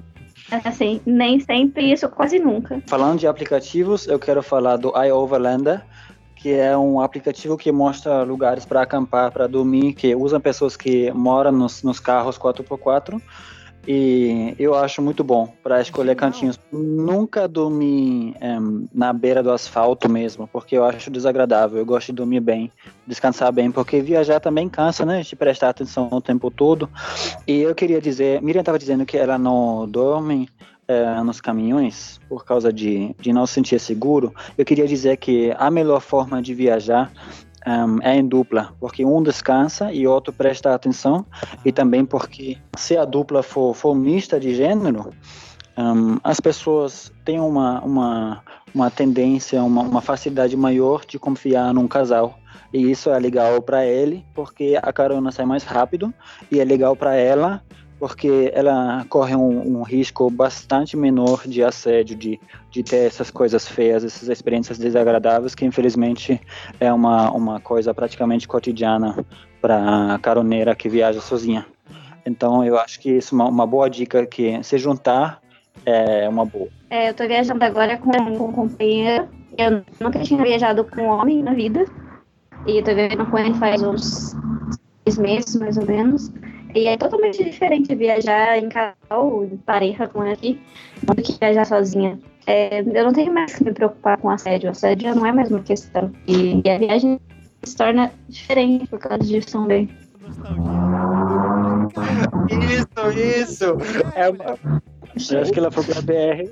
Assim, 0.52 1.00
nem 1.06 1.40
sempre 1.40 1.92
isso, 1.92 2.10
quase 2.10 2.40
nunca. 2.40 2.82
Falando 2.88 3.20
de 3.20 3.28
aplicativos, 3.28 4.08
eu 4.08 4.18
quero 4.18 4.42
falar 4.42 4.78
do 4.78 4.92
iOverlander, 4.98 5.86
que 6.36 6.52
é 6.52 6.76
um 6.76 7.00
aplicativo 7.00 7.56
que 7.56 7.72
mostra 7.72 8.24
lugares 8.24 8.66
para 8.66 8.82
acampar, 8.82 9.32
para 9.32 9.46
dormir, 9.46 9.94
que 9.94 10.16
usa 10.16 10.40
pessoas 10.40 10.76
que 10.76 11.12
moram 11.12 11.52
nos, 11.52 11.84
nos 11.84 12.00
carros 12.00 12.40
4x4 12.40 13.22
e 13.92 14.54
eu 14.60 14.76
acho 14.76 15.02
muito 15.02 15.24
bom 15.24 15.52
para 15.64 15.82
escolher 15.82 16.16
cantinhos. 16.16 16.60
Nunca 16.72 17.48
dormi 17.48 18.36
um, 18.40 18.88
na 18.94 19.12
beira 19.12 19.42
do 19.42 19.52
asfalto 19.52 20.08
mesmo, 20.08 20.48
porque 20.48 20.78
eu 20.78 20.86
acho 20.86 21.10
desagradável. 21.10 21.80
Eu 21.80 21.86
gosto 21.88 22.08
de 22.08 22.14
dormir 22.14 22.40
bem, 22.40 22.72
descansar 23.08 23.52
bem, 23.52 23.72
porque 23.72 24.00
viajar 24.00 24.40
também 24.40 24.70
cansa, 24.70 25.04
né? 25.08 25.24
De 25.24 25.36
prestar 25.36 25.70
atenção 25.70 26.08
o 26.12 26.22
tempo 26.22 26.52
todo. 26.52 26.88
E 27.48 27.62
eu 27.62 27.74
queria 27.74 28.00
dizer, 28.00 28.40
Miriam 28.44 28.60
estava 28.60 28.78
dizendo 28.78 29.08
que 29.08 29.18
ela 29.18 29.40
não 29.40 29.90
dorme 29.90 30.48
é, 30.88 31.24
nos 31.24 31.42
caminhões 31.42 32.22
por 32.30 32.46
causa 32.46 32.72
de, 32.72 33.16
de 33.20 33.34
não 33.34 33.48
se 33.48 33.56
sentir 33.56 33.80
seguro. 33.80 34.32
Eu 34.56 34.66
queria 34.66 34.88
dizer 34.88 35.18
que 35.18 35.52
a 35.58 35.72
melhor 35.72 36.00
forma 36.00 36.44
de 36.44 36.54
viajar 36.54 37.12
um, 37.68 38.02
é 38.02 38.16
em 38.16 38.28
dupla, 38.28 38.74
porque 38.80 39.06
um 39.06 39.22
descansa 39.22 39.92
e 39.92 40.08
outro 40.08 40.32
presta 40.34 40.74
atenção, 40.74 41.26
e 41.64 41.72
também 41.72 42.06
porque 42.06 42.58
se 42.78 42.98
a 42.98 43.06
dupla 43.06 43.44
for, 43.44 43.74
for 43.74 43.96
mista 43.96 44.40
de 44.40 44.56
gênero, 44.56 45.12
um, 45.78 46.18
as 46.24 46.40
pessoas 46.40 47.12
têm 47.24 47.40
uma, 47.40 47.82
uma, 47.82 48.44
uma 48.74 48.92
tendência, 48.92 49.64
uma, 49.64 49.82
uma 49.82 50.02
facilidade 50.02 50.56
maior 50.58 51.06
de 51.06 51.18
confiar 51.18 51.74
num 51.74 51.88
casal. 51.88 52.38
E 52.74 52.92
isso 52.92 53.10
é 53.10 53.18
legal 53.18 53.62
para 53.62 53.86
ele, 53.86 54.26
porque 54.34 54.78
a 54.82 54.94
carona 54.94 55.32
sai 55.32 55.46
mais 55.46 55.64
rápido, 55.64 56.14
e 56.52 56.60
é 56.60 56.66
legal 56.66 56.96
para 56.96 57.16
ela, 57.16 57.64
porque 58.00 58.50
ela 58.54 59.06
corre 59.10 59.36
um, 59.36 59.80
um, 59.80 59.84
risco 59.84 60.30
bastante 60.30 60.96
menor 60.96 61.46
de 61.46 61.62
assédio, 61.62 62.16
de, 62.16 62.40
de 62.72 62.82
ter 62.82 63.08
essas 63.08 63.30
coisas 63.30 63.68
feias, 63.68 64.04
essas 64.06 64.30
experiências 64.30 64.78
desagradáveis, 64.78 65.54
que 65.54 65.66
infelizmente 65.66 66.40
é 66.80 66.92
uma, 66.94 67.30
uma 67.32 67.60
coisa 67.60 67.94
praticamente 67.94 68.48
cotidiana 68.48 69.26
para 69.62 70.16
a 70.16 70.20
caroneira 70.20 70.74
que 70.74 70.88
viaja 70.88 71.20
sozinha. 71.20 71.66
Então 72.26 72.64
eu 72.64 72.80
acho 72.80 73.00
que 73.02 73.12
isso 73.12 73.36
é 73.36 73.38
uma, 73.38 73.50
uma 73.50 73.68
boa 73.68 73.90
dica, 73.90 74.26
que 74.26 74.64
se 74.64 74.78
juntar 74.78 75.42
é 75.86 76.28
uma 76.30 76.46
boa. 76.46 76.70
É, 76.90 77.10
eu 77.10 77.14
tô 77.14 77.28
viajando 77.28 77.64
agora 77.64 77.98
com, 77.98 78.12
um 78.12 78.52
companheiro, 78.52 79.28
eu 79.58 79.84
nunca 80.00 80.20
tinha 80.22 80.42
viajado 80.42 80.86
com 80.86 81.02
um 81.02 81.10
homem 81.10 81.44
na 81.44 81.54
vida, 81.54 81.86
e 82.66 82.82
tô 82.82 82.96
viajando 82.96 83.26
com 83.26 83.38
ele 83.38 83.54
faz 83.56 83.82
uns 83.84 84.36
seis 85.04 85.18
meses, 85.18 85.56
mais 85.56 85.78
ou 85.78 85.86
menos. 85.86 86.32
E 86.74 86.88
é 86.88 86.98
totalmente 86.98 87.44
diferente 87.44 87.96
viajar 87.96 88.58
em 88.58 88.70
casal, 88.70 89.44
em 89.44 89.58
pareja 89.58 90.08
com 90.08 90.24
ele, 90.24 90.62
do 91.04 91.16
que 91.16 91.38
viajar 91.40 91.66
sozinha. 91.66 92.20
É, 92.46 92.82
eu 92.82 93.04
não 93.04 93.14
tenho 93.14 93.34
mais 93.34 93.56
que 93.56 93.64
me 93.64 93.74
preocupar 93.74 94.18
com 94.18 94.30
assédio. 94.30 94.70
Assédio 94.70 95.10
já 95.10 95.16
não 95.16 95.26
é 95.26 95.32
mais 95.32 95.50
uma 95.50 95.62
questão. 95.62 96.12
E, 96.28 96.62
e 96.64 96.70
a 96.70 96.78
viagem 96.78 97.20
se 97.64 97.76
torna 97.76 98.12
diferente 98.28 98.88
por 98.88 99.00
causa 99.00 99.24
disso 99.24 99.52
também. 99.52 99.90
Isso, 102.50 103.20
isso! 103.20 103.78
É 104.16 104.30
uma... 104.30 104.58
Eu 105.32 105.42
acho 105.42 105.52
que 105.52 105.60
ela 105.60 105.72
foi 105.72 105.84
pra 105.84 106.02
BR. 106.02 106.50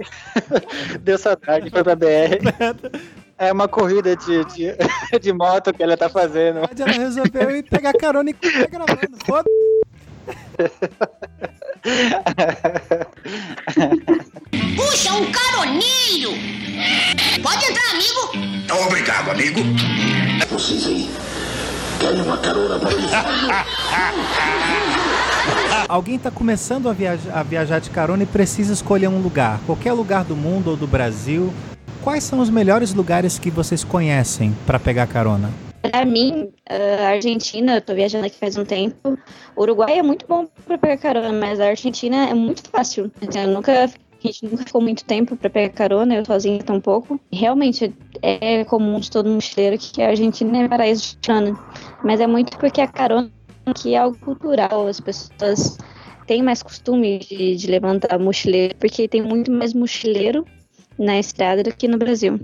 Deu 1.01 1.17
saudade, 1.17 1.69
foi 1.69 1.83
pra 1.83 1.95
BR. 1.95 2.41
É 3.37 3.53
uma 3.53 3.67
corrida 3.67 4.15
de, 4.15 4.43
de, 4.45 4.75
de 5.21 5.31
moto 5.31 5.71
que 5.71 5.83
ela 5.83 5.95
tá 5.95 6.09
fazendo. 6.09 6.59
Ela 6.59 6.91
resolveu 6.91 7.55
ir 7.55 7.63
pegar 7.63 7.93
carona 7.93 8.31
e 8.31 8.33
tá 8.33 8.65
gravando. 8.65 9.17
Foda 9.25 9.47
Puxa, 14.75 15.13
um 15.13 15.31
caroneiro! 15.31 16.33
Pode 17.41 17.65
entrar, 17.65 17.91
amigo! 17.91 18.31
Obrigado, 18.87 19.31
amigo. 19.31 19.61
Vocês 20.49 20.85
aí, 20.87 21.09
querem 21.99 22.21
uma 22.21 22.37
carona 22.37 22.79
para 22.79 22.89
o 22.89 22.97
Alguém 25.87 26.17
está 26.17 26.29
começando 26.29 26.89
a, 26.89 26.93
viaja 26.93 27.31
a 27.33 27.41
viajar 27.43 27.79
de 27.79 27.89
carona 27.89 28.23
e 28.23 28.25
precisa 28.25 28.73
escolher 28.73 29.07
um 29.07 29.21
lugar, 29.21 29.61
qualquer 29.65 29.93
lugar 29.93 30.25
do 30.25 30.35
mundo 30.35 30.71
ou 30.71 30.75
do 30.75 30.85
Brasil. 30.85 31.53
Quais 32.01 32.23
são 32.23 32.39
os 32.39 32.49
melhores 32.49 32.93
lugares 32.93 33.39
que 33.39 33.49
vocês 33.49 33.83
conhecem 33.83 34.55
para 34.65 34.79
pegar 34.79 35.07
carona? 35.07 35.49
Para 35.91 36.05
mim, 36.05 36.51
a 36.69 37.07
Argentina, 37.09 37.75
eu 37.75 37.81
tô 37.81 37.93
viajando 37.93 38.25
aqui 38.25 38.37
faz 38.37 38.57
um 38.57 38.65
tempo. 38.65 39.17
O 39.55 39.61
Uruguai 39.61 39.99
é 39.99 40.03
muito 40.03 40.25
bom 40.27 40.47
para 40.65 40.77
pegar 40.77 40.97
carona, 40.97 41.31
mas 41.31 41.59
a 41.59 41.67
Argentina 41.67 42.29
é 42.29 42.33
muito 42.33 42.69
fácil. 42.69 43.11
Então, 43.21 43.41
eu 43.41 43.47
nunca, 43.49 43.85
a 43.85 43.87
gente 44.27 44.45
nunca 44.45 44.65
ficou 44.65 44.81
muito 44.81 45.05
tempo 45.05 45.35
para 45.35 45.49
pegar 45.49 45.73
carona, 45.73 46.15
eu 46.15 46.25
sozinha 46.25 46.61
tão 46.63 46.81
pouco. 46.81 47.19
Realmente 47.31 47.93
é 48.21 48.63
comum 48.65 48.99
de 48.99 49.09
todo 49.09 49.29
mochileiro 49.29 49.77
que 49.77 50.01
a 50.01 50.09
Argentina 50.09 50.63
é 50.63 50.67
paraíso 50.67 51.11
de 51.11 51.17
carona. 51.17 51.57
Mas 52.03 52.19
é 52.19 52.27
muito 52.27 52.57
porque 52.57 52.81
a 52.81 52.87
carona 52.87 53.31
aqui 53.65 53.93
é 53.93 53.97
algo 53.97 54.17
cultural. 54.19 54.87
As 54.87 54.99
pessoas 54.99 55.77
têm 56.25 56.43
mais 56.43 56.61
costume 56.61 57.19
de, 57.19 57.55
de 57.55 57.67
levantar 57.67 58.19
mochileiro, 58.19 58.75
porque 58.75 59.07
tem 59.07 59.21
muito 59.21 59.51
mais 59.51 59.73
mochileiro 59.73 60.45
na 60.97 61.19
estrada 61.19 61.63
do 61.63 61.73
que 61.73 61.87
no 61.87 61.97
Brasil. 61.97 62.39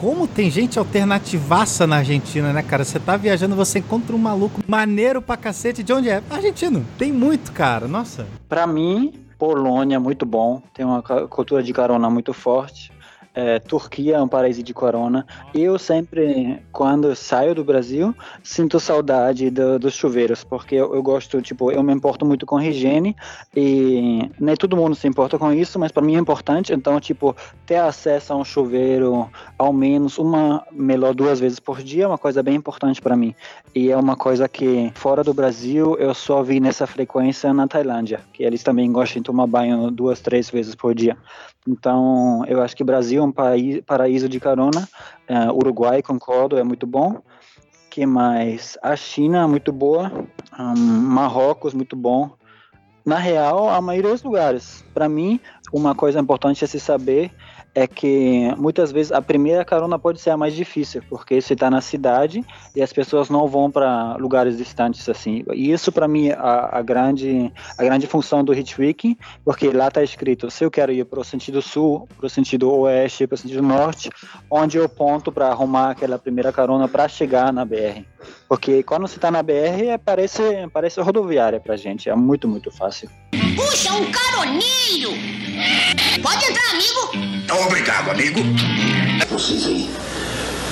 Como 0.00 0.26
tem 0.26 0.50
gente 0.50 0.78
alternativaça 0.78 1.86
na 1.86 1.96
Argentina, 1.96 2.52
né, 2.52 2.62
cara? 2.62 2.84
Você 2.84 2.98
tá 2.98 3.16
viajando, 3.16 3.54
você 3.54 3.78
encontra 3.78 4.14
um 4.14 4.18
maluco 4.18 4.60
maneiro 4.66 5.22
pra 5.22 5.36
cacete. 5.36 5.82
De 5.82 5.92
onde 5.92 6.08
é? 6.08 6.22
Argentino. 6.28 6.84
Tem 6.98 7.12
muito, 7.12 7.52
cara. 7.52 7.86
Nossa. 7.86 8.26
Pra 8.48 8.66
mim, 8.66 9.12
Polônia 9.38 9.96
é 9.96 9.98
muito 9.98 10.26
bom. 10.26 10.62
Tem 10.74 10.84
uma 10.84 11.02
cultura 11.02 11.62
de 11.62 11.72
carona 11.72 12.10
muito 12.10 12.32
forte 12.32 12.92
é, 13.34 13.58
Turquia 13.58 14.16
é 14.16 14.22
um 14.22 14.28
paraíso 14.28 14.62
de 14.62 14.74
corona. 14.74 15.26
Eu 15.54 15.78
sempre, 15.78 16.62
quando 16.70 17.14
saio 17.16 17.54
do 17.54 17.64
Brasil, 17.64 18.14
sinto 18.42 18.78
saudade 18.78 19.50
do, 19.50 19.78
dos 19.78 19.94
chuveiros, 19.94 20.44
porque 20.44 20.74
eu, 20.74 20.94
eu, 20.94 21.02
gosto, 21.02 21.40
tipo, 21.40 21.70
eu 21.70 21.82
me 21.82 21.92
importo 21.92 22.26
muito 22.26 22.44
com 22.44 22.60
higiene 22.60 23.16
e 23.56 24.30
nem 24.38 24.54
todo 24.56 24.76
mundo 24.76 24.94
se 24.94 25.08
importa 25.08 25.38
com 25.38 25.52
isso, 25.52 25.78
mas 25.78 25.90
para 25.90 26.02
mim 26.02 26.16
é 26.16 26.18
importante. 26.18 26.72
Então, 26.72 27.00
tipo, 27.00 27.34
ter 27.66 27.76
acesso 27.76 28.32
a 28.32 28.36
um 28.36 28.44
chuveiro 28.44 29.30
ao 29.58 29.72
menos 29.72 30.18
uma, 30.18 30.64
melhor 30.70 31.14
duas 31.14 31.40
vezes 31.40 31.58
por 31.58 31.82
dia 31.82 32.04
é 32.04 32.06
uma 32.06 32.18
coisa 32.18 32.42
bem 32.42 32.56
importante 32.56 33.00
para 33.00 33.16
mim. 33.16 33.34
E 33.74 33.90
é 33.90 33.96
uma 33.96 34.16
coisa 34.16 34.48
que 34.48 34.92
fora 34.94 35.24
do 35.24 35.32
Brasil 35.32 35.96
eu 35.98 36.12
só 36.12 36.42
vi 36.42 36.60
nessa 36.60 36.86
frequência 36.86 37.52
na 37.54 37.66
Tailândia, 37.66 38.20
que 38.32 38.42
eles 38.42 38.62
também 38.62 38.92
gostam 38.92 39.22
de 39.22 39.26
tomar 39.26 39.46
banho 39.46 39.90
duas, 39.90 40.20
três 40.20 40.50
vezes 40.50 40.74
por 40.74 40.94
dia. 40.94 41.16
Então, 41.66 42.44
eu 42.48 42.60
acho 42.60 42.76
que 42.76 42.82
Brasil 42.82 43.21
um 43.24 43.32
paraíso 43.86 44.28
de 44.28 44.40
carona. 44.40 44.88
Uh, 45.28 45.52
Uruguai, 45.54 46.02
concordo, 46.02 46.58
é 46.58 46.64
muito 46.64 46.86
bom. 46.86 47.22
Que 47.90 48.06
mais? 48.06 48.78
A 48.82 48.96
China, 48.96 49.46
muito 49.46 49.70
boa. 49.72 50.10
Um, 50.58 50.74
Marrocos, 50.74 51.74
muito 51.74 51.94
bom. 51.94 52.30
Na 53.04 53.16
real, 53.16 53.68
a 53.68 53.80
maioria 53.80 54.12
dos 54.12 54.22
lugares. 54.22 54.84
Para 54.94 55.08
mim, 55.08 55.40
uma 55.72 55.94
coisa 55.94 56.20
importante 56.20 56.64
a 56.64 56.68
se 56.68 56.78
saber 56.78 57.32
é 57.74 57.86
que 57.86 58.52
muitas 58.58 58.92
vezes 58.92 59.12
a 59.12 59.22
primeira 59.22 59.64
carona 59.64 59.98
pode 59.98 60.20
ser 60.20 60.30
a 60.30 60.36
mais 60.36 60.54
difícil, 60.54 61.02
porque 61.08 61.40
você 61.40 61.54
está 61.54 61.70
na 61.70 61.80
cidade 61.80 62.44
e 62.76 62.82
as 62.82 62.92
pessoas 62.92 63.30
não 63.30 63.48
vão 63.48 63.70
para 63.70 64.16
lugares 64.16 64.58
distantes 64.58 65.08
assim. 65.08 65.44
E 65.54 65.72
isso 65.72 65.90
para 65.90 66.06
mim 66.06 66.28
é 66.28 66.34
a, 66.34 66.78
a, 66.78 66.82
grande 66.82 67.52
a 67.78 67.82
grande 67.82 68.06
função 68.06 68.44
do 68.44 68.52
Hitchwick, 68.52 69.16
porque 69.44 69.70
lá 69.70 69.88
está 69.88 70.02
escrito 70.02 70.50
se 70.50 70.64
eu 70.64 70.70
quero 70.70 70.92
ir 70.92 71.04
para 71.06 71.20
o 71.20 71.24
sentido 71.24 71.62
sul, 71.62 72.06
para 72.16 72.26
o 72.26 72.30
sentido 72.30 72.70
oeste, 72.70 73.26
para 73.26 73.34
o 73.34 73.38
sentido 73.38 73.62
norte, 73.62 74.10
onde 74.50 74.76
eu 74.76 74.88
ponto 74.88 75.32
para 75.32 75.48
arrumar 75.48 75.90
aquela 75.90 76.18
primeira 76.18 76.52
carona 76.52 76.86
para 76.86 77.08
chegar 77.08 77.52
na 77.52 77.64
BR. 77.64 78.04
Porque 78.48 78.82
quando 78.82 79.08
você 79.08 79.16
está 79.16 79.30
na 79.30 79.42
BR 79.42 79.88
é, 79.88 79.98
parece 79.98 80.42
parece 80.72 81.00
rodoviária 81.00 81.58
para 81.58 81.76
gente, 81.76 82.10
é 82.10 82.14
muito 82.14 82.46
muito 82.46 82.70
fácil. 82.70 83.08
Puxa, 83.56 83.92
um 83.92 84.10
caroneiro! 84.10 85.10
Pode 86.22 86.44
entrar, 86.44 86.70
amigo! 86.70 87.10
Obrigado, 87.66 88.10
amigo. 88.10 88.40
Vocês 89.28 89.66
aí. 89.66 89.90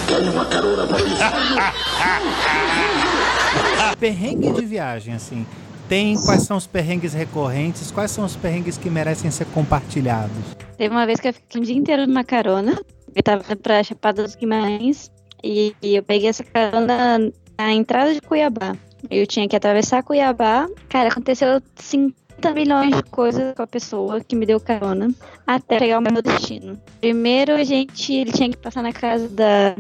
Querem 0.07 0.29
uma 0.31 0.45
carona 0.47 0.87
pra 0.87 0.99
isso? 0.99 1.17
Perrengue 3.99 4.53
de 4.53 4.65
viagem, 4.65 5.15
assim. 5.15 5.47
Tem 5.89 6.15
quais 6.25 6.43
são 6.43 6.57
os 6.57 6.67
perrengues 6.67 7.13
recorrentes? 7.13 7.91
Quais 7.91 8.11
são 8.11 8.25
os 8.25 8.37
perrengues 8.37 8.79
que 8.79 8.89
merecem 8.89 9.31
ser 9.31 9.45
compartilhados? 9.47 10.37
Teve 10.79 10.95
uma 10.95 11.05
vez 11.05 11.21
que 11.21 11.29
eu 11.29 11.35
fiquei 11.35 11.61
um 11.61 11.65
dia 11.65 11.77
inteiro 11.77 12.07
numa 12.07 12.25
carona. 12.25 12.81
Eu 13.15 13.23
tava 13.23 13.43
indo 13.45 13.57
pra 13.57 13.83
Chapada 13.83 14.23
dos 14.23 14.35
Guimarães. 14.37 15.11
E, 15.43 15.75
e 15.83 15.97
eu 15.97 16.03
peguei 16.03 16.29
essa 16.29 16.45
carona 16.45 17.19
na 17.59 17.73
entrada 17.73 18.15
de 18.15 18.21
Cuiabá. 18.21 18.77
Eu 19.11 19.27
tinha 19.27 19.49
que 19.49 19.57
atravessar 19.57 20.03
Cuiabá. 20.03 20.69
Cara, 20.89 21.09
aconteceu 21.09 21.61
50 21.77 22.15
milhões 22.55 22.97
de 22.97 23.03
coisas 23.05 23.55
com 23.55 23.63
a 23.63 23.67
pessoa 23.67 24.21
que 24.21 24.35
me 24.35 24.47
deu 24.47 24.59
carona 24.59 25.11
até 25.47 25.79
chegar 25.79 25.97
ao 25.97 26.01
meu 26.01 26.23
destino. 26.23 26.81
Primeiro, 27.01 27.53
a 27.53 27.65
gente 27.65 28.13
ele 28.15 28.33
tinha 28.33 28.49
que 28.49 28.57
passar 28.57 28.83
na 28.83 28.93
casa 28.93 29.29
da, 29.29 29.77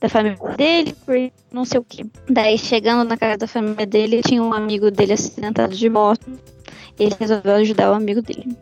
da 0.00 0.08
família 0.08 0.38
dele 0.56 0.94
por 1.04 1.14
não 1.52 1.64
sei 1.64 1.80
o 1.80 1.84
que. 1.84 2.06
Daí, 2.28 2.56
chegando 2.56 3.08
na 3.08 3.16
casa 3.16 3.38
da 3.38 3.46
família 3.46 3.86
dele, 3.86 4.22
tinha 4.22 4.42
um 4.42 4.52
amigo 4.52 4.90
dele 4.90 5.12
acidentado 5.12 5.74
de 5.74 5.88
moto. 5.88 6.26
Ele 6.98 7.14
resolveu 7.18 7.54
ajudar 7.56 7.90
o 7.90 7.94
amigo 7.94 8.22
dele. 8.22 8.56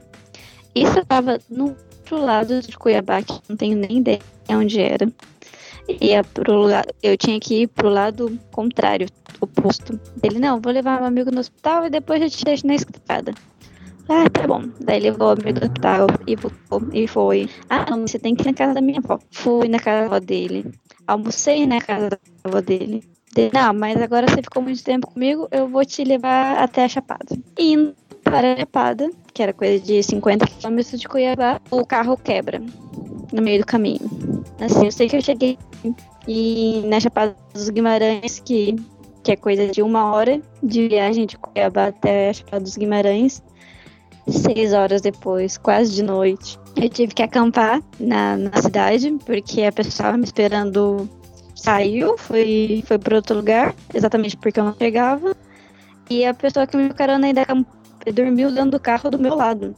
Isso 0.75 0.99
estava 0.99 1.39
no 1.49 1.77
outro 1.99 2.25
lado 2.25 2.61
de 2.61 2.77
Cuiabá, 2.77 3.23
que 3.23 3.41
não 3.49 3.57
tenho 3.57 3.77
nem 3.77 3.99
ideia 3.99 4.21
onde 4.51 4.81
era. 4.81 5.11
Ia 6.01 6.25
pro 6.25 6.67
eu 7.03 7.17
tinha 7.17 7.39
que 7.39 7.63
ir 7.63 7.69
pro 7.69 7.89
lado 7.89 8.39
contrário, 8.51 9.09
oposto. 9.41 9.99
Ele, 10.23 10.39
não, 10.39 10.61
vou 10.61 10.73
levar 10.73 10.99
meu 10.99 11.07
amigo 11.07 11.31
no 11.31 11.41
hospital 11.41 11.87
e 11.87 11.91
depois 11.91 12.21
eu 12.21 12.31
te 12.31 12.45
deixo 12.45 12.67
na 12.67 12.75
escada. 12.75 13.33
Ah, 14.09 14.29
tá 14.31 14.47
bom. 14.47 14.63
Daí 14.81 15.01
levou 15.01 15.29
o 15.29 15.31
amigo 15.33 15.61
no 15.61 15.67
hospital 15.67 16.07
e 16.27 16.37
voltou. 16.37 16.83
E 16.93 17.09
foi. 17.09 17.49
Ah, 17.69 17.91
não, 17.91 18.07
você 18.07 18.19
tem 18.19 18.35
que 18.35 18.43
ir 18.43 18.47
na 18.47 18.55
casa 18.55 18.75
da 18.75 18.81
minha 18.81 19.01
avó. 19.01 19.19
Fui 19.31 19.69
na 19.69 19.79
casa 19.79 20.01
da 20.01 20.07
avó 20.07 20.21
dele. 20.21 20.65
Almocei 21.07 21.67
na 21.67 21.81
casa 21.81 22.11
da 22.11 22.19
avó 22.45 22.61
dele. 22.61 23.03
Não, 23.53 23.75
mas 23.75 24.01
agora 24.01 24.27
você 24.29 24.43
ficou 24.43 24.63
muito 24.63 24.83
tempo 24.83 25.07
comigo, 25.07 25.49
eu 25.51 25.69
vou 25.69 25.85
te 25.85 26.05
levar 26.05 26.59
até 26.59 26.85
a 26.85 26.89
Chapada. 26.89 27.37
Indo 27.59 27.95
para 28.25 28.55
a 28.55 28.57
Chapada, 28.57 29.11
que 29.33 29.43
era 29.43 29.53
coisa 29.53 29.85
de 29.85 30.03
50 30.03 30.47
quilômetros 30.47 31.01
de 31.01 31.09
Cuiabá, 31.09 31.61
o 31.71 31.85
carro 31.85 32.17
quebra 32.17 32.61
no 33.33 33.43
meio 33.43 33.61
do 33.61 33.67
caminho. 33.67 34.11
Assim, 34.61 34.87
eu 34.87 34.93
sei 34.93 35.09
que 35.09 35.17
eu 35.17 35.23
cheguei 35.23 35.59
e 36.27 36.83
na 36.87 36.99
Chapada 36.99 37.37
dos 37.53 37.69
Guimarães, 37.69 38.41
que, 38.45 38.77
que 39.23 39.33
é 39.33 39.37
coisa 39.37 39.69
de 39.69 39.83
uma 39.83 40.13
hora 40.13 40.41
de 40.63 40.89
viagem 40.89 41.27
de 41.27 41.37
Cuiabá 41.37 41.89
até 41.89 42.31
a 42.31 42.33
Chapada 42.33 42.63
dos 42.63 42.77
Guimarães, 42.77 43.43
seis 44.29 44.73
horas 44.73 45.03
depois, 45.03 45.57
quase 45.57 45.93
de 45.93 46.03
noite, 46.03 46.59
eu 46.75 46.89
tive 46.89 47.15
que 47.15 47.23
acampar 47.23 47.81
na, 47.99 48.37
na 48.37 48.61
cidade, 48.61 49.17
porque 49.25 49.63
a 49.63 49.73
pessoa 49.73 49.91
estava 49.91 50.17
me 50.17 50.25
esperando 50.25 51.09
saiu, 51.57 52.17
foi, 52.19 52.85
foi 52.87 52.99
para 52.99 53.17
outro 53.17 53.35
lugar, 53.35 53.75
exatamente 53.93 54.37
porque 54.37 54.61
eu 54.61 54.65
não 54.65 54.75
chegava. 54.75 55.35
E 56.09 56.25
a 56.25 56.33
pessoa 56.33 56.67
que 56.67 56.77
me 56.77 56.91
carona 56.91 57.27
ainda 57.27 57.45
dormiu 58.15 58.53
dentro 58.53 58.73
do 58.73 58.81
carro 58.81 59.11
do 59.11 59.19
meu 59.19 59.35
lado. 59.35 59.75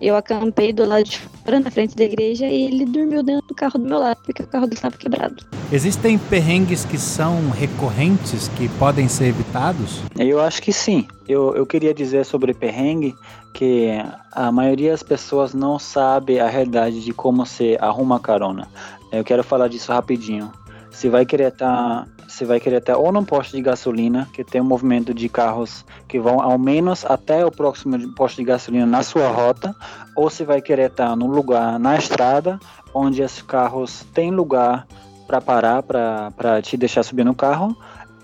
Eu 0.00 0.16
acampei 0.16 0.72
do 0.72 0.84
lado 0.84 1.04
de 1.04 1.18
fora, 1.18 1.60
na 1.60 1.70
frente 1.70 1.96
da 1.96 2.04
igreja, 2.04 2.46
e 2.46 2.64
ele 2.64 2.84
dormiu 2.84 3.22
dentro 3.22 3.46
do 3.46 3.54
carro 3.54 3.78
do 3.78 3.88
meu 3.88 3.98
lado, 3.98 4.20
porque 4.24 4.42
o 4.42 4.46
carro 4.46 4.66
dele 4.66 4.76
estava 4.76 4.96
quebrado. 4.96 5.36
Existem 5.72 6.18
perrengues 6.18 6.84
que 6.84 6.98
são 6.98 7.48
recorrentes, 7.50 8.48
que 8.48 8.68
podem 8.70 9.08
ser 9.08 9.26
evitados? 9.26 10.00
Eu 10.18 10.40
acho 10.40 10.60
que 10.60 10.72
sim. 10.72 11.06
Eu, 11.28 11.54
eu 11.54 11.64
queria 11.64 11.94
dizer 11.94 12.24
sobre 12.24 12.52
perrengue 12.52 13.14
que 13.54 13.88
a 14.32 14.50
maioria 14.50 14.90
das 14.90 15.02
pessoas 15.02 15.54
não 15.54 15.78
sabe 15.78 16.40
a 16.40 16.48
realidade 16.48 17.00
de 17.00 17.12
como 17.12 17.46
se 17.46 17.78
arruma 17.80 18.18
carona. 18.18 18.68
Eu 19.12 19.22
quero 19.22 19.44
falar 19.44 19.68
disso 19.68 19.92
rapidinho. 19.92 20.52
Você 20.94 21.10
vai 21.10 21.26
querer 21.26 21.48
estar, 21.48 22.04
tá, 22.04 22.06
você 22.26 22.44
vai 22.44 22.60
querer 22.60 22.76
estar 22.76 22.96
ou 22.96 23.10
num 23.10 23.24
posto 23.24 23.56
de 23.56 23.60
gasolina, 23.60 24.28
que 24.32 24.44
tem 24.44 24.60
um 24.60 24.64
movimento 24.64 25.12
de 25.12 25.28
carros 25.28 25.84
que 26.06 26.20
vão 26.20 26.40
ao 26.40 26.56
menos 26.56 27.04
até 27.04 27.44
o 27.44 27.50
próximo 27.50 28.14
posto 28.14 28.36
de 28.36 28.44
gasolina 28.44 28.86
na 28.86 29.02
sua 29.02 29.28
rota, 29.28 29.74
ou 30.16 30.30
você 30.30 30.44
vai 30.44 30.62
querer 30.62 30.90
estar 30.90 31.16
num 31.16 31.26
lugar 31.26 31.80
na 31.80 31.96
estrada 31.96 32.60
onde 32.94 33.22
os 33.22 33.42
carros 33.42 34.06
têm 34.14 34.30
lugar 34.30 34.86
para 35.26 35.40
parar, 35.40 35.82
para 35.82 36.62
te 36.62 36.76
deixar 36.76 37.02
subir 37.02 37.24
no 37.24 37.34
carro, 37.34 37.76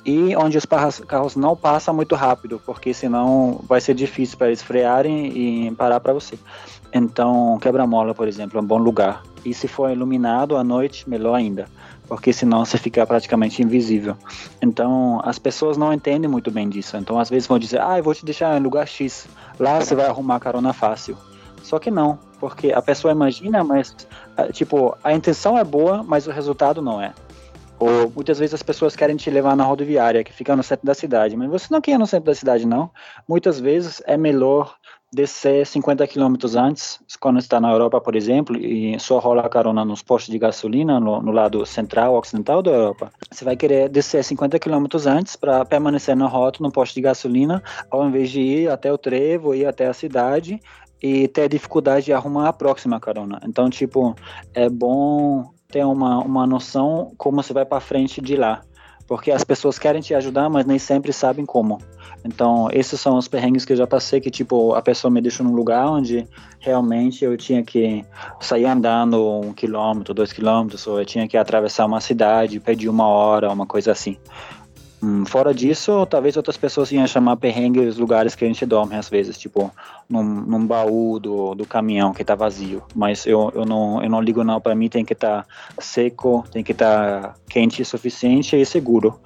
e 0.06 0.34
onde 0.36 0.56
os 0.56 0.64
carros 0.64 1.34
não 1.34 1.56
passam 1.56 1.92
muito 1.92 2.14
rápido, 2.14 2.62
porque 2.64 2.94
senão 2.94 3.60
vai 3.68 3.80
ser 3.80 3.94
difícil 3.94 4.38
para 4.38 4.46
eles 4.46 4.62
frearem 4.62 5.26
e 5.36 5.74
parar 5.74 5.98
para 5.98 6.12
você. 6.12 6.38
Então, 6.92 7.58
quebra-mola, 7.60 8.14
por 8.14 8.28
exemplo, 8.28 8.58
é 8.58 8.62
um 8.62 8.66
bom 8.66 8.78
lugar. 8.78 9.22
E 9.44 9.52
se 9.52 9.66
for 9.66 9.90
iluminado 9.90 10.56
à 10.56 10.62
noite, 10.62 11.08
melhor 11.10 11.34
ainda 11.34 11.66
porque 12.10 12.32
senão 12.32 12.64
você 12.64 12.76
fica 12.76 13.06
praticamente 13.06 13.62
invisível. 13.62 14.16
Então, 14.60 15.20
as 15.22 15.38
pessoas 15.38 15.76
não 15.76 15.92
entendem 15.92 16.28
muito 16.28 16.50
bem 16.50 16.68
disso. 16.68 16.96
Então, 16.96 17.20
às 17.20 17.30
vezes 17.30 17.46
vão 17.46 17.56
dizer, 17.56 17.80
ah, 17.80 17.98
eu 17.98 18.02
vou 18.02 18.12
te 18.12 18.24
deixar 18.24 18.58
em 18.58 18.60
lugar 18.60 18.84
X, 18.88 19.28
lá 19.60 19.80
você 19.80 19.94
vai 19.94 20.06
arrumar 20.06 20.40
carona 20.40 20.72
fácil. 20.72 21.16
Só 21.62 21.78
que 21.78 21.88
não, 21.88 22.18
porque 22.40 22.72
a 22.72 22.82
pessoa 22.82 23.12
imagina, 23.12 23.62
mas, 23.62 23.94
ah, 24.36 24.48
tipo, 24.48 24.96
a 25.04 25.14
intenção 25.14 25.56
é 25.56 25.62
boa, 25.62 26.02
mas 26.02 26.26
o 26.26 26.32
resultado 26.32 26.82
não 26.82 27.00
é. 27.00 27.14
Ou 27.78 28.10
muitas 28.12 28.40
vezes 28.40 28.54
as 28.54 28.62
pessoas 28.62 28.96
querem 28.96 29.14
te 29.14 29.30
levar 29.30 29.54
na 29.54 29.62
rodoviária, 29.62 30.24
que 30.24 30.32
fica 30.32 30.56
no 30.56 30.64
centro 30.64 30.84
da 30.84 30.94
cidade, 30.94 31.36
mas 31.36 31.48
você 31.48 31.68
não 31.70 31.80
quer 31.80 31.92
ir 31.92 31.98
no 31.98 32.08
centro 32.08 32.26
da 32.26 32.34
cidade, 32.34 32.66
não. 32.66 32.90
Muitas 33.28 33.60
vezes 33.60 34.02
é 34.04 34.16
melhor 34.16 34.74
descer 35.12 35.66
50 35.66 36.06
quilômetros 36.06 36.54
antes, 36.54 37.00
quando 37.18 37.38
está 37.38 37.60
na 37.60 37.70
Europa, 37.70 38.00
por 38.00 38.14
exemplo, 38.14 38.56
e 38.56 38.98
só 39.00 39.18
rola 39.18 39.48
carona 39.48 39.84
nos 39.84 40.02
postos 40.02 40.30
de 40.30 40.38
gasolina 40.38 41.00
no, 41.00 41.20
no 41.20 41.32
lado 41.32 41.66
central, 41.66 42.14
ocidental 42.14 42.62
da 42.62 42.70
Europa, 42.70 43.12
você 43.30 43.44
vai 43.44 43.56
querer 43.56 43.88
descer 43.88 44.22
50 44.22 44.58
quilômetros 44.58 45.06
antes 45.06 45.34
para 45.34 45.64
permanecer 45.64 46.14
na 46.16 46.26
rota 46.26 46.62
no 46.62 46.70
posto 46.70 46.94
de 46.94 47.00
gasolina, 47.00 47.62
ao 47.90 48.06
invés 48.06 48.30
de 48.30 48.40
ir 48.40 48.70
até 48.70 48.92
o 48.92 48.98
trevo, 48.98 49.54
ir 49.54 49.66
até 49.66 49.86
a 49.86 49.92
cidade 49.92 50.60
e 51.02 51.26
ter 51.28 51.48
dificuldade 51.48 52.06
de 52.06 52.12
arrumar 52.12 52.48
a 52.48 52.52
próxima 52.52 53.00
carona. 53.00 53.40
Então, 53.44 53.68
tipo, 53.68 54.14
é 54.54 54.68
bom 54.68 55.50
ter 55.68 55.84
uma, 55.84 56.18
uma 56.18 56.46
noção 56.46 57.12
como 57.16 57.42
você 57.42 57.52
vai 57.52 57.64
para 57.64 57.80
frente 57.80 58.20
de 58.20 58.36
lá 58.36 58.62
porque 59.10 59.32
as 59.32 59.42
pessoas 59.42 59.76
querem 59.76 60.00
te 60.00 60.14
ajudar, 60.14 60.48
mas 60.48 60.64
nem 60.64 60.78
sempre 60.78 61.12
sabem 61.12 61.44
como. 61.44 61.78
Então, 62.24 62.68
esses 62.72 63.00
são 63.00 63.16
os 63.16 63.28
perrengues 63.28 63.64
que 63.64 63.72
eu 63.72 63.76
já 63.76 63.86
passei, 63.86 64.20
que 64.20 64.30
tipo, 64.30 64.74
a 64.74 64.82
pessoa 64.82 65.10
me 65.10 65.20
deixou 65.20 65.44
num 65.44 65.54
lugar 65.54 65.88
onde 65.88 66.26
realmente 66.58 67.24
eu 67.24 67.36
tinha 67.36 67.62
que 67.62 68.04
sair 68.40 68.66
andando 68.66 69.40
um 69.40 69.52
quilômetro, 69.52 70.12
dois 70.12 70.32
quilômetros, 70.32 70.86
ou 70.86 70.98
eu 70.98 71.06
tinha 71.06 71.26
que 71.26 71.36
atravessar 71.36 71.86
uma 71.86 72.00
cidade, 72.00 72.60
pedir 72.60 72.88
uma 72.88 73.06
hora, 73.06 73.50
uma 73.50 73.66
coisa 73.66 73.92
assim. 73.92 74.18
Hum, 75.02 75.24
fora 75.24 75.54
disso, 75.54 76.04
talvez 76.04 76.36
outras 76.36 76.58
pessoas 76.58 76.92
iam 76.92 77.06
chamar 77.06 77.38
perrengue 77.38 77.80
os 77.80 77.96
lugares 77.96 78.34
que 78.34 78.44
a 78.44 78.46
gente 78.46 78.66
dorme 78.66 78.96
às 78.96 79.08
vezes, 79.08 79.38
tipo 79.38 79.72
num, 80.06 80.22
num 80.22 80.66
baú 80.66 81.18
do, 81.18 81.54
do 81.54 81.64
caminhão 81.64 82.12
que 82.12 82.22
tá 82.22 82.34
vazio. 82.34 82.82
Mas 82.94 83.26
eu, 83.26 83.50
eu, 83.54 83.64
não, 83.64 84.02
eu 84.02 84.10
não 84.10 84.20
ligo 84.20 84.44
não, 84.44 84.60
para 84.60 84.74
mim 84.74 84.90
tem 84.90 85.02
que 85.02 85.14
estar 85.14 85.44
tá 85.44 85.82
seco, 85.82 86.44
tem 86.52 86.62
que 86.62 86.72
estar 86.72 87.22
tá 87.22 87.34
quente 87.48 87.80
o 87.80 87.86
suficiente 87.86 88.60
e 88.60 88.66
seguro. 88.66 89.18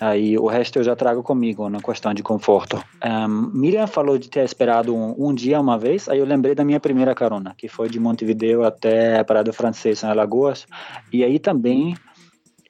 Aí 0.00 0.38
o 0.38 0.46
resto 0.46 0.78
eu 0.78 0.84
já 0.84 0.94
trago 0.94 1.22
comigo 1.22 1.68
na 1.68 1.80
questão 1.80 2.14
de 2.14 2.22
conforto. 2.22 2.82
Um, 3.04 3.50
Miriam 3.52 3.86
falou 3.86 4.16
de 4.16 4.28
ter 4.28 4.44
esperado 4.44 4.94
um, 4.94 5.14
um, 5.18 5.34
dia 5.34 5.60
uma 5.60 5.76
vez, 5.76 6.08
aí 6.08 6.18
eu 6.18 6.24
lembrei 6.24 6.54
da 6.54 6.64
minha 6.64 6.78
primeira 6.78 7.14
carona, 7.14 7.54
que 7.56 7.68
foi 7.68 7.88
de 7.88 7.98
Montevideo 7.98 8.64
até 8.64 9.18
a 9.18 9.24
Parada 9.24 9.52
Francesa, 9.52 10.06
em 10.06 10.10
Alagoas. 10.10 10.66
E 11.12 11.24
aí 11.24 11.38
também 11.38 11.96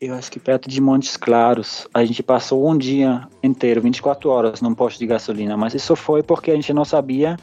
eu 0.01 0.15
acho 0.15 0.31
que 0.31 0.39
perto 0.39 0.69
de 0.69 0.81
Montes 0.81 1.17
Claros, 1.17 1.89
a 1.93 2.05
gente 2.05 2.23
passou 2.23 2.69
um 2.69 2.79
dia 2.79 3.27
inteiro, 3.43 3.81
24 3.81 4.31
horas, 4.31 4.63
num 4.63 4.73
posto 4.73 4.99
de 4.99 5.07
gasolina, 5.07 5.57
mas 5.57 5.75
isso 5.75 5.97
foi 5.97 6.23
porque 6.23 6.53
a 6.53 6.55
gente 6.55 6.73
não 6.73 6.85
sabia 6.85 7.37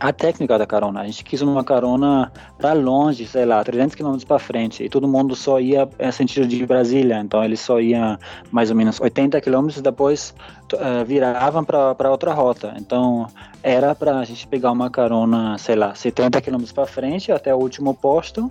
a 0.00 0.12
técnica 0.12 0.58
da 0.58 0.66
carona. 0.66 1.02
A 1.02 1.06
gente 1.06 1.22
quis 1.22 1.42
uma 1.42 1.62
carona 1.62 2.32
para 2.58 2.72
longe, 2.72 3.26
sei 3.26 3.44
lá, 3.44 3.62
300 3.62 3.94
km 3.94 4.16
para 4.26 4.38
frente. 4.38 4.82
E 4.82 4.88
todo 4.88 5.06
mundo 5.06 5.36
só 5.36 5.60
ia 5.60 5.86
em 5.98 6.10
sentido 6.10 6.48
de 6.48 6.64
Brasília. 6.64 7.20
Então 7.20 7.44
eles 7.44 7.60
só 7.60 7.78
iam 7.78 8.18
mais 8.50 8.70
ou 8.70 8.76
menos 8.76 8.98
80 8.98 9.38
km 9.42 9.68
e 9.76 9.82
depois 9.82 10.34
uh, 10.72 11.04
viravam 11.04 11.62
para 11.62 12.10
outra 12.10 12.32
rota. 12.32 12.74
Então 12.78 13.26
era 13.62 13.94
para 13.94 14.18
a 14.18 14.24
gente 14.24 14.46
pegar 14.46 14.72
uma 14.72 14.88
carona, 14.88 15.58
sei 15.58 15.76
lá, 15.76 15.94
70 15.94 16.40
km 16.40 16.64
para 16.74 16.86
frente 16.86 17.30
até 17.30 17.54
o 17.54 17.58
último 17.58 17.92
posto 17.92 18.50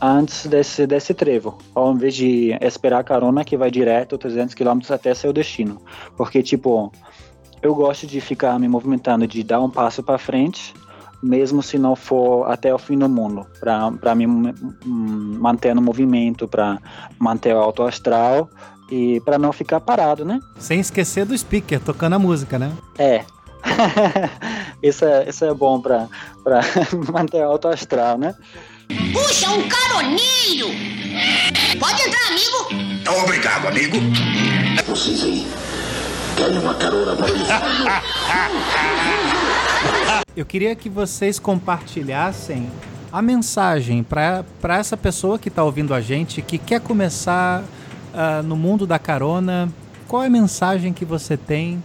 antes 0.00 0.46
desse, 0.46 0.86
desse 0.86 1.14
trevo, 1.14 1.58
ao 1.74 1.92
invés 1.92 2.14
de 2.14 2.56
esperar 2.60 3.00
a 3.00 3.04
carona 3.04 3.44
que 3.44 3.56
vai 3.56 3.70
direto 3.70 4.18
300 4.18 4.54
km 4.54 4.80
até 4.90 5.12
seu 5.14 5.32
destino. 5.32 5.80
Porque, 6.16 6.42
tipo, 6.42 6.92
eu 7.62 7.74
gosto 7.74 8.06
de 8.06 8.20
ficar 8.20 8.58
me 8.60 8.68
movimentando, 8.68 9.26
de 9.26 9.42
dar 9.42 9.60
um 9.60 9.70
passo 9.70 10.02
para 10.02 10.18
frente, 10.18 10.74
mesmo 11.24 11.62
se 11.62 11.78
não 11.78 11.96
for 11.96 12.50
até 12.50 12.72
o 12.74 12.78
fim 12.78 12.98
do 12.98 13.08
mundo, 13.08 13.46
para 13.58 14.14
me 14.14 14.26
manter 14.84 15.74
no 15.74 15.80
movimento, 15.80 16.46
para 16.46 16.78
manter 17.18 17.54
o 17.54 17.58
alto 17.58 17.82
astral 17.82 18.50
e 18.90 19.20
para 19.20 19.38
não 19.38 19.50
ficar 19.52 19.80
parado, 19.80 20.24
né? 20.24 20.38
Sem 20.58 20.80
esquecer 20.80 21.24
do 21.24 21.36
speaker 21.36 21.80
tocando 21.80 22.14
a 22.14 22.18
música, 22.18 22.58
né? 22.58 22.70
É. 22.98 23.24
isso 24.82 25.06
é, 25.06 25.28
isso 25.28 25.44
é 25.46 25.54
bom 25.54 25.80
para 25.80 26.08
manter 27.10 27.38
o 27.38 27.52
alto 27.52 27.68
astral, 27.68 28.18
né? 28.18 28.34
Puxa, 29.14 29.48
um 29.48 29.66
caroneiro! 29.66 30.68
Pode 31.80 32.02
entrar, 32.02 32.28
amigo! 32.28 33.22
Obrigado, 33.22 33.68
amigo. 33.68 33.96
Vocês 34.86 35.24
aí 35.24 35.46
querem 36.36 36.58
uma 36.58 36.74
carona 36.74 37.16
para 37.16 37.32
o 37.32 37.34
Eu 40.36 40.44
queria 40.44 40.74
que 40.74 40.88
vocês 40.88 41.38
compartilhassem 41.38 42.68
a 43.12 43.22
mensagem 43.22 44.02
para 44.02 44.44
essa 44.76 44.96
pessoa 44.96 45.38
que 45.38 45.48
está 45.48 45.62
ouvindo 45.62 45.94
a 45.94 46.00
gente, 46.00 46.42
que 46.42 46.58
quer 46.58 46.80
começar 46.80 47.62
uh, 47.62 48.42
no 48.42 48.56
mundo 48.56 48.86
da 48.86 48.98
carona. 48.98 49.72
Qual 50.08 50.22
é 50.22 50.26
a 50.26 50.30
mensagem 50.30 50.92
que 50.92 51.04
você 51.04 51.36
tem 51.36 51.82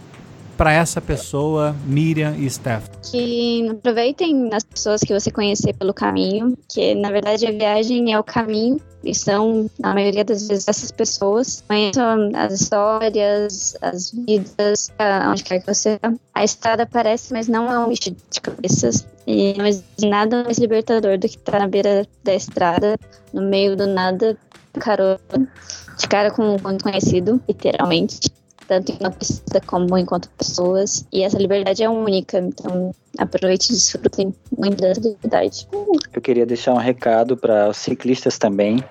para 0.56 0.72
essa 0.72 1.00
pessoa, 1.00 1.74
Miriam 1.86 2.36
e 2.36 2.50
Steph? 2.50 2.88
Que 3.10 3.68
aproveitem 3.70 4.50
as 4.52 4.64
pessoas 4.64 5.00
que 5.00 5.12
você 5.12 5.30
conhecer 5.30 5.72
pelo 5.74 5.94
caminho, 5.94 6.58
que 6.68 6.94
na 6.94 7.10
verdade 7.10 7.46
a 7.46 7.52
viagem 7.52 8.12
é 8.12 8.18
o 8.18 8.24
caminho 8.24 8.80
e 9.02 9.14
são, 9.14 9.70
na 9.78 9.94
maioria 9.94 10.24
das 10.24 10.46
vezes, 10.46 10.68
essas 10.68 10.90
pessoas. 10.90 11.62
Conheçam 11.66 12.30
as 12.34 12.60
histórias, 12.60 13.76
as 13.80 14.10
vidas, 14.10 14.92
onde 15.30 15.42
quer 15.42 15.60
que 15.60 15.66
você 15.66 15.98
vá. 16.02 16.12
A 16.34 16.44
estrada 16.44 16.86
parece, 16.86 17.32
mas 17.32 17.48
não 17.48 17.70
é 17.70 17.78
um 17.78 17.88
bicho 17.88 18.10
de 18.10 18.40
cabeças. 18.40 19.06
E 19.26 19.54
não 19.56 19.66
existe 19.66 20.08
nada 20.08 20.44
mais 20.44 20.58
libertador 20.58 21.18
do 21.18 21.28
que 21.28 21.36
estar 21.36 21.58
na 21.58 21.68
beira 21.68 22.06
da 22.24 22.34
estrada, 22.34 22.98
no 23.32 23.42
meio 23.42 23.76
do 23.76 23.86
nada, 23.86 24.36
carona, 24.78 25.18
de 25.98 26.08
cara 26.08 26.30
com 26.30 26.56
um 26.56 26.78
conhecido, 26.78 27.40
literalmente 27.48 28.30
tanto 28.70 28.92
enquanto 28.92 29.16
precisa 29.16 29.60
como 29.66 29.98
enquanto 29.98 30.30
pessoas. 30.30 31.04
E 31.12 31.24
essa 31.24 31.36
liberdade 31.36 31.82
é 31.82 31.88
única, 31.90 32.38
então 32.38 32.94
aproveite 33.18 33.72
e 33.72 33.74
desfrutem 33.74 34.32
muito 34.56 34.76
dessa 34.76 35.00
liberdade. 35.00 35.66
Eu 36.12 36.22
queria 36.22 36.46
deixar 36.46 36.72
um 36.72 36.78
recado 36.78 37.36
para 37.36 37.68
os 37.68 37.78
ciclistas 37.78 38.38
também. 38.38 38.82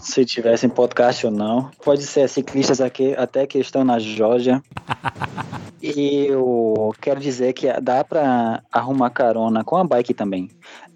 Se 0.00 0.24
tivessem 0.24 0.70
podcast 0.70 1.26
ou 1.26 1.30
não. 1.30 1.70
Pode 1.84 2.02
ser 2.02 2.26
ciclistas 2.30 2.80
aqui, 2.80 3.14
até 3.14 3.46
que 3.46 3.58
estão 3.58 3.84
na 3.84 3.98
Georgia. 3.98 4.62
E 5.82 6.26
eu 6.28 6.94
quero 6.98 7.20
dizer 7.20 7.52
que 7.52 7.70
dá 7.80 8.02
para 8.02 8.62
arrumar 8.72 9.10
carona 9.10 9.62
com 9.62 9.76
a 9.76 9.84
bike 9.84 10.14
também. 10.14 10.48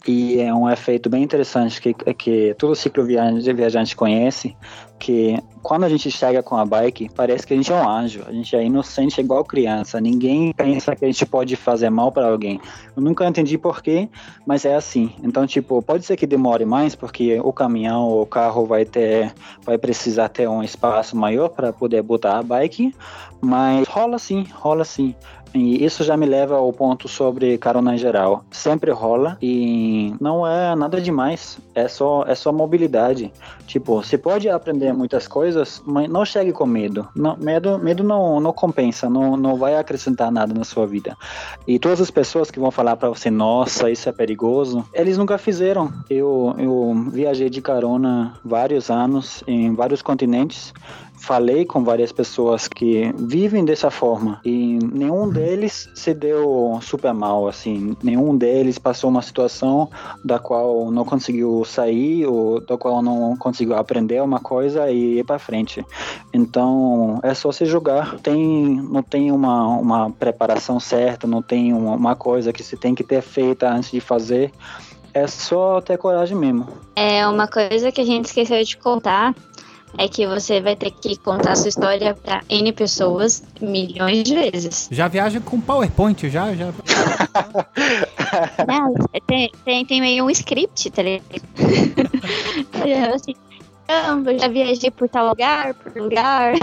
E 0.06 0.40
é 0.40 0.54
um 0.54 0.70
efeito 0.70 1.10
bem 1.10 1.22
interessante 1.22 1.80
que, 1.80 1.92
que 2.14 2.54
todo 2.58 2.74
ciclo 2.76 3.04
viajante 3.04 3.96
conhece, 3.96 4.56
que 4.98 5.38
quando 5.62 5.84
a 5.84 5.88
gente 5.88 6.10
chega 6.10 6.42
com 6.42 6.56
a 6.56 6.64
bike, 6.64 7.10
parece 7.14 7.44
que 7.44 7.52
a 7.52 7.56
gente 7.56 7.72
é 7.72 7.74
um 7.74 7.88
anjo, 7.88 8.22
a 8.26 8.32
gente 8.32 8.54
é 8.54 8.64
inocente 8.64 9.20
igual 9.20 9.44
criança, 9.44 10.00
ninguém 10.00 10.52
pensa 10.52 10.94
que 10.94 11.04
a 11.04 11.08
gente 11.08 11.26
pode 11.26 11.56
fazer 11.56 11.90
mal 11.90 12.12
para 12.12 12.28
alguém. 12.28 12.60
Eu 12.96 13.02
nunca 13.02 13.26
entendi 13.26 13.58
porquê, 13.58 14.08
mas 14.46 14.64
é 14.64 14.76
assim. 14.76 15.12
Então, 15.24 15.44
tipo, 15.44 15.82
pode 15.82 16.06
ser 16.06 16.16
que 16.16 16.26
demore 16.26 16.64
mais, 16.64 16.94
porque 16.94 17.40
o 17.40 17.52
caminhão 17.52 18.04
ou 18.04 18.22
o 18.22 18.26
carro 18.26 18.64
vai 18.64 18.84
ter, 18.84 19.34
vai 19.64 19.76
precisar 19.76 20.28
ter 20.28 20.48
um 20.48 20.62
espaço 20.62 21.16
maior 21.16 21.48
para 21.48 21.72
poder 21.72 22.00
botar 22.02 22.38
a 22.38 22.42
bike, 22.42 22.94
mas 23.40 23.88
rola 23.88 24.18
sim, 24.18 24.46
rola 24.52 24.84
sim. 24.84 25.14
E 25.56 25.82
isso 25.82 26.04
já 26.04 26.16
me 26.16 26.26
leva 26.26 26.56
ao 26.56 26.70
ponto 26.70 27.08
sobre 27.08 27.56
carona 27.56 27.94
em 27.94 27.98
geral. 27.98 28.44
Sempre 28.50 28.90
rola 28.90 29.38
e 29.40 30.14
não 30.20 30.46
é 30.46 30.76
nada 30.76 31.00
demais. 31.00 31.58
É 31.74 31.88
só, 31.88 32.24
é 32.26 32.34
só 32.34 32.52
mobilidade. 32.52 33.32
Tipo, 33.66 34.02
você 34.02 34.18
pode 34.18 34.48
aprender 34.50 34.92
muitas 34.92 35.26
coisas, 35.26 35.82
mas 35.86 36.10
não 36.10 36.26
chegue 36.26 36.52
com 36.52 36.66
medo. 36.66 37.08
Não, 37.16 37.36
medo 37.38 37.78
medo 37.78 38.04
não, 38.04 38.38
não 38.38 38.52
compensa, 38.52 39.08
não, 39.08 39.36
não 39.36 39.56
vai 39.56 39.76
acrescentar 39.76 40.30
nada 40.30 40.52
na 40.52 40.64
sua 40.64 40.86
vida. 40.86 41.16
E 41.66 41.78
todas 41.78 42.00
as 42.02 42.10
pessoas 42.10 42.50
que 42.50 42.60
vão 42.60 42.70
falar 42.70 42.96
para 42.96 43.08
você, 43.08 43.30
nossa, 43.30 43.90
isso 43.90 44.08
é 44.08 44.12
perigoso, 44.12 44.84
eles 44.92 45.16
nunca 45.16 45.38
fizeram. 45.38 45.90
Eu, 46.10 46.54
eu 46.58 46.94
viajei 47.10 47.48
de 47.48 47.62
carona 47.62 48.34
vários 48.44 48.90
anos 48.90 49.42
em 49.46 49.74
vários 49.74 50.02
continentes 50.02 50.74
falei 51.18 51.64
com 51.64 51.82
várias 51.82 52.12
pessoas 52.12 52.68
que 52.68 53.12
vivem 53.16 53.64
dessa 53.64 53.90
forma 53.90 54.40
e 54.44 54.78
nenhum 54.92 55.28
deles 55.28 55.88
se 55.94 56.14
deu 56.14 56.78
super 56.82 57.12
mal, 57.12 57.48
assim, 57.48 57.96
nenhum 58.02 58.36
deles 58.36 58.78
passou 58.78 59.10
uma 59.10 59.22
situação 59.22 59.90
da 60.24 60.38
qual 60.38 60.90
não 60.90 61.04
conseguiu 61.04 61.64
sair 61.64 62.26
ou 62.26 62.60
da 62.60 62.76
qual 62.76 63.02
não 63.02 63.36
conseguiu 63.36 63.76
aprender 63.76 64.22
uma 64.22 64.40
coisa 64.40 64.90
e 64.90 65.18
ir 65.18 65.24
para 65.24 65.38
frente. 65.38 65.84
Então 66.32 67.18
é 67.22 67.34
só 67.34 67.50
se 67.50 67.64
jogar. 67.64 68.18
Tem, 68.20 68.76
não 68.82 69.02
tem 69.02 69.32
uma, 69.32 69.66
uma 69.66 70.10
preparação 70.10 70.78
certa, 70.78 71.26
não 71.26 71.42
tem 71.42 71.72
uma, 71.72 71.94
uma 71.94 72.16
coisa 72.16 72.52
que 72.52 72.62
se 72.62 72.76
tem 72.76 72.94
que 72.94 73.04
ter 73.04 73.22
feita 73.22 73.68
antes 73.68 73.90
de 73.90 74.00
fazer. 74.00 74.52
É 75.14 75.26
só 75.26 75.80
ter 75.80 75.96
coragem 75.96 76.36
mesmo. 76.36 76.68
É 76.94 77.26
uma 77.26 77.48
coisa 77.48 77.90
que 77.90 78.02
a 78.02 78.04
gente 78.04 78.26
esqueceu 78.26 78.62
de 78.62 78.76
contar 78.76 79.34
é 79.98 80.08
que 80.08 80.26
você 80.26 80.60
vai 80.60 80.76
ter 80.76 80.90
que 80.90 81.16
contar 81.16 81.52
a 81.52 81.56
sua 81.56 81.68
história 81.68 82.14
para 82.14 82.42
N 82.48 82.72
pessoas 82.72 83.42
milhões 83.60 84.22
de 84.24 84.34
vezes. 84.34 84.88
Já 84.90 85.08
viaja 85.08 85.40
com 85.40 85.60
PowerPoint, 85.60 86.28
já? 86.28 86.54
já... 86.54 86.66
Não, 88.66 88.94
tem, 89.26 89.50
tem, 89.64 89.84
tem 89.84 90.00
meio 90.00 90.24
um 90.24 90.30
script, 90.30 90.90
tá 90.90 91.02
ligado? 91.02 91.24
assim, 93.14 93.34
eu 93.88 94.38
já 94.38 94.48
viajei 94.48 94.90
por 94.90 95.08
tal 95.08 95.28
lugar, 95.28 95.74
por 95.74 95.96
lugar. 95.96 96.54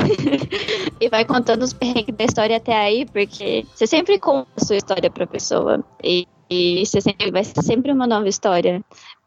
e 1.00 1.10
vai 1.10 1.26
contando 1.26 1.64
os 1.64 1.74
perrengues 1.74 2.16
da 2.16 2.26
história 2.26 2.58
até 2.58 2.76
aí, 2.76 3.06
porque 3.06 3.66
você 3.74 3.88
sempre 3.88 4.20
conta 4.20 4.50
a 4.58 4.66
sua 4.66 4.76
história 4.76 5.10
pra 5.10 5.26
pessoa. 5.26 5.84
E, 6.04 6.28
e 6.50 6.86
você 6.86 7.02
sempre, 7.02 7.32
vai 7.32 7.44
ser 7.44 7.62
sempre 7.62 7.92
uma 7.92 8.06
nova 8.06 8.28
história. 8.28 8.84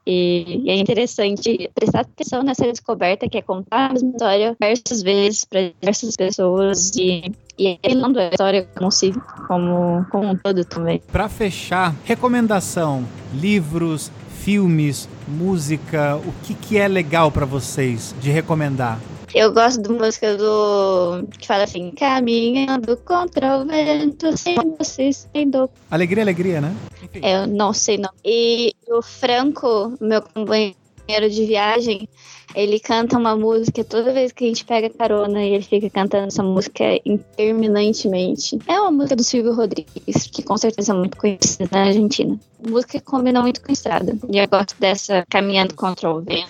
E, 0.07 0.62
e, 0.64 0.70
é 0.70 0.76
interessante 0.76 1.68
prestar 1.74 2.00
atenção 2.00 2.42
nessa 2.42 2.64
descoberta 2.64 3.28
que 3.28 3.38
é 3.38 3.42
contar 3.42 3.90
a 3.90 3.92
mesma 3.92 4.11
história 4.11 4.52
diversas 4.52 5.02
vezes 5.02 5.44
para 5.44 5.72
diversas 5.80 6.16
pessoas 6.16 6.92
e, 6.96 7.32
e 7.59 7.78
lendo 7.84 8.20
a 8.20 8.28
história 8.28 8.68
como, 8.76 8.90
se, 8.92 9.12
como, 9.48 10.07
como 10.11 10.28
um 10.28 10.36
todo 10.36 10.64
também. 10.64 11.02
Para 11.11 11.28
fechar, 11.28 11.94
recomendação: 12.04 13.04
livros, 13.34 14.12
filmes, 14.40 15.09
música, 15.26 16.16
o 16.16 16.32
que, 16.44 16.54
que 16.54 16.78
é 16.78 16.86
legal 16.86 17.32
para 17.32 17.44
vocês 17.44 18.14
de 18.20 18.30
recomendar? 18.30 19.00
Eu 19.34 19.52
gosto 19.52 19.80
da 19.80 19.92
música 19.92 20.36
do. 20.36 21.26
que 21.38 21.46
fala 21.46 21.64
assim: 21.64 21.90
caminhando 21.90 22.96
contra 22.98 23.58
o 23.58 23.66
vento, 23.66 24.36
sem 24.36 24.56
você, 24.78 25.12
sem 25.12 25.50
dor. 25.50 25.68
Alegria, 25.90 26.22
alegria, 26.22 26.60
né? 26.60 26.74
Enfim. 27.02 27.20
Eu 27.26 27.46
não 27.46 27.72
sei 27.72 27.98
não. 27.98 28.10
E 28.24 28.74
o 28.88 29.02
Franco, 29.02 29.94
meu 30.00 30.22
companheiro 30.22 31.30
de 31.30 31.44
viagem, 31.44 32.08
ele 32.54 32.80
canta 32.80 33.18
uma 33.18 33.36
música 33.36 33.84
toda 33.84 34.12
vez 34.12 34.32
que 34.32 34.44
a 34.44 34.48
gente 34.48 34.64
pega 34.64 34.88
carona 34.88 35.44
e 35.44 35.54
ele 35.54 35.62
fica 35.62 35.90
cantando 35.90 36.28
essa 36.28 36.42
música 36.42 36.84
interminantemente. 37.04 38.58
É 38.66 38.80
uma 38.80 38.90
música 38.90 39.16
do 39.16 39.22
Silvio 39.22 39.54
Rodrigues, 39.54 40.26
que 40.32 40.42
com 40.42 40.56
certeza 40.56 40.92
é 40.92 40.96
muito 40.96 41.16
conhecida 41.16 41.68
na 41.70 41.84
Argentina. 41.84 42.38
música 42.66 42.98
que 42.98 43.04
combina 43.04 43.42
muito 43.42 43.60
com 43.60 43.70
a 43.70 43.72
estrada. 43.72 44.16
E 44.30 44.38
eu 44.38 44.48
gosto 44.48 44.74
dessa 44.80 45.24
Caminhando 45.28 45.74
contra 45.74 46.10
o 46.10 46.20
Vento. 46.20 46.48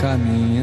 Caminhando 0.00 0.59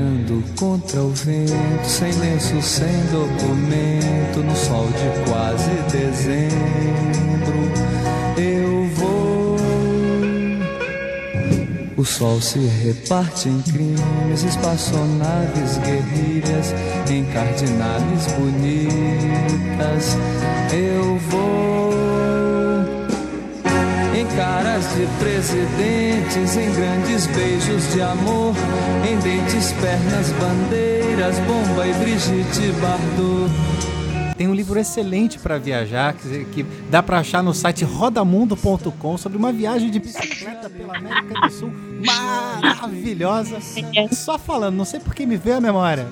contra 0.58 1.02
o 1.02 1.10
vento, 1.12 1.86
sem 1.86 2.12
lenço, 2.14 2.62
sem 2.62 2.98
documento, 3.12 4.40
no 4.44 4.56
sol 4.56 4.88
de 4.88 5.30
quase 5.30 5.70
dezembro, 5.92 7.60
eu 8.38 8.88
vou. 8.96 9.56
O 11.96 12.04
sol 12.04 12.42
se 12.42 12.60
reparte 12.60 13.50
em 13.50 13.62
crimes, 13.62 14.44
espaçonaves, 14.44 15.78
guerrilhas, 15.78 16.74
em 17.10 17.24
cardinales 17.26 18.28
bonitas, 18.34 20.18
eu 20.74 21.18
vou 21.30 21.77
de 24.28 25.08
presidentes, 25.20 26.56
em 26.58 26.72
grandes 26.74 27.28
beijos 27.28 27.94
de 27.94 28.02
amor, 28.02 28.54
em 29.10 29.18
dentes, 29.20 29.72
pernas, 29.74 30.32
bandeiras, 30.34 31.40
bomba 31.40 31.88
e 31.88 31.94
Brigitte 31.94 32.72
Bardot. 32.80 33.52
Tem 34.38 34.48
um 34.48 34.54
livro 34.54 34.80
excelente 34.80 35.40
para 35.40 35.58
viajar 35.58 36.14
que, 36.14 36.46
que 36.46 36.64
dá 36.92 37.02
para 37.02 37.20
achar 37.20 37.42
no 37.42 37.54
site 37.54 37.84
rodamundo.com 37.84 39.18
sobre 39.18 39.38
uma 39.38 39.52
viagem 39.52 39.90
de 39.90 40.00
bicicleta 40.00 40.70
pela 40.70 40.96
América 40.96 41.42
do 41.42 41.50
Sul 41.50 41.72
maravilhosa. 42.06 43.58
Só 44.12 44.38
falando, 44.38 44.76
não 44.76 44.86
sei 44.86 45.00
por 45.00 45.16
que 45.16 45.26
me 45.26 45.38
veio 45.38 45.58
a 45.58 45.62
memória. 45.62 46.08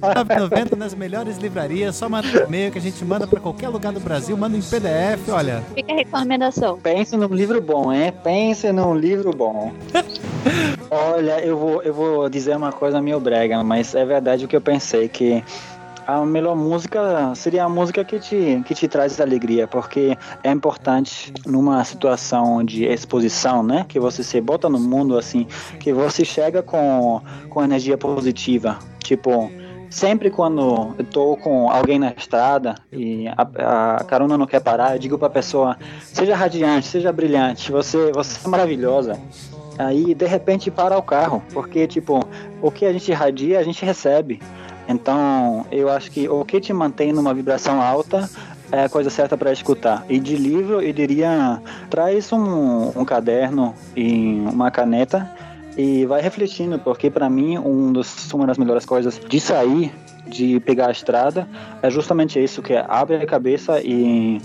9,90 0.00 0.76
nas 0.76 0.94
melhores 0.94 1.36
livrarias, 1.38 1.96
só 1.96 2.08
manda 2.08 2.26
um 2.28 2.46
e-mail 2.46 2.72
que 2.72 2.78
a 2.78 2.80
gente 2.80 3.04
manda 3.04 3.26
para 3.26 3.40
qualquer 3.40 3.68
lugar 3.68 3.92
do 3.92 4.00
Brasil, 4.00 4.36
manda 4.36 4.56
em 4.56 4.62
PDF, 4.62 5.28
olha. 5.30 5.62
Fica 5.74 5.92
a 5.92 5.96
recomendação. 5.96 6.78
Pense 6.78 7.16
num 7.16 7.34
livro 7.34 7.60
bom, 7.60 7.92
hein? 7.92 8.12
Pense 8.22 8.70
num 8.72 8.94
livro 8.94 9.30
bom. 9.30 9.72
Olha, 10.94 11.40
eu 11.40 11.56
vou, 11.56 11.82
eu 11.82 11.94
vou 11.94 12.28
dizer 12.28 12.54
uma 12.54 12.70
coisa 12.70 13.00
meio 13.00 13.18
brega, 13.18 13.64
mas 13.64 13.94
é 13.94 14.04
verdade 14.04 14.44
o 14.44 14.48
que 14.48 14.54
eu 14.54 14.60
pensei, 14.60 15.08
que 15.08 15.42
a 16.12 16.26
melhor 16.26 16.54
música 16.54 17.34
seria 17.34 17.64
a 17.64 17.68
música 17.68 18.04
que 18.04 18.18
te, 18.18 18.62
que 18.66 18.74
te 18.74 18.86
traz 18.86 19.20
alegria, 19.20 19.66
porque 19.66 20.16
é 20.42 20.50
importante 20.50 21.32
numa 21.46 21.82
situação 21.84 22.62
de 22.64 22.84
exposição, 22.84 23.62
né? 23.62 23.86
Que 23.88 23.98
você 23.98 24.22
se 24.22 24.40
bota 24.40 24.68
no 24.68 24.78
mundo 24.78 25.16
assim, 25.16 25.46
que 25.80 25.92
você 25.92 26.24
chega 26.24 26.62
com, 26.62 27.20
com 27.48 27.64
energia 27.64 27.96
positiva. 27.96 28.78
Tipo, 29.02 29.50
sempre 29.90 30.30
quando 30.30 30.94
eu 30.98 31.04
tô 31.04 31.36
com 31.36 31.70
alguém 31.70 31.98
na 31.98 32.12
estrada 32.16 32.74
e 32.90 33.26
a, 33.28 33.96
a 33.96 34.04
carona 34.04 34.36
não 34.36 34.46
quer 34.46 34.60
parar, 34.60 34.94
eu 34.94 34.98
digo 34.98 35.18
pra 35.18 35.30
pessoa: 35.30 35.76
seja 36.02 36.36
radiante, 36.36 36.86
seja 36.86 37.12
brilhante, 37.12 37.72
você, 37.72 38.12
você 38.12 38.46
é 38.46 38.48
maravilhosa. 38.48 39.18
Aí 39.78 40.14
de 40.14 40.26
repente 40.26 40.70
para 40.70 40.98
o 40.98 41.02
carro, 41.02 41.42
porque 41.52 41.86
tipo, 41.86 42.20
o 42.60 42.70
que 42.70 42.84
a 42.84 42.92
gente 42.92 43.10
irradia, 43.10 43.58
a 43.58 43.62
gente 43.62 43.84
recebe. 43.84 44.40
Então, 44.92 45.66
eu 45.72 45.88
acho 45.88 46.10
que 46.10 46.28
o 46.28 46.44
que 46.44 46.60
te 46.60 46.72
mantém 46.72 47.12
numa 47.12 47.32
vibração 47.32 47.80
alta 47.80 48.28
é 48.70 48.84
a 48.84 48.88
coisa 48.88 49.10
certa 49.10 49.36
para 49.36 49.52
escutar. 49.52 50.04
E 50.08 50.18
de 50.20 50.36
livro, 50.36 50.80
eu 50.80 50.92
diria, 50.92 51.60
traz 51.90 52.32
um, 52.32 52.92
um 52.94 53.04
caderno 53.04 53.74
e 53.96 54.42
uma 54.52 54.70
caneta 54.70 55.30
e 55.76 56.04
vai 56.04 56.20
refletindo, 56.20 56.78
porque 56.78 57.10
para 57.10 57.28
mim 57.30 57.58
um 57.58 57.92
dos, 57.92 58.30
uma 58.32 58.46
das 58.46 58.58
melhores 58.58 58.84
coisas 58.84 59.18
de 59.18 59.40
sair, 59.40 59.92
de 60.26 60.60
pegar 60.60 60.88
a 60.88 60.92
estrada, 60.92 61.48
é 61.82 61.90
justamente 61.90 62.42
isso, 62.42 62.62
que 62.62 62.74
é 62.74 62.84
abre 62.88 63.16
a 63.16 63.26
cabeça 63.26 63.80
e 63.80 64.40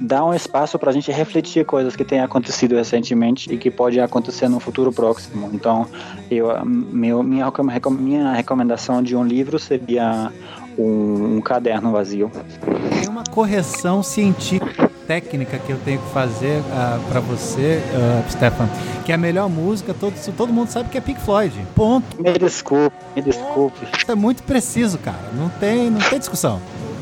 dá 0.00 0.24
um 0.24 0.32
espaço 0.32 0.78
para 0.78 0.90
a 0.90 0.92
gente 0.92 1.12
refletir 1.12 1.64
coisas 1.66 1.94
que 1.94 2.04
têm 2.04 2.20
acontecido 2.20 2.74
recentemente 2.74 3.52
e 3.52 3.58
que 3.58 3.70
pode 3.70 4.00
acontecer 4.00 4.48
no 4.48 4.58
futuro 4.58 4.90
próximo. 4.90 5.50
Então, 5.52 5.86
eu, 6.30 6.64
meu, 6.64 7.22
minha, 7.22 7.52
minha 7.90 8.32
recomendação 8.32 9.02
de 9.02 9.14
um 9.14 9.22
livro 9.22 9.58
seria 9.58 10.32
um, 10.78 11.36
um 11.36 11.40
caderno 11.40 11.92
vazio. 11.92 12.30
Tem 12.98 13.08
uma 13.08 13.24
correção 13.24 14.02
científica 14.02 14.90
técnica 15.06 15.58
que 15.58 15.72
eu 15.72 15.78
tenho 15.84 16.00
que 16.00 16.08
fazer 16.10 16.60
uh, 16.60 17.10
para 17.10 17.18
você, 17.18 17.82
uh, 17.92 18.30
Stefan, 18.30 18.68
que 19.04 19.10
é 19.10 19.16
a 19.16 19.18
melhor 19.18 19.50
música, 19.50 19.92
todo, 19.92 20.14
todo 20.36 20.52
mundo 20.52 20.68
sabe 20.68 20.88
que 20.88 20.96
é 20.96 21.00
Pink 21.00 21.20
Floyd. 21.20 21.52
Ponto. 21.74 22.22
Me 22.22 22.32
desculpe, 22.38 22.96
me 23.16 23.22
desculpe. 23.22 23.86
É 24.06 24.14
muito 24.14 24.44
preciso, 24.44 24.98
cara. 24.98 25.30
Não 25.34 25.48
tem, 25.48 25.90
não 25.90 26.00
tem 26.00 26.18
discussão. 26.18 26.60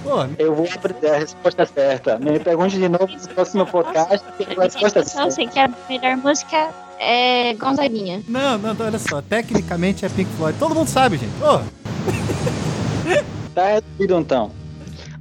Pô, 0.09 0.27
eu 0.39 0.55
vou 0.55 0.67
aprender 0.75 1.11
a 1.11 1.19
resposta 1.19 1.67
certa. 1.67 2.19
Me 2.19 2.41
pergunte 2.41 2.79
de 2.79 2.89
novo 2.89 3.07
no 3.07 3.29
próximo 3.35 3.67
podcast 3.67 4.25
a 4.57 4.63
resposta 4.63 5.05
certa. 5.05 5.29
Eu 5.29 5.31
sei 5.31 5.47
que 5.47 5.59
a 5.59 5.71
melhor 5.87 6.17
música 6.17 6.71
é 6.99 7.53
Gonzaguinha. 7.53 8.23
Não, 8.27 8.57
não, 8.57 8.75
olha 8.81 8.99
só. 8.99 9.21
Tecnicamente 9.21 10.07
é 10.07 10.09
Pink 10.09 10.31
Floyd. 10.39 10.59
Todo 10.59 10.75
mundo 10.75 10.89
sabe, 10.89 11.19
gente. 11.19 11.33
Ô. 11.43 11.61
Tá 13.55 13.67
resolvido 13.67 14.19
então. 14.19 14.51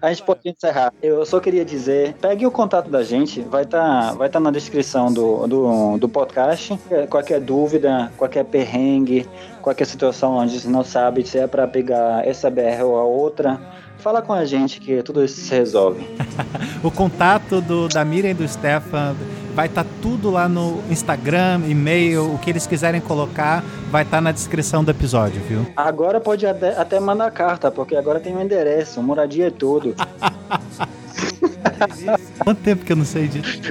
A 0.02 0.10
gente 0.10 0.24
pode 0.24 0.42
encerrar. 0.46 0.94
Eu 1.02 1.26
só 1.26 1.40
queria 1.40 1.66
dizer, 1.66 2.14
pegue 2.22 2.46
o 2.46 2.52
contato 2.52 2.90
da 2.90 3.04
gente, 3.04 3.42
vai 3.42 3.64
estar 3.64 4.12
tá, 4.12 4.14
vai 4.14 4.30
tá 4.30 4.40
na 4.40 4.52
descrição 4.52 5.12
do, 5.12 5.48
do, 5.48 5.98
do 5.98 6.08
podcast. 6.08 6.80
Qualquer 7.10 7.42
dúvida, 7.42 8.12
qualquer 8.16 8.46
perrengue, 8.46 9.28
qualquer 9.62 9.86
situação 9.86 10.38
onde 10.38 10.60
você 10.60 10.70
não 10.70 10.84
sabe 10.84 11.26
se 11.26 11.40
é 11.40 11.48
para 11.48 11.68
pegar 11.68 12.26
essa 12.28 12.50
BR 12.50 12.84
ou 12.86 12.98
a 12.98 13.04
outra, 13.04 13.60
fala 14.00 14.22
com 14.22 14.34
a 14.34 14.46
gente 14.46 14.80
que 14.80 15.02
tudo 15.04 15.24
isso 15.24 15.42
se 15.42 15.54
resolve. 15.54 16.08
o 16.84 16.92
contato 16.92 17.62
do, 17.62 17.88
da 17.88 18.04
Miriam 18.06 18.32
e 18.32 18.34
do 18.34 18.48
Stefan 18.48 19.16
vai 19.54 19.68
estar 19.68 19.84
tá 19.84 19.90
tudo 20.02 20.30
lá 20.30 20.48
no 20.48 20.82
Instagram, 20.90 21.62
e-mail, 21.68 22.34
o 22.34 22.38
que 22.38 22.50
eles 22.50 22.68
quiserem 22.68 23.02
colocar, 23.02 23.64
vai 23.90 24.04
estar 24.04 24.18
tá 24.18 24.22
na 24.22 24.32
descrição 24.32 24.84
do 24.84 24.92
episódio, 24.92 25.42
viu? 25.42 25.66
Agora 25.76 26.20
pode 26.20 26.46
até, 26.46 27.00
mandar 27.00 27.32
carta, 27.32 27.72
porque 27.72 27.96
agora 27.96 28.20
tem 28.20 28.36
um 28.36 28.42
endereço, 28.42 29.02
moradia 29.02 29.48
é 29.48 29.52
tudo. 29.52 29.96
Quanto 32.40 32.62
tempo 32.62 32.86
que 32.86 32.92
eu 32.92 32.98
não 32.98 33.06
sei 33.06 33.28
disso? 33.28 33.60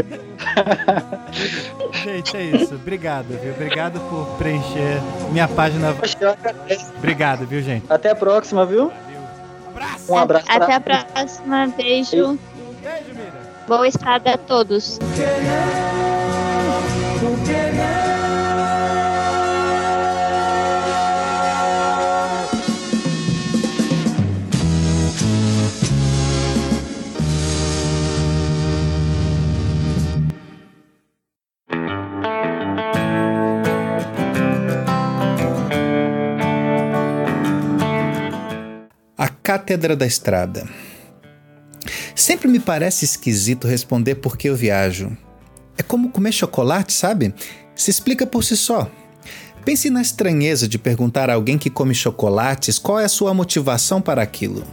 Gente, 2.04 2.36
é 2.36 2.42
isso. 2.42 2.74
Obrigado, 2.74 3.26
viu? 3.40 3.52
Obrigado 3.52 4.00
por 4.08 4.26
preencher 4.38 5.00
minha 5.32 5.48
página. 5.48 5.94
Obrigado, 6.98 7.46
viu, 7.46 7.60
gente? 7.60 7.84
Até 7.88 8.10
a 8.10 8.14
próxima, 8.14 8.64
viu? 8.64 8.92
Abraço. 9.76 10.12
Um 10.12 10.18
abraço. 10.18 10.46
Até 10.48 10.74
a 10.74 10.80
próxima. 10.80 11.66
Beijo. 11.76 12.38
Beijo, 12.82 13.14
Mira. 13.14 13.46
Boa 13.66 13.88
estrada 13.88 14.34
a 14.34 14.38
todos. 14.38 14.98
Cátedra 39.46 39.94
da 39.94 40.04
Estrada. 40.04 40.68
Sempre 42.16 42.48
me 42.48 42.58
parece 42.58 43.04
esquisito 43.04 43.68
responder 43.68 44.16
por 44.16 44.36
que 44.36 44.48
eu 44.48 44.56
viajo. 44.56 45.16
É 45.78 45.84
como 45.84 46.10
comer 46.10 46.32
chocolate, 46.32 46.92
sabe? 46.92 47.32
Se 47.72 47.88
explica 47.88 48.26
por 48.26 48.42
si 48.42 48.56
só. 48.56 48.90
Pense 49.64 49.88
na 49.88 50.02
estranheza 50.02 50.66
de 50.66 50.80
perguntar 50.80 51.30
a 51.30 51.34
alguém 51.34 51.56
que 51.58 51.70
come 51.70 51.94
chocolates 51.94 52.76
qual 52.76 52.98
é 52.98 53.04
a 53.04 53.08
sua 53.08 53.32
motivação 53.32 54.02
para 54.02 54.20
aquilo. 54.20 54.64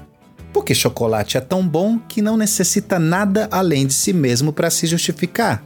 Porque 0.51 0.73
chocolate 0.73 1.37
é 1.37 1.41
tão 1.41 1.67
bom 1.67 1.99
que 1.99 2.19
não 2.19 2.35
necessita 2.35 2.97
nada 2.97 3.47
além 3.51 3.85
de 3.85 3.93
si 3.93 4.11
mesmo 4.11 4.51
para 4.51 4.71
se 4.71 4.87
justificar. 4.87 5.63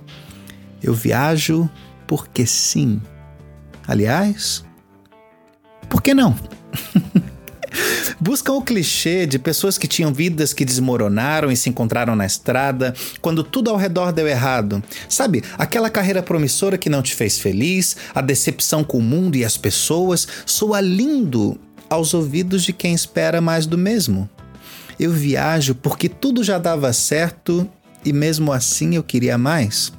Eu 0.83 0.93
viajo 0.93 1.69
porque 2.05 2.45
sim. 2.45 3.01
Aliás, 3.87 4.65
por 5.87 6.01
que 6.01 6.13
não? 6.13 6.35
Buscam 8.19 8.53
o 8.53 8.61
clichê 8.61 9.25
de 9.25 9.37
pessoas 9.37 9.77
que 9.77 9.87
tinham 9.87 10.13
vidas 10.13 10.53
que 10.53 10.65
desmoronaram 10.65 11.51
e 11.51 11.57
se 11.57 11.69
encontraram 11.69 12.15
na 12.15 12.25
estrada 12.25 12.93
quando 13.21 13.43
tudo 13.43 13.69
ao 13.69 13.77
redor 13.77 14.11
deu 14.11 14.27
errado. 14.27 14.83
Sabe, 15.07 15.43
aquela 15.57 15.89
carreira 15.89 16.23
promissora 16.23 16.77
que 16.77 16.89
não 16.89 17.01
te 17.01 17.15
fez 17.15 17.39
feliz, 17.39 17.95
a 18.13 18.21
decepção 18.21 18.83
com 18.83 18.97
o 18.97 19.03
mundo 19.03 19.35
e 19.35 19.45
as 19.45 19.57
pessoas, 19.57 20.27
soa 20.45 20.81
lindo 20.81 21.59
aos 21.89 22.13
ouvidos 22.13 22.63
de 22.63 22.73
quem 22.73 22.93
espera 22.93 23.39
mais 23.39 23.65
do 23.65 23.77
mesmo. 23.77 24.29
Eu 24.99 25.11
viajo 25.11 25.75
porque 25.75 26.09
tudo 26.09 26.43
já 26.43 26.57
dava 26.57 26.91
certo 26.91 27.69
e 28.03 28.11
mesmo 28.11 28.51
assim 28.51 28.95
eu 28.95 29.03
queria 29.03 29.37
mais. 29.37 29.91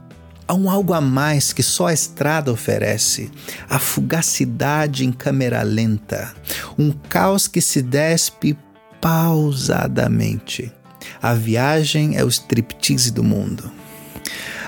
Há 0.49 0.55
um 0.55 0.71
algo 0.71 0.95
a 0.95 1.01
mais 1.01 1.53
que 1.53 1.63
só 1.63 1.89
a 1.89 1.93
estrada 1.93 2.51
oferece: 2.51 3.31
a 3.69 3.79
fugacidade 3.79 5.05
em 5.05 5.13
câmera 5.13 5.63
lenta, 5.63 6.35
um 6.79 6.91
caos 6.91 7.47
que 7.47 7.61
se 7.61 7.83
despe 7.83 8.57
pausadamente. 8.99 10.73
A 11.21 11.35
viagem 11.35 12.17
é 12.17 12.25
o 12.25 12.29
striptease 12.29 13.11
do 13.11 13.23
mundo. 13.23 13.71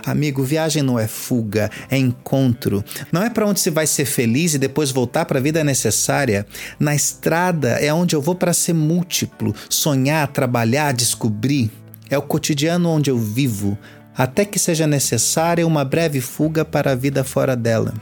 Amigo, 0.05 0.43
viagem 0.43 0.83
não 0.83 0.99
é 0.99 1.07
fuga, 1.07 1.71
é 1.91 1.97
encontro. 1.97 2.85
Não 3.11 3.23
é 3.23 3.31
para 3.31 3.47
onde 3.47 3.61
se 3.61 3.71
vai 3.71 3.87
ser 3.87 4.05
feliz 4.05 4.55
e 4.55 4.59
depois 4.59 4.91
voltar 4.91 5.25
para 5.25 5.39
a 5.39 5.43
vida 5.43 5.65
necessária. 5.65 6.47
Na 6.79 6.95
estrada 6.95 7.71
é 7.71 7.93
onde 7.93 8.15
eu 8.15 8.21
vou 8.21 8.35
para 8.35 8.53
ser 8.53 8.75
múltiplo, 8.75 9.55
sonhar, 9.69 10.29
trabalhar, 10.29 10.93
descobrir. 10.93 11.71
É 12.09 12.19
o 12.19 12.23
cotidiano 12.23 12.89
onde 12.89 13.11
eu 13.11 13.19
vivo, 13.19 13.79
até 14.21 14.45
que 14.45 14.59
seja 14.59 14.87
necessária 14.87 15.67
uma 15.67 15.83
breve 15.83 16.21
fuga 16.21 16.63
para 16.63 16.93
a 16.93 16.95
vida 16.95 17.25
fora 17.25 17.57
dela. 17.57 17.95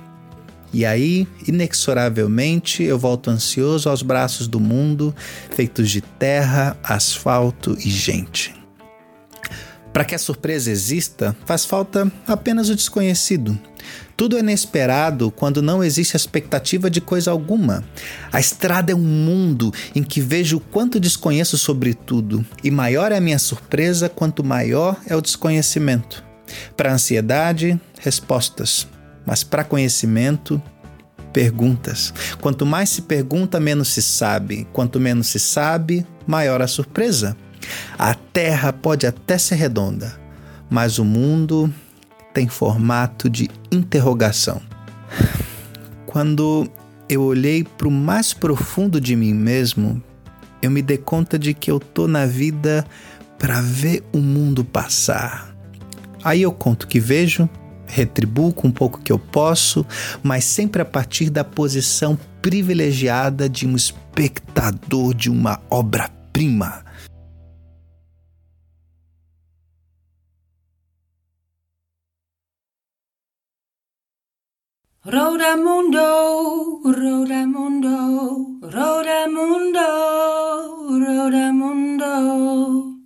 E 0.73 0.85
aí, 0.85 1.29
inexoravelmente, 1.47 2.83
eu 2.83 2.99
volto 2.99 3.31
ansioso 3.31 3.89
aos 3.89 4.03
braços 4.03 4.49
do 4.49 4.59
mundo, 4.59 5.15
feitos 5.53 5.89
de 5.89 6.01
terra, 6.01 6.77
asfalto 6.83 7.79
e 7.79 7.89
gente. 7.89 8.58
Para 9.93 10.05
que 10.05 10.15
a 10.15 10.19
surpresa 10.19 10.71
exista, 10.71 11.37
faz 11.47 11.65
falta 11.65 12.11
apenas 12.27 12.69
o 12.69 12.77
desconhecido. 12.77 13.59
Tudo 14.17 14.37
é 14.37 14.41
inesperado 14.41 15.31
quando 15.31 15.63
não 15.63 15.83
existe 15.83 16.17
expectativa 16.17 16.91
de 16.91 17.01
coisa 17.01 17.31
alguma. 17.31 17.85
A 18.33 18.41
estrada 18.41 18.93
é 18.93 18.95
um 18.95 18.99
mundo 18.99 19.73
em 19.95 20.03
que 20.03 20.21
vejo 20.21 20.57
o 20.57 20.61
quanto 20.61 21.01
desconheço 21.01 21.57
sobre 21.57 21.95
tudo, 21.95 22.45
e 22.63 22.71
maior 22.71 23.13
é 23.13 23.17
a 23.17 23.21
minha 23.21 23.39
surpresa 23.39 24.09
quanto 24.09 24.45
maior 24.45 24.97
é 25.07 25.17
o 25.17 25.23
desconhecimento. 25.23 26.25
Para 26.77 26.93
ansiedade, 26.93 27.81
respostas, 28.01 28.89
mas 29.25 29.45
para 29.45 29.65
conhecimento, 29.65 30.61
perguntas. 31.33 32.13
Quanto 32.41 32.67
mais 32.67 32.89
se 32.89 33.03
pergunta, 33.03 33.61
menos 33.61 33.89
se 33.89 34.03
sabe. 34.03 34.67
Quanto 34.73 34.99
menos 34.99 35.29
se 35.29 35.39
sabe, 35.39 36.07
maior 36.27 36.61
a 36.61 36.67
surpresa. 36.67 37.37
A 37.99 38.15
Terra 38.15 38.73
pode 38.73 39.07
até 39.07 39.39
ser 39.39 39.57
redonda, 39.57 40.19
mas 40.71 40.99
o 40.99 41.05
mundo 41.05 41.73
tem 42.33 42.49
formato 42.49 43.29
de 43.29 43.51
interrogação. 43.71 44.61
Quando 46.07 46.71
eu 47.09 47.23
olhei 47.23 47.65
para 47.65 47.89
o 47.89 47.91
mais 47.91 48.33
profundo 48.33 49.01
de 49.01 49.17
mim 49.17 49.35
mesmo, 49.35 50.03
eu 50.61 50.71
me 50.71 50.83
dei 50.83 50.99
conta 50.99 51.39
de 51.39 51.55
que 51.55 51.71
eu 51.71 51.79
tô 51.81 52.07
na 52.07 52.27
vida 52.27 52.87
para 53.39 53.61
ver 53.61 54.03
o 54.13 54.19
mundo 54.19 54.65
passar. 54.65 55.55
Aí 56.23 56.43
eu 56.43 56.53
conto 56.53 56.87
que 56.87 56.99
vejo, 56.99 57.49
retribuo 57.87 58.53
com 58.53 58.69
um 58.69 58.73
pouco 58.73 59.01
que 59.01 59.13
eu 59.13 59.19
posso, 59.19 59.87
mas 60.23 60.45
sempre 60.45 60.83
a 60.83 60.85
partir 60.85 61.31
da 61.31 61.45
posição 61.45 62.19
privilegiada 62.43 63.49
de 63.49 63.67
um 63.67 63.77
espectador 63.77 65.15
de 65.15 65.31
uma 65.31 65.61
obra-prima. 65.71 66.85
Rodamundo, 75.11 76.83
Rodamundo, 76.85 78.61
Rodamundo, 78.61 79.89
Rodamundo. 81.01 82.98